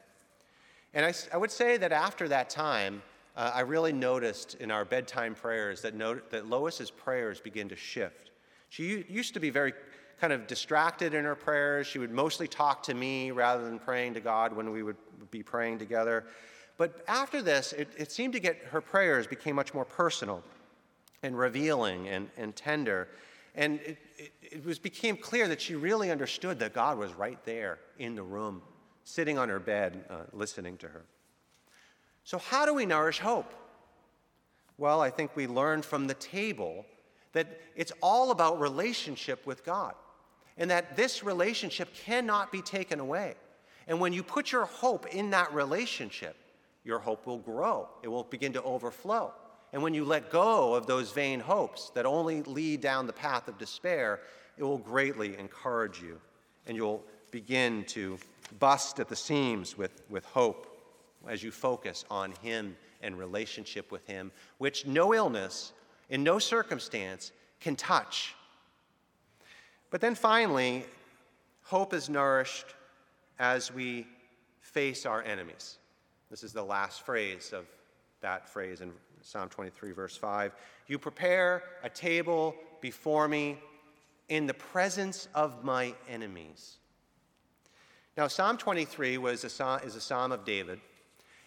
And 0.93 1.05
I, 1.05 1.13
I, 1.33 1.37
would 1.37 1.51
say 1.51 1.77
that 1.77 1.91
after 1.91 2.27
that 2.29 2.49
time, 2.49 3.01
uh, 3.37 3.51
I 3.53 3.61
really 3.61 3.93
noticed 3.93 4.55
in 4.55 4.71
our 4.71 4.83
bedtime 4.83 5.35
prayers 5.35 5.81
that, 5.83 5.97
that 6.31 6.49
Lois's 6.49 6.91
prayers 6.91 7.39
begin 7.39 7.69
to 7.69 7.75
shift. 7.75 8.30
She 8.71 9.03
used 9.09 9.33
to 9.33 9.41
be 9.41 9.49
very 9.49 9.73
kind 10.21 10.31
of 10.31 10.47
distracted 10.47 11.13
in 11.13 11.25
her 11.25 11.35
prayers. 11.35 11.87
She 11.87 11.99
would 11.99 12.09
mostly 12.09 12.47
talk 12.47 12.83
to 12.83 12.93
me 12.93 13.31
rather 13.31 13.65
than 13.65 13.79
praying 13.79 14.13
to 14.13 14.21
God 14.21 14.53
when 14.53 14.71
we 14.71 14.81
would 14.81 14.95
be 15.29 15.43
praying 15.43 15.77
together. 15.79 16.23
But 16.77 17.03
after 17.05 17.41
this, 17.41 17.73
it, 17.73 17.89
it 17.97 18.13
seemed 18.13 18.31
to 18.31 18.39
get 18.39 18.55
her 18.69 18.79
prayers 18.79 19.27
became 19.27 19.57
much 19.57 19.73
more 19.73 19.83
personal 19.83 20.41
and 21.21 21.37
revealing 21.37 22.07
and, 22.07 22.29
and 22.37 22.55
tender. 22.55 23.09
And 23.55 23.81
it, 23.81 23.97
it, 24.17 24.31
it 24.41 24.65
was, 24.65 24.79
became 24.79 25.17
clear 25.17 25.49
that 25.49 25.59
she 25.59 25.75
really 25.75 26.09
understood 26.09 26.57
that 26.59 26.73
God 26.73 26.97
was 26.97 27.13
right 27.13 27.43
there 27.43 27.77
in 27.99 28.15
the 28.15 28.23
room, 28.23 28.61
sitting 29.03 29.37
on 29.37 29.49
her 29.49 29.59
bed, 29.59 30.05
uh, 30.09 30.21
listening 30.31 30.77
to 30.77 30.87
her. 30.87 31.03
So, 32.23 32.37
how 32.37 32.65
do 32.65 32.73
we 32.73 32.85
nourish 32.85 33.19
hope? 33.19 33.53
Well, 34.77 35.01
I 35.01 35.09
think 35.09 35.35
we 35.35 35.45
learned 35.45 35.83
from 35.83 36.07
the 36.07 36.13
table 36.13 36.85
that 37.33 37.59
it's 37.75 37.91
all 38.01 38.31
about 38.31 38.59
relationship 38.59 39.45
with 39.45 39.65
God, 39.65 39.93
and 40.57 40.69
that 40.69 40.95
this 40.95 41.23
relationship 41.23 41.93
cannot 41.93 42.51
be 42.51 42.61
taken 42.61 42.99
away. 42.99 43.35
And 43.87 43.99
when 43.99 44.13
you 44.13 44.23
put 44.23 44.51
your 44.51 44.65
hope 44.65 45.07
in 45.07 45.31
that 45.31 45.53
relationship, 45.53 46.35
your 46.83 46.99
hope 46.99 47.25
will 47.25 47.39
grow, 47.39 47.87
it 48.03 48.07
will 48.07 48.23
begin 48.23 48.53
to 48.53 48.63
overflow. 48.63 49.33
And 49.73 49.81
when 49.81 49.93
you 49.93 50.03
let 50.03 50.29
go 50.29 50.73
of 50.73 50.85
those 50.85 51.11
vain 51.11 51.39
hopes 51.39 51.91
that 51.95 52.05
only 52.05 52.41
lead 52.43 52.81
down 52.81 53.07
the 53.07 53.13
path 53.13 53.47
of 53.47 53.57
despair, 53.57 54.19
it 54.57 54.63
will 54.63 54.77
greatly 54.77 55.37
encourage 55.37 56.01
you 56.01 56.19
and 56.67 56.75
you'll 56.75 57.03
begin 57.31 57.83
to 57.85 58.17
bust 58.59 58.99
at 58.99 59.07
the 59.07 59.15
seams 59.15 59.77
with, 59.77 60.01
with 60.09 60.25
hope 60.25 60.67
as 61.27 61.41
you 61.41 61.51
focus 61.51 62.03
on 62.09 62.33
Him 62.41 62.75
and 63.01 63.17
relationship 63.17 63.91
with 63.91 64.05
Him, 64.07 64.31
which 64.57 64.85
no 64.85 65.13
illness, 65.13 65.73
in 66.11 66.23
no 66.23 66.37
circumstance, 66.37 67.31
can 67.59 67.75
touch. 67.75 68.35
But 69.89 70.01
then 70.01 70.13
finally, 70.13 70.85
hope 71.63 71.93
is 71.93 72.09
nourished 72.09 72.75
as 73.39 73.73
we 73.73 74.05
face 74.59 75.05
our 75.05 75.23
enemies. 75.23 75.77
This 76.29 76.43
is 76.43 76.53
the 76.53 76.63
last 76.63 77.05
phrase 77.05 77.53
of 77.53 77.65
that 78.19 78.47
phrase 78.47 78.81
in 78.81 78.91
Psalm 79.21 79.49
23, 79.49 79.93
verse 79.93 80.17
5. 80.17 80.53
You 80.87 80.99
prepare 80.99 81.63
a 81.81 81.89
table 81.89 82.55
before 82.81 83.27
me 83.27 83.57
in 84.27 84.47
the 84.47 84.53
presence 84.53 85.29
of 85.33 85.63
my 85.63 85.93
enemies. 86.09 86.77
Now, 88.17 88.27
Psalm 88.27 88.57
23 88.57 89.17
was 89.17 89.45
a 89.45 89.49
psalm, 89.49 89.79
is 89.85 89.95
a 89.95 90.01
psalm 90.01 90.33
of 90.33 90.43
David. 90.43 90.81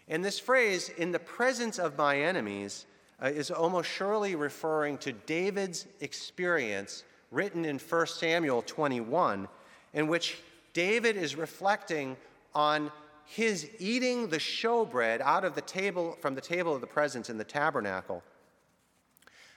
And 0.08 0.24
this 0.24 0.38
phrase, 0.38 0.88
in 0.88 1.12
the 1.12 1.18
presence 1.18 1.78
of 1.78 1.98
my 1.98 2.18
enemies, 2.18 2.86
uh, 3.22 3.26
is 3.26 3.50
almost 3.50 3.88
surely 3.88 4.34
referring 4.34 4.98
to 4.98 5.12
David's 5.12 5.86
experience 6.00 7.04
written 7.30 7.64
in 7.64 7.78
1 7.78 8.06
Samuel 8.06 8.62
21, 8.62 9.48
in 9.92 10.06
which 10.08 10.38
David 10.72 11.16
is 11.16 11.36
reflecting 11.36 12.16
on 12.54 12.90
his 13.24 13.68
eating 13.78 14.28
the 14.28 14.38
showbread 14.38 15.20
out 15.20 15.44
of 15.44 15.54
the 15.54 15.60
table 15.62 16.16
from 16.20 16.34
the 16.34 16.40
table 16.40 16.74
of 16.74 16.80
the 16.80 16.86
presence 16.86 17.30
in 17.30 17.38
the 17.38 17.44
tabernacle. 17.44 18.22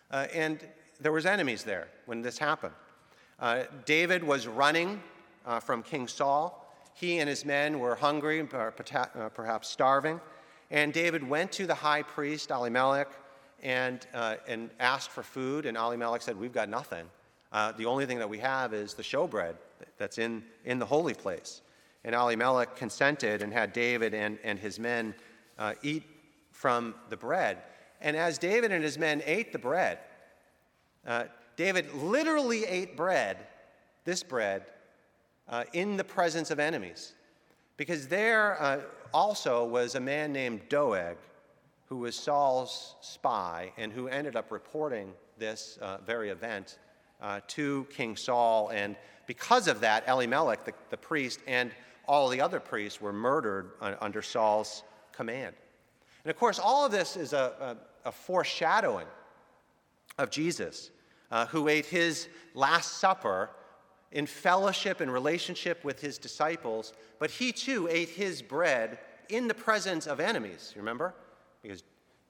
Uh, 0.09 0.27
and 0.33 0.65
there 0.99 1.11
was 1.11 1.25
enemies 1.25 1.63
there 1.63 1.87
when 2.05 2.21
this 2.21 2.37
happened. 2.37 2.73
Uh, 3.39 3.63
David 3.85 4.23
was 4.23 4.47
running 4.47 5.01
uh, 5.45 5.59
from 5.59 5.83
King 5.83 6.07
Saul. 6.07 6.63
He 6.93 7.19
and 7.19 7.29
his 7.29 7.45
men 7.45 7.79
were 7.79 7.95
hungry, 7.95 8.47
uh, 8.51 8.71
perhaps 9.29 9.67
starving. 9.67 10.19
And 10.71 10.91
David 10.91 11.27
went 11.27 11.51
to 11.53 11.67
the 11.67 11.75
high 11.75 12.01
priest, 12.01 12.49
Ahimelech, 12.49 13.07
and, 13.63 14.05
uh, 14.13 14.35
and 14.47 14.69
asked 14.79 15.11
for 15.11 15.23
food. 15.23 15.65
And 15.65 15.77
Ahimelech 15.77 16.21
said, 16.21 16.37
We've 16.37 16.53
got 16.53 16.69
nothing. 16.69 17.05
Uh, 17.51 17.71
the 17.73 17.85
only 17.85 18.05
thing 18.05 18.19
that 18.19 18.29
we 18.29 18.39
have 18.39 18.73
is 18.73 18.93
the 18.93 19.03
showbread 19.03 19.55
that's 19.97 20.17
in, 20.17 20.43
in 20.65 20.79
the 20.79 20.85
holy 20.85 21.13
place. 21.13 21.61
And 22.03 22.15
Ahimelech 22.15 22.75
consented 22.75 23.41
and 23.41 23.51
had 23.51 23.73
David 23.73 24.13
and, 24.13 24.37
and 24.43 24.59
his 24.59 24.79
men 24.79 25.13
uh, 25.57 25.73
eat 25.81 26.03
from 26.51 26.95
the 27.09 27.17
bread. 27.17 27.57
And 28.01 28.15
as 28.15 28.37
David 28.37 28.71
and 28.71 28.83
his 28.83 28.97
men 28.97 29.21
ate 29.25 29.51
the 29.51 29.59
bread, 29.59 29.99
uh, 31.05 31.25
David 31.55 31.91
literally 31.93 32.65
ate 32.65 32.95
bread, 32.95 33.37
this 34.05 34.23
bread, 34.23 34.65
uh, 35.49 35.63
in 35.73 35.97
the 35.97 36.03
presence 36.03 36.51
of 36.51 36.59
enemies. 36.59 37.13
Because 37.77 38.07
there 38.07 38.61
uh, 38.61 38.81
also 39.13 39.65
was 39.65 39.95
a 39.95 39.99
man 39.99 40.31
named 40.31 40.61
Doeg, 40.69 41.17
who 41.87 41.97
was 41.97 42.15
Saul's 42.15 42.95
spy 43.01 43.71
and 43.77 43.91
who 43.91 44.07
ended 44.07 44.35
up 44.35 44.51
reporting 44.51 45.13
this 45.37 45.77
uh, 45.81 45.97
very 46.05 46.29
event 46.29 46.79
uh, 47.21 47.39
to 47.47 47.87
King 47.89 48.15
Saul. 48.15 48.69
And 48.69 48.95
because 49.25 49.67
of 49.67 49.81
that, 49.81 50.07
Elimelech, 50.07 50.65
the, 50.65 50.73
the 50.89 50.97
priest, 50.97 51.39
and 51.47 51.71
all 52.07 52.29
the 52.29 52.41
other 52.41 52.59
priests 52.59 53.01
were 53.01 53.13
murdered 53.13 53.71
under 53.81 54.21
Saul's 54.21 54.83
command. 55.11 55.55
And 56.23 56.31
of 56.31 56.37
course, 56.37 56.59
all 56.59 56.85
of 56.85 56.91
this 56.91 57.17
is 57.17 57.33
a, 57.33 57.77
a, 58.05 58.09
a 58.09 58.11
foreshadowing 58.11 59.07
of 60.17 60.29
Jesus, 60.29 60.91
uh, 61.31 61.45
who 61.47 61.67
ate 61.67 61.85
his 61.85 62.27
Last 62.53 62.99
Supper 62.99 63.49
in 64.11 64.25
fellowship 64.25 65.01
and 65.01 65.11
relationship 65.11 65.83
with 65.83 65.99
his 65.99 66.17
disciples, 66.17 66.93
but 67.19 67.29
he 67.29 67.51
too 67.51 67.87
ate 67.89 68.09
his 68.09 68.41
bread 68.41 68.99
in 69.29 69.47
the 69.47 69.53
presence 69.53 70.07
of 70.07 70.19
enemies, 70.19 70.73
remember? 70.77 71.13
Because 71.67 71.83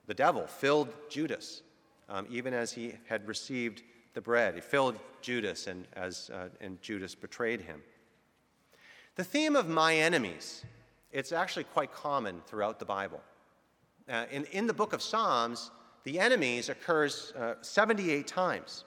the 0.07 0.15
devil 0.15 0.47
filled 0.47 0.89
Judas, 1.09 1.61
um, 2.09 2.25
even 2.31 2.55
as 2.55 2.71
he 2.71 2.93
had 3.07 3.27
received 3.27 3.83
the 4.15 4.21
bread. 4.21 4.55
He 4.55 4.61
filled 4.61 4.97
Judas, 5.21 5.67
and, 5.67 5.85
as, 5.93 6.31
uh, 6.31 6.49
and 6.59 6.81
Judas 6.81 7.13
betrayed 7.13 7.61
him. 7.61 7.83
The 9.15 9.23
theme 9.23 9.55
of 9.55 9.69
my 9.69 9.95
enemies, 9.95 10.65
it's 11.11 11.31
actually 11.31 11.65
quite 11.65 11.93
common 11.93 12.41
throughout 12.47 12.79
the 12.79 12.85
Bible. 12.85 13.21
Uh, 14.09 14.25
in, 14.31 14.45
in 14.45 14.65
the 14.65 14.73
book 14.73 14.91
of 14.91 15.03
Psalms, 15.03 15.69
the 16.03 16.19
enemies 16.19 16.69
occurs 16.69 17.31
uh, 17.37 17.55
78 17.61 18.25
times. 18.25 18.85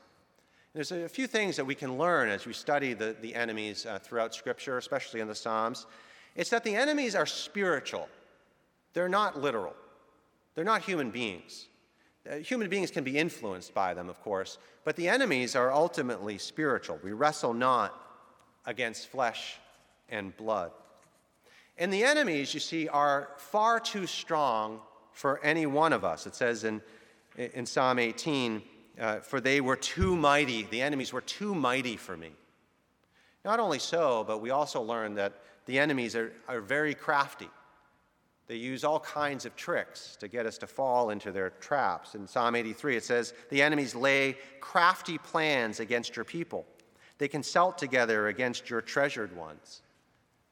There's 0.75 0.91
a 0.91 1.09
few 1.09 1.29
things 1.29 1.55
that 1.57 1.65
we 1.65 1.77
can 1.77 1.97
learn 1.97 2.29
as 2.29 2.45
we 2.45 2.55
study 2.55 2.95
the, 2.95 3.15
the 3.21 3.37
enemies 3.37 3.87
uh, 3.87 4.01
throughout 4.01 4.35
Scripture, 4.35 4.79
especially 4.79 5.21
in 5.21 5.29
the 5.29 5.35
Psalms. 5.35 5.87
It's 6.35 6.51
that 6.51 6.65
the 6.65 6.75
enemies 6.75 7.15
are 7.15 7.27
spiritual, 7.27 8.09
they're 8.95 9.09
not 9.09 9.41
literal, 9.41 9.75
they're 10.55 10.65
not 10.65 10.83
human 10.83 11.11
beings. 11.11 11.69
Uh, 12.31 12.37
human 12.37 12.69
beings 12.69 12.91
can 12.91 13.03
be 13.05 13.17
influenced 13.17 13.73
by 13.73 13.95
them, 13.95 14.09
of 14.09 14.21
course, 14.21 14.59
but 14.85 14.97
the 14.97 15.09
enemies 15.09 15.57
are 15.57 15.73
ultimately 15.73 16.37
spiritual. 16.37 16.99
We 17.03 17.13
wrestle 17.13 17.55
not 17.55 17.99
against 18.67 19.09
flesh 19.09 19.57
and 20.09 20.37
blood. 20.37 20.73
And 21.79 21.93
the 21.93 22.05
enemies, 22.05 22.53
you 22.53 22.61
see, 22.61 22.89
are 22.89 23.31
far 23.39 23.81
too 23.81 24.07
strong 24.07 24.81
for 25.13 25.43
any 25.43 25.65
one 25.65 25.93
of 25.93 26.05
us. 26.05 26.27
It 26.27 26.35
says 26.35 26.65
in, 26.65 26.83
in 27.37 27.65
Psalm 27.65 27.99
18, 27.99 28.63
uh, 29.01 29.21
For 29.21 29.41
they 29.41 29.63
were 29.63 29.77
too 29.77 30.15
mighty, 30.15 30.65
the 30.65 30.83
enemies 30.83 31.13
were 31.13 31.23
too 31.23 31.55
mighty 31.55 31.97
for 31.97 32.17
me. 32.17 32.33
Not 33.45 33.61
only 33.61 33.79
so, 33.79 34.25
but 34.25 34.43
we 34.43 34.51
also 34.51 34.83
learn 34.83 35.15
that 35.15 35.41
the 35.65 35.79
enemies 35.79 36.15
are, 36.15 36.33
are 36.49 36.61
very 36.61 36.95
crafty. 36.95 37.49
They 38.51 38.57
use 38.57 38.83
all 38.83 38.99
kinds 38.99 39.47
of 39.47 39.55
tricks 39.55 40.17
to 40.19 40.27
get 40.27 40.45
us 40.45 40.59
to 40.59 40.67
fall 40.67 41.11
into 41.11 41.31
their 41.31 41.51
traps. 41.51 42.17
In 42.17 42.27
Psalm 42.27 42.57
83, 42.57 42.97
it 42.97 43.05
says, 43.05 43.33
The 43.49 43.63
enemies 43.63 43.95
lay 43.95 44.37
crafty 44.59 45.19
plans 45.19 45.79
against 45.79 46.17
your 46.17 46.25
people. 46.25 46.67
They 47.19 47.29
consult 47.29 47.79
together 47.79 48.27
against 48.27 48.69
your 48.69 48.81
treasured 48.81 49.37
ones. 49.37 49.83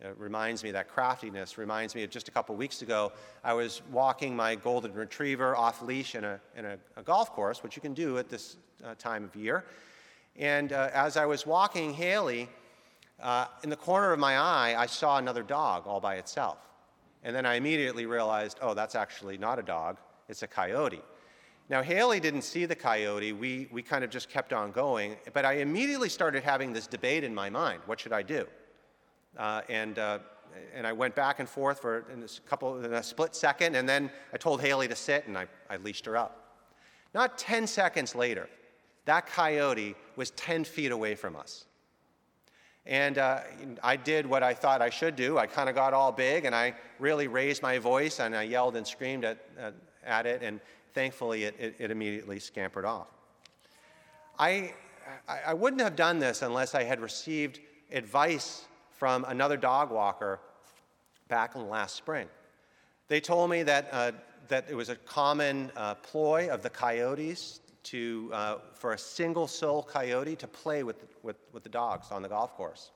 It 0.00 0.14
reminds 0.16 0.62
me, 0.62 0.70
that 0.70 0.86
craftiness 0.86 1.58
reminds 1.58 1.96
me 1.96 2.04
of 2.04 2.10
just 2.10 2.28
a 2.28 2.30
couple 2.30 2.54
weeks 2.54 2.82
ago, 2.82 3.10
I 3.42 3.54
was 3.54 3.82
walking 3.90 4.36
my 4.36 4.54
golden 4.54 4.94
retriever 4.94 5.56
off 5.56 5.82
leash 5.82 6.14
in 6.14 6.22
a, 6.22 6.40
in 6.56 6.66
a, 6.66 6.78
a 6.96 7.02
golf 7.02 7.32
course, 7.32 7.64
which 7.64 7.74
you 7.74 7.82
can 7.82 7.94
do 7.94 8.18
at 8.18 8.28
this 8.28 8.58
uh, 8.84 8.94
time 8.96 9.24
of 9.24 9.34
year. 9.34 9.64
And 10.36 10.72
uh, 10.72 10.90
as 10.94 11.16
I 11.16 11.26
was 11.26 11.46
walking 11.46 11.94
Haley, 11.94 12.48
uh, 13.20 13.46
in 13.64 13.70
the 13.70 13.76
corner 13.76 14.12
of 14.12 14.20
my 14.20 14.38
eye, 14.38 14.76
I 14.78 14.86
saw 14.86 15.18
another 15.18 15.42
dog 15.42 15.88
all 15.88 15.98
by 15.98 16.14
itself. 16.14 16.67
And 17.22 17.34
then 17.34 17.46
I 17.46 17.54
immediately 17.54 18.06
realized, 18.06 18.58
oh, 18.62 18.74
that's 18.74 18.94
actually 18.94 19.38
not 19.38 19.58
a 19.58 19.62
dog, 19.62 19.98
it's 20.28 20.42
a 20.42 20.46
coyote. 20.46 21.02
Now, 21.70 21.82
Haley 21.82 22.18
didn't 22.18 22.42
see 22.42 22.64
the 22.64 22.74
coyote. 22.74 23.32
We, 23.32 23.68
we 23.70 23.82
kind 23.82 24.02
of 24.02 24.08
just 24.08 24.30
kept 24.30 24.54
on 24.54 24.72
going. 24.72 25.16
But 25.34 25.44
I 25.44 25.54
immediately 25.54 26.08
started 26.08 26.42
having 26.42 26.72
this 26.72 26.86
debate 26.86 27.24
in 27.24 27.34
my 27.34 27.50
mind 27.50 27.82
what 27.84 28.00
should 28.00 28.12
I 28.12 28.22
do? 28.22 28.46
Uh, 29.36 29.60
and, 29.68 29.98
uh, 29.98 30.20
and 30.74 30.86
I 30.86 30.92
went 30.92 31.14
back 31.14 31.40
and 31.40 31.48
forth 31.48 31.80
for 31.80 31.98
a, 31.98 32.48
couple, 32.48 32.82
in 32.82 32.92
a 32.94 33.02
split 33.02 33.34
second. 33.34 33.76
And 33.76 33.86
then 33.86 34.10
I 34.32 34.38
told 34.38 34.62
Haley 34.62 34.88
to 34.88 34.96
sit 34.96 35.26
and 35.26 35.36
I, 35.36 35.46
I 35.68 35.76
leashed 35.76 36.06
her 36.06 36.16
up. 36.16 36.56
Not 37.14 37.36
10 37.36 37.66
seconds 37.66 38.14
later, 38.14 38.48
that 39.04 39.26
coyote 39.26 39.94
was 40.16 40.30
10 40.32 40.64
feet 40.64 40.92
away 40.92 41.14
from 41.14 41.36
us. 41.36 41.66
And 42.88 43.18
uh, 43.18 43.40
I 43.82 43.96
did 43.96 44.24
what 44.24 44.42
I 44.42 44.54
thought 44.54 44.80
I 44.80 44.88
should 44.88 45.14
do. 45.14 45.36
I 45.36 45.46
kind 45.46 45.68
of 45.68 45.74
got 45.74 45.92
all 45.92 46.10
big 46.10 46.46
and 46.46 46.54
I 46.54 46.74
really 46.98 47.28
raised 47.28 47.62
my 47.62 47.78
voice 47.78 48.18
and 48.18 48.34
I 48.34 48.44
yelled 48.44 48.76
and 48.76 48.86
screamed 48.86 49.26
at, 49.26 49.38
uh, 49.60 49.72
at 50.04 50.24
it, 50.24 50.42
and 50.42 50.58
thankfully 50.94 51.44
it, 51.44 51.54
it, 51.58 51.74
it 51.78 51.90
immediately 51.90 52.38
scampered 52.40 52.86
off. 52.86 53.08
I, 54.38 54.72
I 55.28 55.52
wouldn't 55.52 55.82
have 55.82 55.96
done 55.96 56.18
this 56.18 56.40
unless 56.40 56.74
I 56.74 56.84
had 56.84 57.00
received 57.00 57.60
advice 57.92 58.66
from 58.92 59.24
another 59.24 59.58
dog 59.58 59.90
walker 59.90 60.40
back 61.28 61.56
in 61.56 61.68
last 61.68 61.94
spring. 61.94 62.26
They 63.08 63.20
told 63.20 63.50
me 63.50 63.64
that, 63.64 63.88
uh, 63.92 64.12
that 64.48 64.64
it 64.70 64.74
was 64.74 64.88
a 64.88 64.96
common 64.96 65.70
uh, 65.76 65.94
ploy 65.96 66.48
of 66.48 66.62
the 66.62 66.70
coyotes 66.70 67.60
to, 67.90 68.30
uh, 68.32 68.56
for 68.74 68.92
a 68.92 68.98
single 68.98 69.46
soul 69.46 69.82
coyote 69.82 70.36
to 70.36 70.46
play 70.46 70.82
with, 70.82 71.06
with, 71.22 71.36
with 71.52 71.62
the 71.62 71.68
dogs 71.68 72.08
on 72.10 72.22
the 72.22 72.28
golf 72.28 72.54
course. 72.54 72.90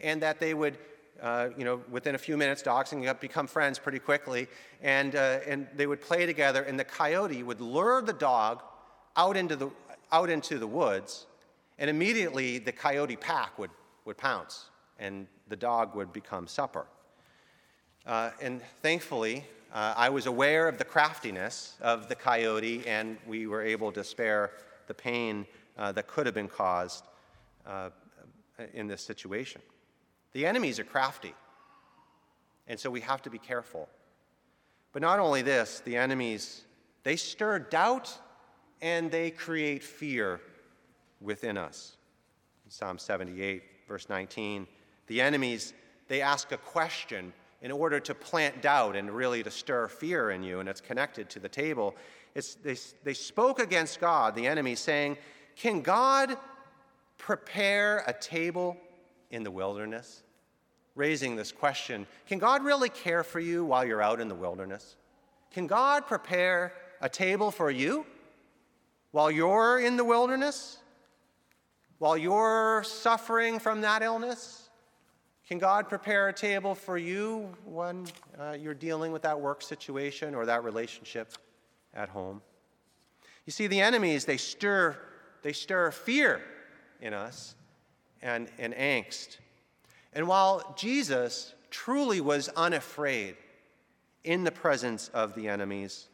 And 0.00 0.20
that 0.22 0.40
they 0.40 0.52
would, 0.52 0.78
uh, 1.22 1.48
you 1.56 1.64
know, 1.64 1.80
within 1.90 2.14
a 2.14 2.18
few 2.18 2.36
minutes, 2.36 2.62
dogs 2.62 2.90
can 2.90 3.16
become 3.20 3.46
friends 3.46 3.78
pretty 3.78 3.98
quickly, 4.00 4.48
and, 4.82 5.14
uh, 5.14 5.38
and 5.46 5.68
they 5.76 5.86
would 5.86 6.00
play 6.00 6.26
together, 6.26 6.62
and 6.62 6.78
the 6.78 6.84
coyote 6.84 7.42
would 7.42 7.60
lure 7.60 8.02
the 8.02 8.12
dog 8.12 8.62
out 9.16 9.36
into 9.36 9.56
the, 9.56 9.70
out 10.10 10.28
into 10.28 10.58
the 10.58 10.66
woods, 10.66 11.26
and 11.78 11.88
immediately 11.88 12.58
the 12.58 12.72
coyote 12.72 13.16
pack 13.16 13.58
would, 13.58 13.70
would 14.04 14.16
pounce, 14.16 14.66
and 14.98 15.26
the 15.48 15.56
dog 15.56 15.94
would 15.94 16.12
become 16.12 16.46
supper. 16.46 16.86
Uh, 18.06 18.30
and 18.40 18.60
thankfully, 18.82 19.44
uh, 19.76 19.92
I 19.94 20.08
was 20.08 20.24
aware 20.24 20.68
of 20.68 20.78
the 20.78 20.86
craftiness 20.86 21.74
of 21.82 22.08
the 22.08 22.14
coyote, 22.14 22.86
and 22.86 23.18
we 23.26 23.46
were 23.46 23.62
able 23.62 23.92
to 23.92 24.02
spare 24.02 24.52
the 24.86 24.94
pain 24.94 25.46
uh, 25.76 25.92
that 25.92 26.06
could 26.06 26.24
have 26.24 26.34
been 26.34 26.48
caused 26.48 27.04
uh, 27.66 27.90
in 28.72 28.86
this 28.86 29.02
situation. 29.02 29.60
The 30.32 30.46
enemies 30.46 30.80
are 30.80 30.84
crafty. 30.84 31.34
And 32.66 32.80
so 32.80 32.88
we 32.88 33.02
have 33.02 33.20
to 33.22 33.30
be 33.30 33.36
careful. 33.36 33.86
But 34.94 35.02
not 35.02 35.18
only 35.18 35.42
this, 35.42 35.80
the 35.80 35.98
enemies, 35.98 36.62
they 37.02 37.16
stir 37.16 37.58
doubt 37.58 38.18
and 38.80 39.10
they 39.10 39.30
create 39.30 39.84
fear 39.84 40.40
within 41.20 41.58
us. 41.58 41.98
Psalm 42.70 42.98
78, 42.98 43.62
verse 43.86 44.08
19, 44.08 44.66
the 45.06 45.20
enemies, 45.20 45.74
they 46.08 46.22
ask 46.22 46.50
a 46.52 46.56
question 46.56 47.34
in 47.62 47.72
order 47.72 47.98
to 48.00 48.14
plant 48.14 48.62
doubt 48.62 48.96
and 48.96 49.10
really 49.10 49.42
to 49.42 49.50
stir 49.50 49.88
fear 49.88 50.30
in 50.30 50.42
you, 50.42 50.60
and 50.60 50.68
it's 50.68 50.80
connected 50.80 51.28
to 51.30 51.40
the 51.40 51.48
table. 51.48 51.94
They, 52.62 52.76
they 53.02 53.14
spoke 53.14 53.58
against 53.58 54.00
God, 54.00 54.34
the 54.34 54.46
enemy, 54.46 54.74
saying, 54.74 55.16
Can 55.56 55.80
God 55.80 56.36
prepare 57.18 58.04
a 58.06 58.12
table 58.12 58.76
in 59.30 59.42
the 59.42 59.50
wilderness? 59.50 60.22
Raising 60.94 61.36
this 61.36 61.52
question 61.52 62.06
Can 62.26 62.38
God 62.38 62.64
really 62.64 62.88
care 62.88 63.22
for 63.22 63.40
you 63.40 63.64
while 63.64 63.84
you're 63.84 64.02
out 64.02 64.20
in 64.20 64.28
the 64.28 64.34
wilderness? 64.34 64.96
Can 65.50 65.66
God 65.66 66.06
prepare 66.06 66.72
a 67.00 67.08
table 67.08 67.50
for 67.50 67.70
you 67.70 68.04
while 69.12 69.30
you're 69.30 69.78
in 69.78 69.96
the 69.96 70.04
wilderness? 70.04 70.78
While 71.98 72.18
you're 72.18 72.82
suffering 72.84 73.58
from 73.58 73.80
that 73.80 74.02
illness? 74.02 74.65
Can 75.46 75.58
God 75.58 75.88
prepare 75.88 76.28
a 76.28 76.32
table 76.32 76.74
for 76.74 76.98
you 76.98 77.54
when 77.64 78.06
uh, 78.36 78.56
you're 78.60 78.74
dealing 78.74 79.12
with 79.12 79.22
that 79.22 79.40
work 79.40 79.62
situation 79.62 80.34
or 80.34 80.44
that 80.46 80.64
relationship 80.64 81.34
at 81.94 82.08
home? 82.08 82.42
You 83.44 83.52
see, 83.52 83.68
the 83.68 83.80
enemies, 83.80 84.24
they 84.24 84.38
stir, 84.38 84.96
they 85.42 85.52
stir 85.52 85.92
fear 85.92 86.42
in 87.00 87.14
us 87.14 87.54
and, 88.22 88.48
and 88.58 88.74
angst. 88.74 89.38
And 90.12 90.26
while 90.26 90.74
Jesus 90.76 91.54
truly 91.70 92.20
was 92.20 92.48
unafraid 92.56 93.36
in 94.24 94.42
the 94.42 94.50
presence 94.50 95.10
of 95.14 95.36
the 95.36 95.46
enemies, 95.46 96.08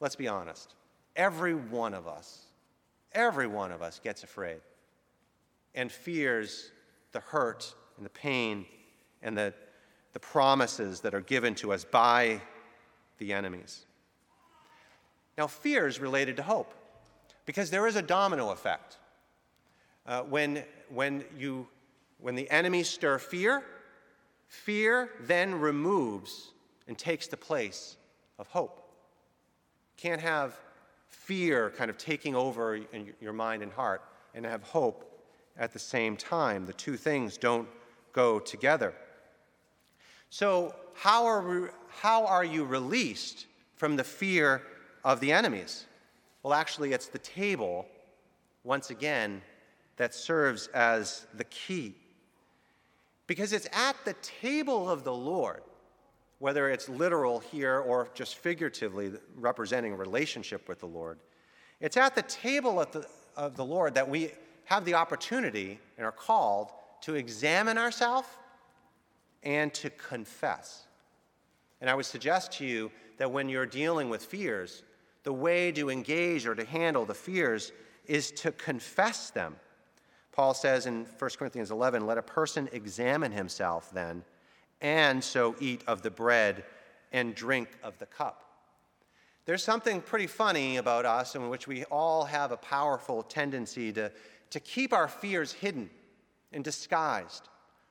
let's 0.00 0.16
be 0.16 0.26
honest, 0.26 0.74
every 1.14 1.54
one 1.54 1.94
of 1.94 2.08
us, 2.08 2.46
every 3.12 3.46
one 3.46 3.70
of 3.70 3.82
us 3.82 4.00
gets 4.02 4.24
afraid 4.24 4.60
and 5.76 5.92
fears 5.92 6.72
the 7.12 7.20
hurt 7.20 7.72
and 7.96 8.04
the 8.04 8.10
pain 8.10 8.66
and 9.22 9.36
the, 9.36 9.52
the 10.12 10.20
promises 10.20 11.00
that 11.00 11.14
are 11.14 11.20
given 11.20 11.54
to 11.56 11.72
us 11.72 11.84
by 11.84 12.40
the 13.18 13.32
enemies. 13.32 13.86
Now, 15.36 15.46
fear 15.46 15.86
is 15.86 16.00
related 16.00 16.36
to 16.36 16.42
hope 16.42 16.74
because 17.46 17.70
there 17.70 17.86
is 17.86 17.96
a 17.96 18.02
domino 18.02 18.50
effect. 18.50 18.98
Uh, 20.06 20.22
when, 20.22 20.62
when, 20.90 21.24
you, 21.36 21.66
when 22.18 22.34
the 22.34 22.48
enemies 22.50 22.88
stir 22.88 23.18
fear, 23.18 23.62
fear 24.46 25.10
then 25.20 25.54
removes 25.54 26.52
and 26.86 26.96
takes 26.96 27.26
the 27.26 27.36
place 27.36 27.96
of 28.38 28.46
hope. 28.48 28.80
Can't 29.96 30.20
have 30.20 30.58
fear 31.08 31.70
kind 31.70 31.90
of 31.90 31.96
taking 31.96 32.34
over 32.34 32.78
your 33.20 33.32
mind 33.32 33.62
and 33.62 33.72
heart 33.72 34.02
and 34.34 34.44
have 34.44 34.62
hope 34.62 35.10
at 35.56 35.72
the 35.72 35.78
same 35.78 36.16
time. 36.16 36.66
The 36.66 36.72
two 36.72 36.96
things 36.96 37.38
don't 37.38 37.68
go 38.14 38.38
together. 38.38 38.94
So, 40.30 40.74
how 40.94 41.26
are, 41.26 41.42
we, 41.42 41.68
how 41.88 42.24
are 42.24 42.44
you 42.44 42.64
released 42.64 43.46
from 43.76 43.96
the 43.96 44.04
fear 44.04 44.62
of 45.04 45.20
the 45.20 45.32
enemies? 45.32 45.84
Well, 46.42 46.54
actually, 46.54 46.92
it's 46.92 47.08
the 47.08 47.18
table, 47.18 47.86
once 48.62 48.90
again, 48.90 49.42
that 49.96 50.14
serves 50.14 50.68
as 50.68 51.26
the 51.34 51.44
key. 51.44 51.94
Because 53.26 53.52
it's 53.52 53.68
at 53.72 53.96
the 54.04 54.14
table 54.22 54.88
of 54.88 55.04
the 55.04 55.12
Lord, 55.12 55.62
whether 56.38 56.70
it's 56.70 56.88
literal 56.88 57.40
here 57.40 57.78
or 57.78 58.08
just 58.14 58.36
figuratively 58.36 59.12
representing 59.36 59.92
a 59.92 59.96
relationship 59.96 60.68
with 60.68 60.80
the 60.80 60.86
Lord, 60.86 61.18
it's 61.80 61.96
at 61.96 62.14
the 62.14 62.22
table 62.22 62.80
of 62.80 62.92
the, 62.92 63.06
of 63.36 63.56
the 63.56 63.64
Lord 63.64 63.94
that 63.94 64.08
we 64.08 64.30
have 64.66 64.84
the 64.84 64.94
opportunity 64.94 65.78
and 65.96 66.06
are 66.06 66.12
called 66.12 66.70
to 67.04 67.14
examine 67.14 67.76
ourselves 67.76 68.28
and 69.42 69.72
to 69.74 69.90
confess. 69.90 70.86
And 71.80 71.90
I 71.90 71.94
would 71.94 72.06
suggest 72.06 72.52
to 72.52 72.64
you 72.64 72.90
that 73.18 73.30
when 73.30 73.48
you're 73.48 73.66
dealing 73.66 74.08
with 74.08 74.24
fears, 74.24 74.82
the 75.22 75.32
way 75.32 75.70
to 75.72 75.90
engage 75.90 76.46
or 76.46 76.54
to 76.54 76.64
handle 76.64 77.04
the 77.04 77.14
fears 77.14 77.72
is 78.06 78.30
to 78.32 78.52
confess 78.52 79.30
them. 79.30 79.56
Paul 80.32 80.54
says 80.54 80.86
in 80.86 81.06
1 81.18 81.30
Corinthians 81.38 81.70
11, 81.70 82.06
let 82.06 82.16
a 82.16 82.22
person 82.22 82.68
examine 82.72 83.32
himself 83.32 83.90
then, 83.92 84.24
and 84.80 85.22
so 85.22 85.54
eat 85.60 85.84
of 85.86 86.00
the 86.00 86.10
bread 86.10 86.64
and 87.12 87.34
drink 87.34 87.68
of 87.82 87.98
the 87.98 88.06
cup. 88.06 88.44
There's 89.44 89.62
something 89.62 90.00
pretty 90.00 90.26
funny 90.26 90.78
about 90.78 91.04
us 91.04 91.34
in 91.34 91.50
which 91.50 91.68
we 91.68 91.84
all 91.84 92.24
have 92.24 92.50
a 92.50 92.56
powerful 92.56 93.22
tendency 93.22 93.92
to 93.92 94.10
to 94.50 94.60
keep 94.60 94.92
our 94.92 95.08
fears 95.08 95.52
hidden 95.52 95.90
and 96.54 96.64
disguised. 96.64 97.48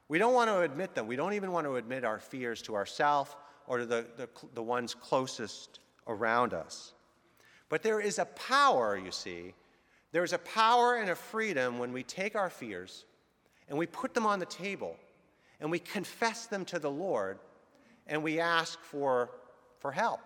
We 0.08 0.17
don't 0.17 0.34
want 0.34 0.49
to 0.49 0.62
admit 0.62 0.95
them. 0.95 1.06
We 1.06 1.15
don't 1.15 1.34
even 1.34 1.52
want 1.52 1.67
to 1.67 1.76
admit 1.76 2.04
our 2.04 2.19
fears 2.19 2.62
to 2.63 2.76
ourselves 2.76 3.36
or 3.67 3.80
to 3.80 3.86
the, 3.86 4.06
the, 4.17 4.30
the 4.56 4.63
ones 4.63 4.93
closest 4.93 5.80
around 6.08 6.54
us. 6.54 6.93
But 7.69 7.84
there 7.84 7.99
is 7.99 8.19
a 8.19 8.26
power, 8.26 8.97
you 8.97 9.12
see. 9.12 9.54
There 10.12 10.23
is 10.23 10.34
a 10.34 10.38
power 10.39 10.95
and 10.95 11.10
a 11.10 11.15
freedom 11.15 11.80
when 11.80 11.91
we 11.91 12.04
take 12.04 12.36
our 12.36 12.49
fears 12.49 13.06
and 13.69 13.78
we 13.78 13.86
put 13.86 14.13
them 14.13 14.26
on 14.26 14.39
the 14.39 14.45
table 14.45 14.95
and 15.60 15.71
we 15.71 15.80
confess 15.80 16.45
them 16.45 16.65
to 16.65 16.80
the 16.80 16.91
Lord 16.91 17.39
and 18.08 18.21
we 18.21 18.39
ask 18.39 18.80
for, 18.80 19.32
for 19.80 19.91
help. 19.91 20.19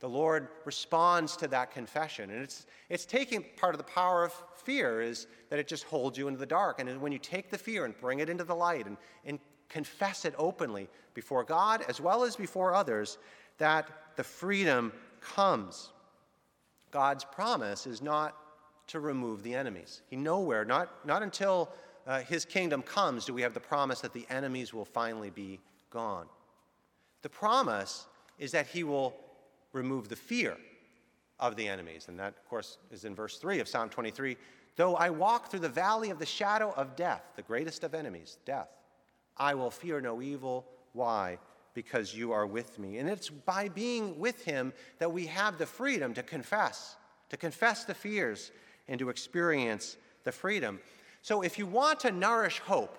The 0.00 0.08
Lord 0.08 0.48
responds 0.64 1.36
to 1.38 1.48
that 1.48 1.72
confession. 1.72 2.30
And 2.30 2.42
it's, 2.42 2.66
it's 2.88 3.04
taking 3.04 3.44
part 3.56 3.74
of 3.74 3.78
the 3.78 3.84
power 3.84 4.24
of 4.24 4.32
fear 4.54 5.00
is 5.00 5.26
that 5.50 5.58
it 5.58 5.66
just 5.66 5.84
holds 5.84 6.16
you 6.16 6.28
into 6.28 6.38
the 6.38 6.46
dark. 6.46 6.80
And 6.80 7.00
when 7.00 7.10
you 7.10 7.18
take 7.18 7.50
the 7.50 7.58
fear 7.58 7.84
and 7.84 7.98
bring 7.98 8.20
it 8.20 8.28
into 8.28 8.44
the 8.44 8.54
light 8.54 8.86
and, 8.86 8.96
and 9.24 9.40
confess 9.68 10.24
it 10.24 10.34
openly 10.38 10.88
before 11.14 11.42
God 11.42 11.84
as 11.88 12.00
well 12.00 12.22
as 12.22 12.36
before 12.36 12.74
others, 12.74 13.18
that 13.58 13.90
the 14.16 14.24
freedom 14.24 14.92
comes. 15.20 15.90
God's 16.90 17.24
promise 17.24 17.86
is 17.86 18.00
not 18.00 18.36
to 18.86 19.00
remove 19.00 19.42
the 19.42 19.54
enemies. 19.54 20.02
He 20.08 20.16
nowhere, 20.16 20.64
not, 20.64 21.04
not 21.06 21.22
until 21.22 21.70
uh, 22.06 22.20
his 22.20 22.44
kingdom 22.44 22.82
comes, 22.82 23.26
do 23.26 23.34
we 23.34 23.42
have 23.42 23.52
the 23.52 23.60
promise 23.60 24.00
that 24.00 24.14
the 24.14 24.26
enemies 24.30 24.72
will 24.72 24.86
finally 24.86 25.30
be 25.30 25.60
gone. 25.90 26.26
The 27.22 27.28
promise 27.28 28.06
is 28.38 28.52
that 28.52 28.66
he 28.68 28.84
will 28.84 29.14
remove 29.78 30.08
the 30.08 30.16
fear 30.16 30.56
of 31.40 31.56
the 31.56 31.68
enemies. 31.68 32.06
And 32.08 32.18
that, 32.18 32.34
of 32.36 32.48
course, 32.48 32.78
is 32.90 33.04
in 33.04 33.14
verse 33.14 33.38
3 33.38 33.60
of 33.60 33.68
Psalm 33.68 33.88
23. 33.88 34.36
Though 34.76 34.96
I 34.96 35.10
walk 35.10 35.50
through 35.50 35.60
the 35.60 35.68
valley 35.68 36.10
of 36.10 36.18
the 36.18 36.26
shadow 36.26 36.72
of 36.76 36.96
death, 36.96 37.22
the 37.36 37.42
greatest 37.42 37.84
of 37.84 37.94
enemies, 37.94 38.38
death, 38.44 38.68
I 39.36 39.54
will 39.54 39.70
fear 39.70 40.00
no 40.00 40.20
evil. 40.20 40.66
Why? 40.92 41.38
Because 41.74 42.14
you 42.14 42.32
are 42.32 42.46
with 42.46 42.78
me. 42.78 42.98
And 42.98 43.08
it's 43.08 43.30
by 43.30 43.68
being 43.68 44.18
with 44.18 44.44
him 44.44 44.72
that 44.98 45.12
we 45.12 45.26
have 45.26 45.58
the 45.58 45.66
freedom 45.66 46.14
to 46.14 46.22
confess, 46.22 46.96
to 47.30 47.36
confess 47.36 47.84
the 47.84 47.94
fears, 47.94 48.50
and 48.88 48.98
to 48.98 49.10
experience 49.10 49.96
the 50.24 50.32
freedom. 50.32 50.80
So 51.22 51.42
if 51.42 51.58
you 51.58 51.66
want 51.66 52.00
to 52.00 52.10
nourish 52.10 52.58
hope, 52.60 52.98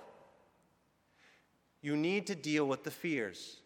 you 1.81 1.95
need 1.95 2.27
to 2.27 2.35
deal 2.35 2.65
with 2.67 2.83
the 2.83 2.91
fears. 2.91 3.57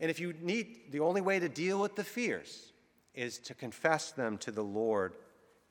And 0.00 0.10
if 0.10 0.18
you 0.18 0.34
need, 0.40 0.90
the 0.90 1.00
only 1.00 1.20
way 1.20 1.38
to 1.38 1.48
deal 1.48 1.78
with 1.78 1.94
the 1.94 2.04
fears 2.04 2.72
is 3.14 3.38
to 3.38 3.54
confess 3.54 4.12
them 4.12 4.38
to 4.38 4.50
the 4.50 4.64
Lord, 4.64 5.14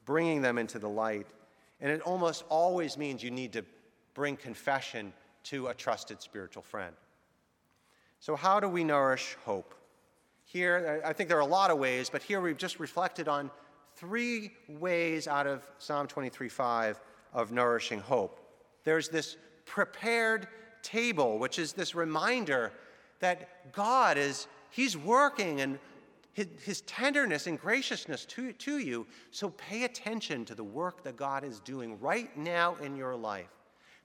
bringing 0.05 0.41
them 0.41 0.57
into 0.57 0.77
the 0.77 0.89
light. 0.89 1.27
And 1.81 1.91
it 1.91 2.01
almost 2.01 2.43
always 2.49 2.97
means 2.97 3.23
you 3.23 3.31
need 3.31 3.53
to 3.53 3.65
bring 4.13 4.37
confession 4.37 5.13
to 5.45 5.67
a 5.67 5.73
trusted 5.73 6.21
spiritual 6.21 6.61
friend. 6.61 6.93
So, 8.19 8.35
how 8.35 8.59
do 8.59 8.67
we 8.67 8.83
nourish 8.83 9.35
hope? 9.45 9.73
Here, 10.43 11.01
I 11.05 11.13
think 11.13 11.29
there 11.29 11.37
are 11.37 11.41
a 11.41 11.45
lot 11.45 11.71
of 11.71 11.77
ways, 11.77 12.09
but 12.09 12.21
here 12.21 12.41
we've 12.41 12.57
just 12.57 12.79
reflected 12.79 13.27
on 13.27 13.49
three 13.95 14.51
ways 14.67 15.27
out 15.27 15.47
of 15.47 15.67
Psalm 15.77 16.07
23:5 16.07 16.99
of 17.33 17.51
nourishing 17.51 17.99
hope. 17.99 18.39
There's 18.83 19.09
this 19.09 19.37
prepared 19.65 20.47
table, 20.81 21.39
which 21.39 21.59
is 21.59 21.73
this 21.73 21.95
reminder 21.95 22.73
that 23.19 23.71
God 23.73 24.17
is, 24.17 24.47
He's 24.69 24.97
working 24.97 25.61
and 25.61 25.79
his, 26.33 26.47
his, 26.63 26.81
tenderness 26.81 27.47
and 27.47 27.59
graciousness 27.59 28.23
to, 28.25 28.53
to 28.53 28.77
you. 28.77 29.05
So 29.31 29.49
pay 29.49 29.83
attention 29.83 30.45
to 30.45 30.55
the 30.55 30.63
work 30.63 31.03
that 31.03 31.17
God 31.17 31.43
is 31.43 31.59
doing 31.59 31.99
right 31.99 32.35
now 32.37 32.75
in 32.75 32.95
your 32.95 33.15
life. 33.15 33.49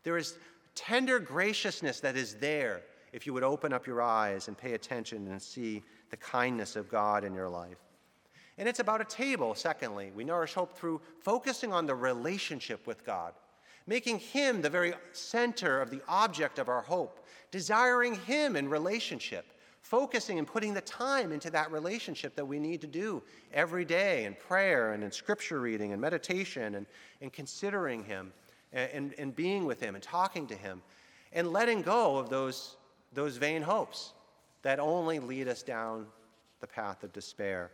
There 0.03 0.17
is 0.17 0.39
tender 0.75 1.19
graciousness 1.19 2.01
that 2.01 2.17
is 2.17 2.35
there 2.35 2.83
if 3.13 3.27
you 3.27 3.33
would 3.33 3.45
open 3.45 3.73
up 3.73 3.87
your 3.87 4.03
eyes 4.03 4.49
and 4.49 4.59
pay 4.59 4.73
attention 4.73 5.29
and 5.29 5.41
see 5.41 5.83
the 6.11 6.17
kindness 6.17 6.75
of 6.75 6.89
God 6.89 7.25
in 7.25 7.35
your 7.35 7.49
life. 7.49 7.79
And 8.59 8.69
it's 8.69 8.81
about 8.81 9.01
a 9.01 9.05
table, 9.05 9.55
secondly. 9.55 10.13
We 10.15 10.25
nourish 10.25 10.55
hope 10.55 10.77
through 10.77 11.01
focusing 11.21 11.73
on 11.73 11.87
the 11.87 11.95
relationship 11.95 12.87
with 12.87 13.05
God, 13.05 13.33
making 13.87 14.19
Him 14.19 14.63
the 14.63 14.71
very 14.71 14.95
center 15.13 15.81
of 15.81 15.91
the 15.91 16.01
object 16.09 16.59
of 16.59 16.69
our 16.69 16.83
hope, 16.83 17.27
desiring 17.51 18.15
Him 18.15 18.57
in 18.57 18.69
relationship, 18.69 19.47
focusing 19.81 20.39
and 20.39 20.47
putting 20.47 20.73
the 20.73 20.81
time 20.81 21.33
into 21.33 21.51
that 21.51 21.71
relationship 21.71 22.35
that 22.37 22.47
we 22.47 22.59
need 22.59 22.81
to 22.81 22.87
do 22.87 23.23
every 23.53 23.85
day 23.85 24.25
in 24.25 24.35
prayer 24.35 24.93
and 24.93 25.05
in 25.05 25.13
scripture 25.13 25.61
reading 25.61 25.93
and 25.93 26.01
meditation 26.01 26.77
and, 26.77 26.87
and 27.21 27.33
considering 27.33 28.03
Him 28.03 28.33
and, 28.73 28.91
and, 28.93 29.15
and 29.19 29.37
being 29.37 29.67
with 29.67 29.81
Him 29.81 29.95
and 29.95 30.03
talking 30.03 30.47
to 30.47 30.55
Him 30.55 30.81
and 31.33 31.53
letting 31.53 31.83
go 31.83 32.17
of 32.17 32.31
those, 32.31 32.77
those 33.13 33.37
vain 33.37 33.61
hopes 33.61 34.15
that 34.63 34.81
only 34.81 35.19
lead 35.19 35.49
us 35.49 35.63
down 35.63 36.07
the 36.61 36.67
path 36.67 37.05
of 37.05 37.13
despair. 37.13 37.71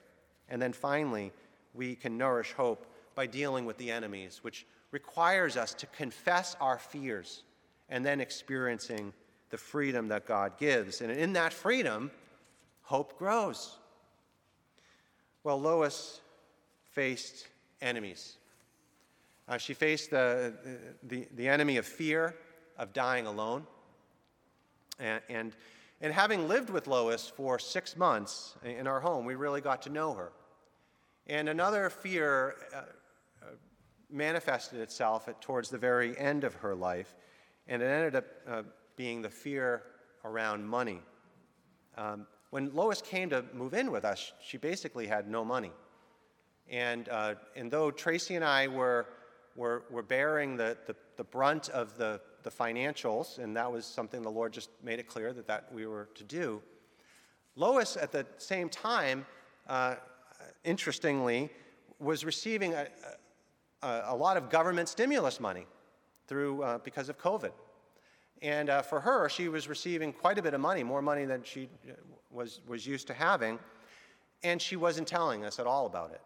And 0.49 0.61
then 0.61 0.73
finally, 0.73 1.31
we 1.75 1.95
can 1.95 2.19
nourish 2.19 2.53
hope 2.53 2.87
by 3.15 3.27
dealing 3.27 3.65
with 3.65 3.79
the 3.79 3.91
enemies, 3.91 4.41
which 4.43 4.67
requires 4.91 5.57
us 5.57 5.75
to 5.75 5.87
confess 5.87 6.57
our 6.61 6.79
fears 6.79 7.43
and 7.89 8.05
then 8.05 8.21
experiencing 8.21 9.13
the 9.51 9.59
freedom 9.59 10.09
that 10.09 10.27
God 10.27 10.57
gives. 10.59 11.01
And 11.01 11.11
in 11.11 11.33
that 11.35 11.53
freedom, 11.53 12.11
hope 12.83 13.19
grows. 13.19 13.79
Well, 15.43 15.61
Lois 15.61 16.21
faced 16.93 17.49
enemies. 17.81 18.37
Uh, 19.49 19.59
she 19.59 19.75
faced 19.75 20.11
the, 20.11 20.55
the, 21.03 21.27
the 21.35 21.49
enemy 21.49 21.77
of 21.77 21.87
fear, 21.87 22.37
of 22.79 22.93
dying 22.93 23.27
alone. 23.27 23.67
And, 24.99 25.21
and, 25.29 25.53
and 26.01 26.13
having 26.13 26.47
lived 26.47 26.71
with 26.71 26.87
Lois 26.87 27.29
for 27.29 27.59
six 27.59 27.97
months 27.97 28.55
in 28.65 28.87
our 28.87 29.01
home, 29.01 29.25
we 29.25 29.35
really 29.35 29.61
got 29.61 29.83
to 29.83 29.91
know 29.91 30.15
her. 30.15 30.31
And 31.27 31.49
another 31.49 31.91
fear 31.91 32.57
uh, 32.75 32.83
manifested 34.13 34.81
itself 34.81 35.29
at, 35.29 35.41
towards 35.41 35.69
the 35.71 35.79
very 35.79 36.19
end 36.19 36.45
of 36.45 36.55
her 36.55 36.75
life, 36.75 37.15
and 37.67 37.83
it 37.83 37.87
ended 37.87 38.17
up 38.17 38.25
uh, 38.49 38.63
being 38.97 39.23
the 39.23 39.31
fear 39.31 39.83
around 40.25 40.67
money. 40.67 41.01
Um, 41.97 42.27
when 42.51 42.75
Lois 42.75 43.01
came 43.01 43.31
to 43.31 43.45
move 43.55 43.75
in 43.75 43.91
with 43.91 44.05
us, 44.05 44.33
she 44.41 44.59
basically 44.59 45.07
had 45.07 45.29
no 45.29 45.45
money. 45.45 45.73
And, 46.69 47.09
uh, 47.09 47.35
and 47.57 47.71
though 47.71 47.91
Tracy 47.91 48.37
and 48.37 48.45
I 48.45 48.69
were, 48.69 49.07
were, 49.57 49.85
were 49.91 50.03
bearing 50.03 50.57
the, 50.57 50.77
the, 50.87 50.97
the 51.17 51.25
brunt 51.25 51.69
of 51.69 51.97
the, 51.97 52.21
the 52.43 52.51
financials, 52.51 53.39
and 53.39 53.57
that 53.57 53.71
was 53.71 53.85
something 53.85 54.23
the 54.23 54.31
Lord 54.31 54.53
just 54.53 54.71
made 54.83 54.99
it 54.99 55.07
clear 55.07 55.33
that, 55.33 55.47
that 55.47 55.73
we 55.73 55.87
were 55.87 56.09
to 56.15 56.25
do, 56.25 56.63
Lois, 57.57 57.97
at 57.97 58.13
the 58.13 58.27
same 58.39 58.69
time, 58.69 59.27
uh, 59.69 59.97
interestingly, 60.65 61.51
was 61.99 62.25
receiving 62.25 62.75
a, 62.75 62.87
a, 63.83 64.15
lot 64.15 64.37
of 64.37 64.51
government 64.51 64.89
stimulus 64.89 65.41
money 65.41 65.67
through, 66.27 66.63
uh, 66.63 66.79
because 66.79 67.09
of 67.09 67.19
COVID. 67.19 67.53
And 68.43 68.71
uh, 68.71 68.83
for 68.83 69.01
her, 69.01 69.29
she 69.29 69.49
was 69.49 69.69
receiving 69.69 70.13
quite 70.13 70.39
a 70.39 70.43
bit 70.43 70.55
of 70.55 70.61
money, 70.61 70.83
more 70.83 71.03
money 71.03 71.25
than 71.25 71.43
she 71.43 71.69
uh, 71.89 71.93
was, 72.31 72.61
was 72.67 72.87
used 72.87 73.07
to 73.09 73.15
having. 73.15 73.59
And 74.43 74.61
she 74.61 74.77
wasn't 74.77 75.07
telling 75.07 75.45
us 75.45 75.59
at 75.59 75.67
all 75.67 75.87
about 75.87 76.13
it. 76.13 76.21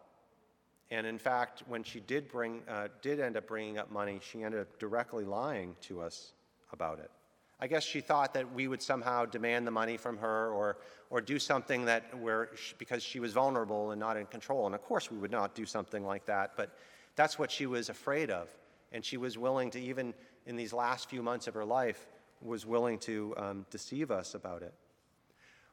And 0.90 1.06
in 1.06 1.18
fact, 1.18 1.64
when 1.66 1.82
she 1.82 2.00
did, 2.00 2.28
bring, 2.28 2.62
uh, 2.68 2.88
did 3.02 3.18
end 3.18 3.36
up 3.36 3.48
bringing 3.48 3.78
up 3.78 3.90
money, 3.90 4.20
she 4.22 4.42
ended 4.42 4.60
up 4.60 4.78
directly 4.78 5.24
lying 5.24 5.74
to 5.82 6.00
us 6.00 6.32
about 6.72 6.98
it. 6.98 7.10
I 7.60 7.66
guess 7.66 7.82
she 7.82 8.00
thought 8.00 8.34
that 8.34 8.52
we 8.52 8.68
would 8.68 8.82
somehow 8.82 9.24
demand 9.24 9.66
the 9.66 9.70
money 9.70 9.96
from 9.96 10.18
her 10.18 10.50
or, 10.50 10.78
or 11.08 11.20
do 11.20 11.38
something 11.38 11.84
that 11.86 12.16
where 12.18 12.50
she, 12.54 12.74
because 12.78 13.02
she 13.02 13.20
was 13.20 13.32
vulnerable 13.32 13.92
and 13.92 13.98
not 14.00 14.16
in 14.16 14.26
control. 14.26 14.66
And 14.66 14.74
of 14.74 14.82
course, 14.82 15.10
we 15.10 15.18
would 15.18 15.30
not 15.30 15.54
do 15.54 15.64
something 15.64 16.04
like 16.04 16.26
that, 16.26 16.52
but 16.56 16.76
that's 17.16 17.38
what 17.38 17.50
she 17.50 17.66
was 17.66 17.88
afraid 17.88 18.30
of. 18.30 18.48
And 18.92 19.04
she 19.04 19.16
was 19.16 19.36
willing 19.36 19.70
to 19.72 19.80
even 19.80 20.14
in 20.46 20.56
these 20.56 20.72
last 20.72 21.08
few 21.08 21.22
months 21.22 21.46
of 21.46 21.54
her 21.54 21.64
life 21.64 22.06
was 22.40 22.66
willing 22.66 22.98
to 22.98 23.34
um, 23.36 23.66
deceive 23.70 24.10
us 24.10 24.34
about 24.34 24.62
it. 24.62 24.74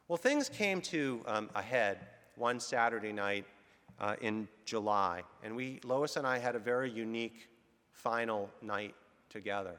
Well, 0.08 0.16
things 0.16 0.48
came 0.48 0.80
to 0.82 1.22
um, 1.26 1.50
a 1.54 1.62
head 1.62 1.98
one 2.36 2.58
Saturday 2.58 3.12
night 3.12 3.44
uh, 4.00 4.16
in 4.20 4.48
July, 4.64 5.22
and 5.42 5.54
we, 5.54 5.80
Lois 5.84 6.16
and 6.16 6.26
I, 6.26 6.38
had 6.38 6.56
a 6.56 6.58
very 6.58 6.90
unique 6.90 7.48
final 7.92 8.50
night 8.62 8.94
together. 9.28 9.76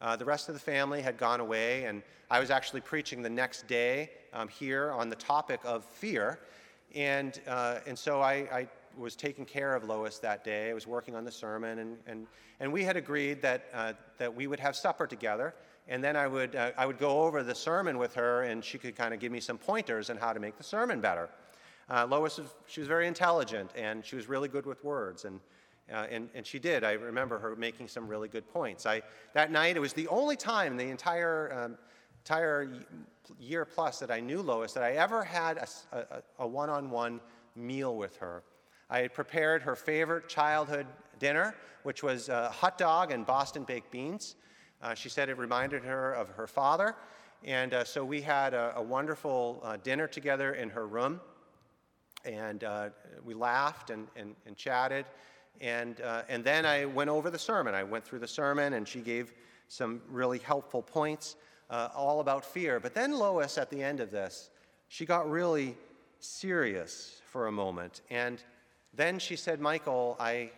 Uh, 0.00 0.16
the 0.16 0.24
rest 0.24 0.48
of 0.48 0.54
the 0.54 0.60
family 0.60 1.00
had 1.00 1.16
gone 1.16 1.40
away, 1.40 1.84
and 1.84 2.02
I 2.30 2.40
was 2.40 2.50
actually 2.50 2.80
preaching 2.80 3.22
the 3.22 3.30
next 3.30 3.66
day 3.66 4.10
um, 4.32 4.48
here 4.48 4.90
on 4.90 5.08
the 5.08 5.16
topic 5.16 5.60
of 5.64 5.84
fear. 5.84 6.40
And, 6.94 7.38
uh, 7.46 7.78
and 7.86 7.98
so 7.98 8.20
I, 8.20 8.34
I 8.52 8.68
was 8.96 9.16
taking 9.16 9.44
care 9.44 9.74
of 9.74 9.84
Lois 9.84 10.18
that 10.18 10.44
day. 10.44 10.70
I 10.70 10.74
was 10.74 10.86
working 10.86 11.14
on 11.14 11.24
the 11.24 11.30
sermon, 11.30 11.78
and, 11.78 11.96
and, 12.06 12.26
and 12.60 12.72
we 12.72 12.84
had 12.84 12.96
agreed 12.96 13.42
that, 13.42 13.66
uh, 13.72 13.92
that 14.18 14.34
we 14.34 14.46
would 14.46 14.60
have 14.60 14.76
supper 14.76 15.06
together. 15.06 15.54
And 15.88 16.02
then 16.02 16.16
I 16.16 16.26
would, 16.26 16.56
uh, 16.56 16.72
I 16.76 16.86
would 16.86 16.98
go 16.98 17.22
over 17.22 17.42
the 17.42 17.54
sermon 17.54 17.98
with 17.98 18.14
her, 18.14 18.42
and 18.42 18.64
she 18.64 18.78
could 18.78 18.96
kind 18.96 19.14
of 19.14 19.20
give 19.20 19.30
me 19.30 19.40
some 19.40 19.58
pointers 19.58 20.10
on 20.10 20.16
how 20.16 20.32
to 20.32 20.40
make 20.40 20.56
the 20.56 20.64
sermon 20.64 21.00
better. 21.00 21.28
Uh, 21.88 22.06
Lois, 22.06 22.38
was, 22.38 22.48
she 22.66 22.80
was 22.80 22.88
very 22.88 23.06
intelligent, 23.06 23.70
and 23.76 24.04
she 24.04 24.16
was 24.16 24.28
really 24.28 24.48
good 24.48 24.66
with 24.66 24.82
words. 24.82 25.24
And, 25.24 25.40
uh, 25.92 26.06
and, 26.10 26.28
and 26.34 26.44
she 26.44 26.58
did. 26.58 26.82
I 26.82 26.92
remember 26.92 27.38
her 27.38 27.54
making 27.54 27.88
some 27.88 28.08
really 28.08 28.28
good 28.28 28.48
points. 28.52 28.86
I, 28.86 29.02
that 29.34 29.52
night, 29.52 29.76
it 29.76 29.80
was 29.80 29.92
the 29.92 30.08
only 30.08 30.34
time 30.36 30.76
the 30.76 30.90
entire, 30.90 31.52
um, 31.52 31.78
entire 32.24 32.68
year 33.38 33.64
plus 33.64 34.00
that 34.00 34.10
I 34.10 34.18
knew 34.18 34.42
Lois 34.42 34.72
that 34.72 34.82
I 34.82 34.92
ever 34.92 35.22
had 35.22 35.64
a 36.38 36.46
one 36.46 36.70
on 36.70 36.90
one 36.90 37.20
meal 37.54 37.96
with 37.96 38.16
her. 38.16 38.42
I 38.88 39.00
had 39.00 39.12
prepared 39.12 39.62
her 39.62 39.74
favorite 39.74 40.28
childhood 40.28 40.86
dinner, 41.18 41.54
which 41.82 42.02
was 42.02 42.28
a 42.28 42.50
hot 42.50 42.78
dog 42.78 43.10
and 43.10 43.26
Boston 43.26 43.64
baked 43.64 43.90
beans. 43.90 44.36
Uh, 44.82 44.94
she 44.94 45.08
said 45.08 45.28
it 45.28 45.38
reminded 45.38 45.82
her 45.84 46.12
of 46.12 46.28
her 46.30 46.46
father. 46.46 46.94
And 47.42 47.74
uh, 47.74 47.84
so 47.84 48.04
we 48.04 48.20
had 48.20 48.54
a, 48.54 48.74
a 48.76 48.82
wonderful 48.82 49.60
uh, 49.64 49.76
dinner 49.78 50.06
together 50.06 50.54
in 50.54 50.70
her 50.70 50.86
room. 50.86 51.20
And 52.24 52.64
uh, 52.64 52.90
we 53.24 53.34
laughed 53.34 53.90
and, 53.90 54.06
and, 54.16 54.34
and 54.46 54.56
chatted. 54.56 55.06
And, 55.60 56.00
uh, 56.00 56.22
and 56.28 56.44
then 56.44 56.66
I 56.66 56.84
went 56.84 57.10
over 57.10 57.30
the 57.30 57.38
sermon. 57.38 57.74
I 57.74 57.82
went 57.82 58.04
through 58.04 58.18
the 58.18 58.28
sermon, 58.28 58.74
and 58.74 58.86
she 58.86 59.00
gave 59.00 59.32
some 59.68 60.02
really 60.08 60.38
helpful 60.38 60.82
points 60.82 61.36
uh, 61.70 61.88
all 61.94 62.20
about 62.20 62.44
fear. 62.44 62.78
But 62.78 62.94
then 62.94 63.12
Lois, 63.12 63.58
at 63.58 63.70
the 63.70 63.82
end 63.82 64.00
of 64.00 64.10
this, 64.10 64.50
she 64.88 65.06
got 65.06 65.28
really 65.30 65.76
serious 66.18 67.20
for 67.26 67.46
a 67.46 67.52
moment. 67.52 68.02
And 68.10 68.42
then 68.96 69.18
she 69.18 69.36
said, 69.36 69.60
Michael, 69.60 70.16
I, 70.18 70.50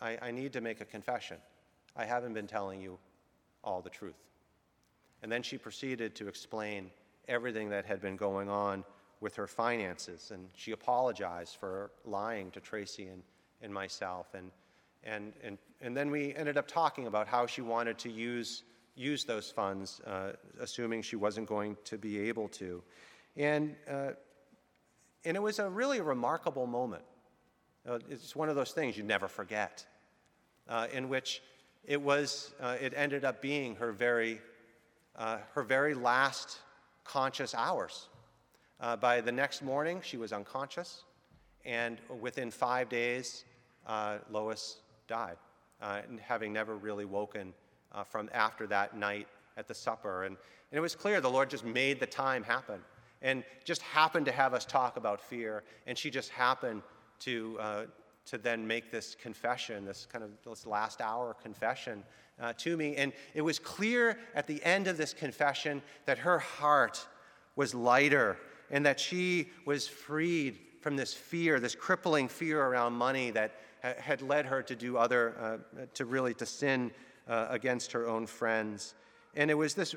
I, 0.00 0.18
I, 0.22 0.30
need 0.30 0.52
to 0.52 0.60
make 0.60 0.80
a 0.80 0.84
confession. 0.84 1.38
I 1.96 2.04
haven't 2.04 2.34
been 2.34 2.46
telling 2.46 2.80
you 2.80 2.98
all 3.64 3.80
the 3.80 3.90
truth. 3.90 4.14
And 5.22 5.32
then 5.32 5.42
she 5.42 5.56
proceeded 5.56 6.14
to 6.16 6.28
explain 6.28 6.90
everything 7.26 7.70
that 7.70 7.86
had 7.86 8.00
been 8.00 8.16
going 8.16 8.48
on 8.48 8.84
with 9.20 9.34
her 9.36 9.46
finances. 9.46 10.30
And 10.32 10.48
she 10.54 10.72
apologized 10.72 11.56
for 11.56 11.90
lying 12.04 12.50
to 12.52 12.60
Tracy 12.60 13.06
and, 13.06 13.22
and 13.62 13.72
myself. 13.72 14.34
And, 14.34 14.50
and, 15.02 15.32
and, 15.42 15.58
and 15.80 15.96
then 15.96 16.10
we 16.10 16.34
ended 16.34 16.58
up 16.58 16.68
talking 16.68 17.06
about 17.06 17.26
how 17.26 17.46
she 17.46 17.62
wanted 17.62 17.98
to 17.98 18.10
use, 18.10 18.62
use 18.94 19.24
those 19.24 19.50
funds, 19.50 20.00
uh, 20.06 20.32
assuming 20.60 21.02
she 21.02 21.16
wasn't 21.16 21.48
going 21.48 21.76
to 21.84 21.96
be 21.96 22.18
able 22.28 22.48
to. 22.48 22.82
And, 23.36 23.74
uh, 23.90 24.10
and 25.24 25.36
it 25.36 25.42
was 25.42 25.58
a 25.58 25.68
really 25.68 26.00
remarkable 26.00 26.66
moment. 26.66 27.02
Uh, 27.88 28.00
it's 28.10 28.34
one 28.34 28.48
of 28.48 28.56
those 28.56 28.72
things 28.72 28.96
you 28.96 29.04
never 29.04 29.28
forget, 29.28 29.86
uh, 30.68 30.88
in 30.92 31.08
which 31.08 31.40
it 31.84 32.00
was, 32.00 32.52
uh, 32.60 32.76
it 32.80 32.92
ended 32.96 33.24
up 33.24 33.40
being 33.40 33.76
her 33.76 33.92
very, 33.92 34.40
uh, 35.14 35.38
her 35.54 35.62
very 35.62 35.94
last 35.94 36.58
conscious 37.04 37.54
hours. 37.54 38.08
Uh, 38.80 38.96
by 38.96 39.20
the 39.20 39.30
next 39.30 39.62
morning, 39.62 40.00
she 40.02 40.16
was 40.16 40.32
unconscious, 40.32 41.04
and 41.64 41.98
within 42.20 42.50
five 42.50 42.88
days, 42.88 43.44
Lois 44.30 44.78
died, 45.06 45.36
having 46.20 46.52
never 46.52 46.74
really 46.76 47.04
woken 47.04 47.54
from 48.04 48.28
after 48.34 48.66
that 48.66 48.96
night 48.96 49.28
at 49.56 49.68
the 49.68 49.74
supper. 49.74 50.24
And, 50.24 50.36
and 50.72 50.78
it 50.78 50.80
was 50.80 50.96
clear 50.96 51.20
the 51.20 51.30
Lord 51.30 51.48
just 51.48 51.64
made 51.64 52.00
the 52.00 52.06
time 52.06 52.42
happen 52.42 52.80
and 53.22 53.44
just 53.64 53.80
happened 53.82 54.26
to 54.26 54.32
have 54.32 54.54
us 54.54 54.64
talk 54.64 54.96
about 54.96 55.20
fear, 55.20 55.62
and 55.86 55.96
she 55.96 56.10
just 56.10 56.30
happened 56.30 56.82
to, 57.20 57.56
uh, 57.60 57.84
to 58.26 58.38
then 58.38 58.66
make 58.66 58.90
this 58.90 59.14
confession, 59.14 59.84
this 59.84 60.06
kind 60.10 60.24
of 60.24 60.30
this 60.44 60.66
last 60.66 61.00
hour 61.00 61.34
confession 61.34 62.02
uh, 62.40 62.52
to 62.58 62.76
me. 62.76 62.96
And 62.96 63.12
it 63.34 63.42
was 63.42 63.58
clear 63.58 64.18
at 64.34 64.46
the 64.46 64.62
end 64.64 64.88
of 64.88 64.96
this 64.96 65.12
confession 65.12 65.82
that 66.04 66.18
her 66.18 66.38
heart 66.38 67.06
was 67.54 67.74
lighter 67.74 68.36
and 68.70 68.84
that 68.84 69.00
she 69.00 69.48
was 69.64 69.88
freed 69.88 70.58
from 70.80 70.96
this 70.96 71.14
fear, 71.14 71.58
this 71.58 71.74
crippling 71.74 72.28
fear 72.28 72.62
around 72.62 72.92
money 72.92 73.30
that 73.30 73.52
ha- 73.82 73.94
had 73.98 74.22
led 74.22 74.46
her 74.46 74.62
to 74.62 74.76
do 74.76 74.96
other, 74.96 75.34
uh, 75.40 75.86
to 75.94 76.04
really 76.04 76.34
to 76.34 76.46
sin 76.46 76.90
uh, 77.28 77.46
against 77.50 77.92
her 77.92 78.06
own 78.06 78.26
friends. 78.26 78.94
And 79.34 79.50
it 79.50 79.54
was 79.54 79.74
this 79.74 79.94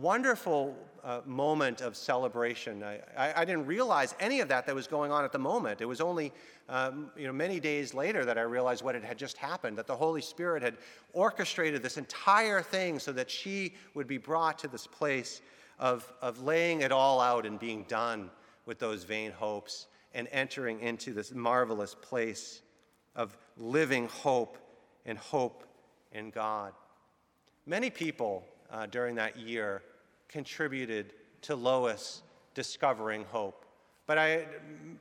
wonderful 0.00 0.76
uh, 1.02 1.20
moment 1.24 1.80
of 1.80 1.96
celebration. 1.96 2.82
I, 2.82 3.00
I, 3.16 3.42
I, 3.42 3.44
didn't 3.44 3.66
realize 3.66 4.14
any 4.18 4.40
of 4.40 4.48
that 4.48 4.66
that 4.66 4.74
was 4.74 4.88
going 4.88 5.12
on 5.12 5.24
at 5.24 5.30
the 5.30 5.38
moment. 5.38 5.80
It 5.80 5.84
was 5.84 6.00
only 6.00 6.32
um, 6.68 7.10
you 7.16 7.26
know, 7.26 7.32
many 7.32 7.60
days 7.60 7.94
later 7.94 8.24
that 8.24 8.38
I 8.38 8.42
realized 8.42 8.82
what 8.82 8.96
had 8.96 9.16
just 9.16 9.36
happened, 9.36 9.78
that 9.78 9.86
the 9.86 9.94
Holy 9.94 10.20
Spirit 10.20 10.62
had 10.62 10.76
orchestrated 11.12 11.82
this 11.82 11.96
entire 11.96 12.60
thing 12.60 12.98
so 12.98 13.12
that 13.12 13.30
she 13.30 13.74
would 13.94 14.08
be 14.08 14.18
brought 14.18 14.58
to 14.60 14.68
this 14.68 14.86
place 14.86 15.42
of, 15.78 16.12
of 16.20 16.42
laying 16.42 16.80
it 16.80 16.90
all 16.90 17.20
out 17.20 17.46
and 17.46 17.60
being 17.60 17.84
done 17.84 18.30
with 18.64 18.80
those 18.80 19.04
vain 19.04 19.30
hopes 19.30 19.86
and 20.12 20.26
entering 20.32 20.80
into 20.80 21.12
this 21.12 21.32
marvelous 21.32 21.94
place 21.94 22.62
of 23.14 23.36
living 23.56 24.08
hope 24.08 24.58
and 25.04 25.18
hope 25.18 25.64
in 26.10 26.30
God. 26.30 26.72
Many 27.64 27.90
people 27.90 28.44
uh, 28.70 28.86
during 28.86 29.14
that 29.16 29.36
year 29.36 29.82
contributed 30.28 31.12
to 31.42 31.54
Lois 31.54 32.22
discovering 32.54 33.24
hope. 33.24 33.64
But 34.06 34.18
I 34.18 34.46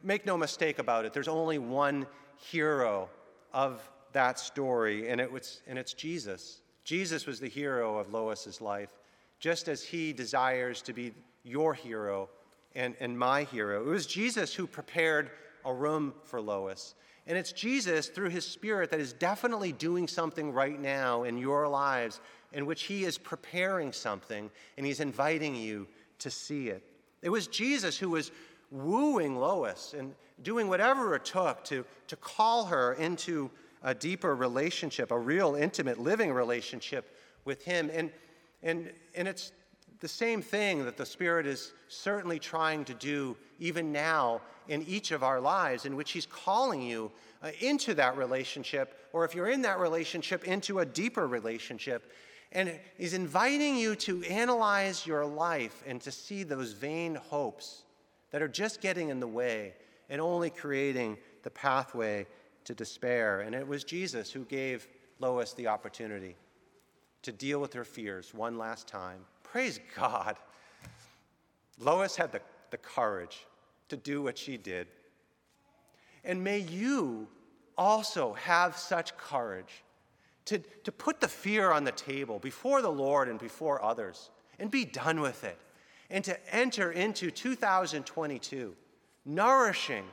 make 0.03 0.25
no 0.25 0.37
mistake 0.37 0.79
about 0.79 1.05
it, 1.05 1.13
there's 1.13 1.27
only 1.27 1.57
one 1.57 2.05
hero 2.37 3.09
of 3.53 3.87
that 4.13 4.39
story, 4.39 5.09
and, 5.09 5.21
it 5.21 5.31
was, 5.31 5.61
and 5.67 5.77
it's 5.77 5.93
Jesus. 5.93 6.61
Jesus 6.83 7.25
was 7.25 7.39
the 7.39 7.49
hero 7.49 7.97
of 7.97 8.13
Lois's 8.13 8.61
life, 8.61 8.93
just 9.39 9.67
as 9.67 9.83
he 9.83 10.13
desires 10.13 10.81
to 10.83 10.93
be 10.93 11.13
your 11.43 11.73
hero 11.73 12.29
and, 12.75 12.95
and 12.99 13.17
my 13.17 13.43
hero. 13.43 13.81
It 13.81 13.89
was 13.89 14.05
Jesus 14.05 14.53
who 14.53 14.67
prepared 14.67 15.31
a 15.63 15.73
room 15.73 16.13
for 16.23 16.41
Lois. 16.41 16.95
And 17.27 17.37
it's 17.37 17.51
Jesus, 17.51 18.07
through 18.07 18.29
his 18.29 18.45
Spirit, 18.45 18.91
that 18.91 18.99
is 18.99 19.13
definitely 19.13 19.71
doing 19.71 20.07
something 20.07 20.51
right 20.51 20.79
now 20.79 21.23
in 21.23 21.37
your 21.37 21.67
lives 21.67 22.21
in 22.53 22.65
which 22.65 22.83
he 22.83 23.03
is 23.03 23.17
preparing 23.17 23.91
something 23.91 24.49
and 24.77 24.85
he's 24.85 24.99
inviting 24.99 25.55
you 25.55 25.87
to 26.19 26.29
see 26.29 26.69
it. 26.69 26.83
It 27.21 27.29
was 27.29 27.47
Jesus 27.47 27.97
who 27.97 28.11
was 28.11 28.31
wooing 28.71 29.37
Lois 29.37 29.95
and 29.97 30.13
doing 30.43 30.67
whatever 30.67 31.15
it 31.15 31.25
took 31.25 31.63
to, 31.65 31.83
to 32.07 32.15
call 32.17 32.65
her 32.65 32.93
into 32.93 33.49
a 33.81 33.93
deeper 33.93 34.35
relationship, 34.35 35.11
a 35.11 35.17
real 35.17 35.55
intimate 35.55 35.99
living 35.99 36.31
relationship 36.31 37.15
with 37.45 37.63
him. 37.63 37.89
And, 37.93 38.11
and, 38.61 38.91
and 39.15 39.27
it's 39.27 39.51
the 39.99 40.07
same 40.07 40.41
thing 40.41 40.85
that 40.85 40.97
the 40.97 41.05
Spirit 41.05 41.47
is 41.47 41.73
certainly 41.87 42.37
trying 42.37 42.85
to 42.85 42.93
do 42.93 43.35
even 43.59 43.91
now 43.91 44.41
in 44.67 44.83
each 44.83 45.11
of 45.11 45.23
our 45.23 45.39
lives, 45.39 45.85
in 45.85 45.95
which 45.95 46.11
He's 46.11 46.25
calling 46.25 46.81
you 46.81 47.11
uh, 47.43 47.51
into 47.59 47.93
that 47.95 48.17
relationship, 48.17 48.97
or 49.13 49.25
if 49.25 49.35
you're 49.35 49.49
in 49.49 49.61
that 49.63 49.79
relationship, 49.79 50.43
into 50.45 50.79
a 50.79 50.85
deeper 50.85 51.27
relationship. 51.27 52.11
And 52.51 52.79
He's 52.97 53.13
inviting 53.13 53.75
you 53.75 53.95
to 53.97 54.23
analyze 54.23 55.05
your 55.05 55.25
life 55.25 55.83
and 55.85 56.01
to 56.01 56.11
see 56.11 56.43
those 56.43 56.73
vain 56.73 57.15
hopes 57.15 57.83
that 58.31 58.41
are 58.41 58.47
just 58.47 58.81
getting 58.81 59.09
in 59.09 59.19
the 59.19 59.27
way 59.27 59.73
and 60.09 60.21
only 60.21 60.49
creating 60.49 61.17
the 61.43 61.49
pathway 61.49 62.27
to 62.65 62.73
despair. 62.73 63.41
And 63.41 63.55
it 63.55 63.67
was 63.67 63.83
Jesus 63.83 64.31
who 64.31 64.43
gave 64.45 64.87
Lois 65.19 65.53
the 65.53 65.67
opportunity 65.67 66.35
to 67.21 67.31
deal 67.31 67.59
with 67.59 67.73
her 67.73 67.85
fears 67.85 68.33
one 68.33 68.57
last 68.57 68.87
time. 68.87 69.19
Praise 69.43 69.79
God. 69.95 70.35
Lois 71.79 72.15
had 72.15 72.31
the, 72.31 72.41
the 72.71 72.77
courage 72.77 73.45
to 73.89 73.97
do 73.97 74.21
what 74.21 74.37
she 74.37 74.57
did. 74.57 74.87
And 76.23 76.43
may 76.43 76.59
you 76.59 77.27
also 77.77 78.33
have 78.33 78.77
such 78.77 79.15
courage 79.17 79.83
to, 80.45 80.59
to 80.83 80.91
put 80.91 81.19
the 81.19 81.27
fear 81.27 81.71
on 81.71 81.83
the 81.83 81.91
table 81.91 82.39
before 82.39 82.81
the 82.81 82.91
Lord 82.91 83.27
and 83.27 83.39
before 83.39 83.83
others 83.83 84.29
and 84.59 84.71
be 84.71 84.85
done 84.85 85.21
with 85.21 85.43
it 85.43 85.57
and 86.09 86.23
to 86.23 86.55
enter 86.55 86.91
into 86.91 87.31
2022 87.31 88.75
nourishing 89.25 90.05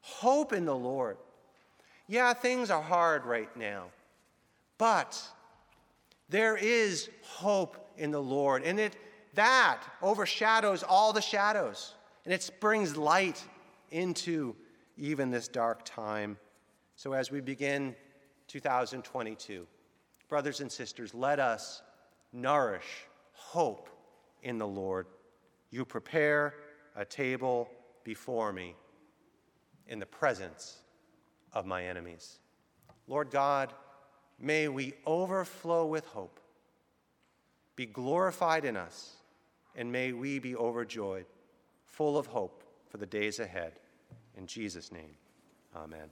hope 0.00 0.52
in 0.52 0.64
the 0.64 0.74
Lord. 0.74 1.16
Yeah, 2.06 2.32
things 2.32 2.70
are 2.70 2.82
hard 2.82 3.24
right 3.24 3.54
now, 3.56 3.84
but 4.76 5.20
there 6.28 6.56
is 6.56 7.10
hope 7.22 7.76
in 7.96 8.10
the 8.10 8.22
Lord, 8.22 8.62
and 8.62 8.78
it 8.78 8.96
that 9.34 9.82
overshadows 10.02 10.82
all 10.82 11.12
the 11.12 11.20
shadows, 11.20 11.94
and 12.24 12.34
it 12.34 12.50
brings 12.60 12.96
light 12.96 13.42
into 13.90 14.54
even 14.96 15.30
this 15.30 15.48
dark 15.48 15.84
time. 15.84 16.36
So 16.96 17.12
as 17.12 17.30
we 17.30 17.40
begin 17.40 17.94
2022, 18.48 19.66
brothers 20.28 20.60
and 20.60 20.70
sisters, 20.70 21.14
let 21.14 21.38
us 21.38 21.82
nourish 22.32 23.06
hope 23.32 23.88
in 24.42 24.58
the 24.58 24.66
Lord. 24.66 25.06
You 25.70 25.84
prepare 25.84 26.54
a 26.96 27.04
table 27.04 27.68
before 28.04 28.52
me 28.52 28.74
in 29.86 29.98
the 29.98 30.06
presence 30.06 30.78
of 31.52 31.66
my 31.66 31.84
enemies. 31.84 32.38
Lord 33.06 33.30
God, 33.30 33.72
may 34.38 34.68
we 34.68 34.94
overflow 35.06 35.86
with 35.86 36.04
hope, 36.06 36.40
be 37.76 37.86
glorified 37.86 38.64
in 38.64 38.76
us, 38.76 39.14
and 39.74 39.90
may 39.90 40.12
we 40.12 40.38
be 40.38 40.56
overjoyed, 40.56 41.26
full 41.98 42.16
of 42.16 42.28
hope 42.28 42.62
for 42.88 42.96
the 42.98 43.06
days 43.06 43.40
ahead. 43.40 43.72
In 44.36 44.46
Jesus' 44.46 44.92
name, 44.92 45.16
amen. 45.74 46.08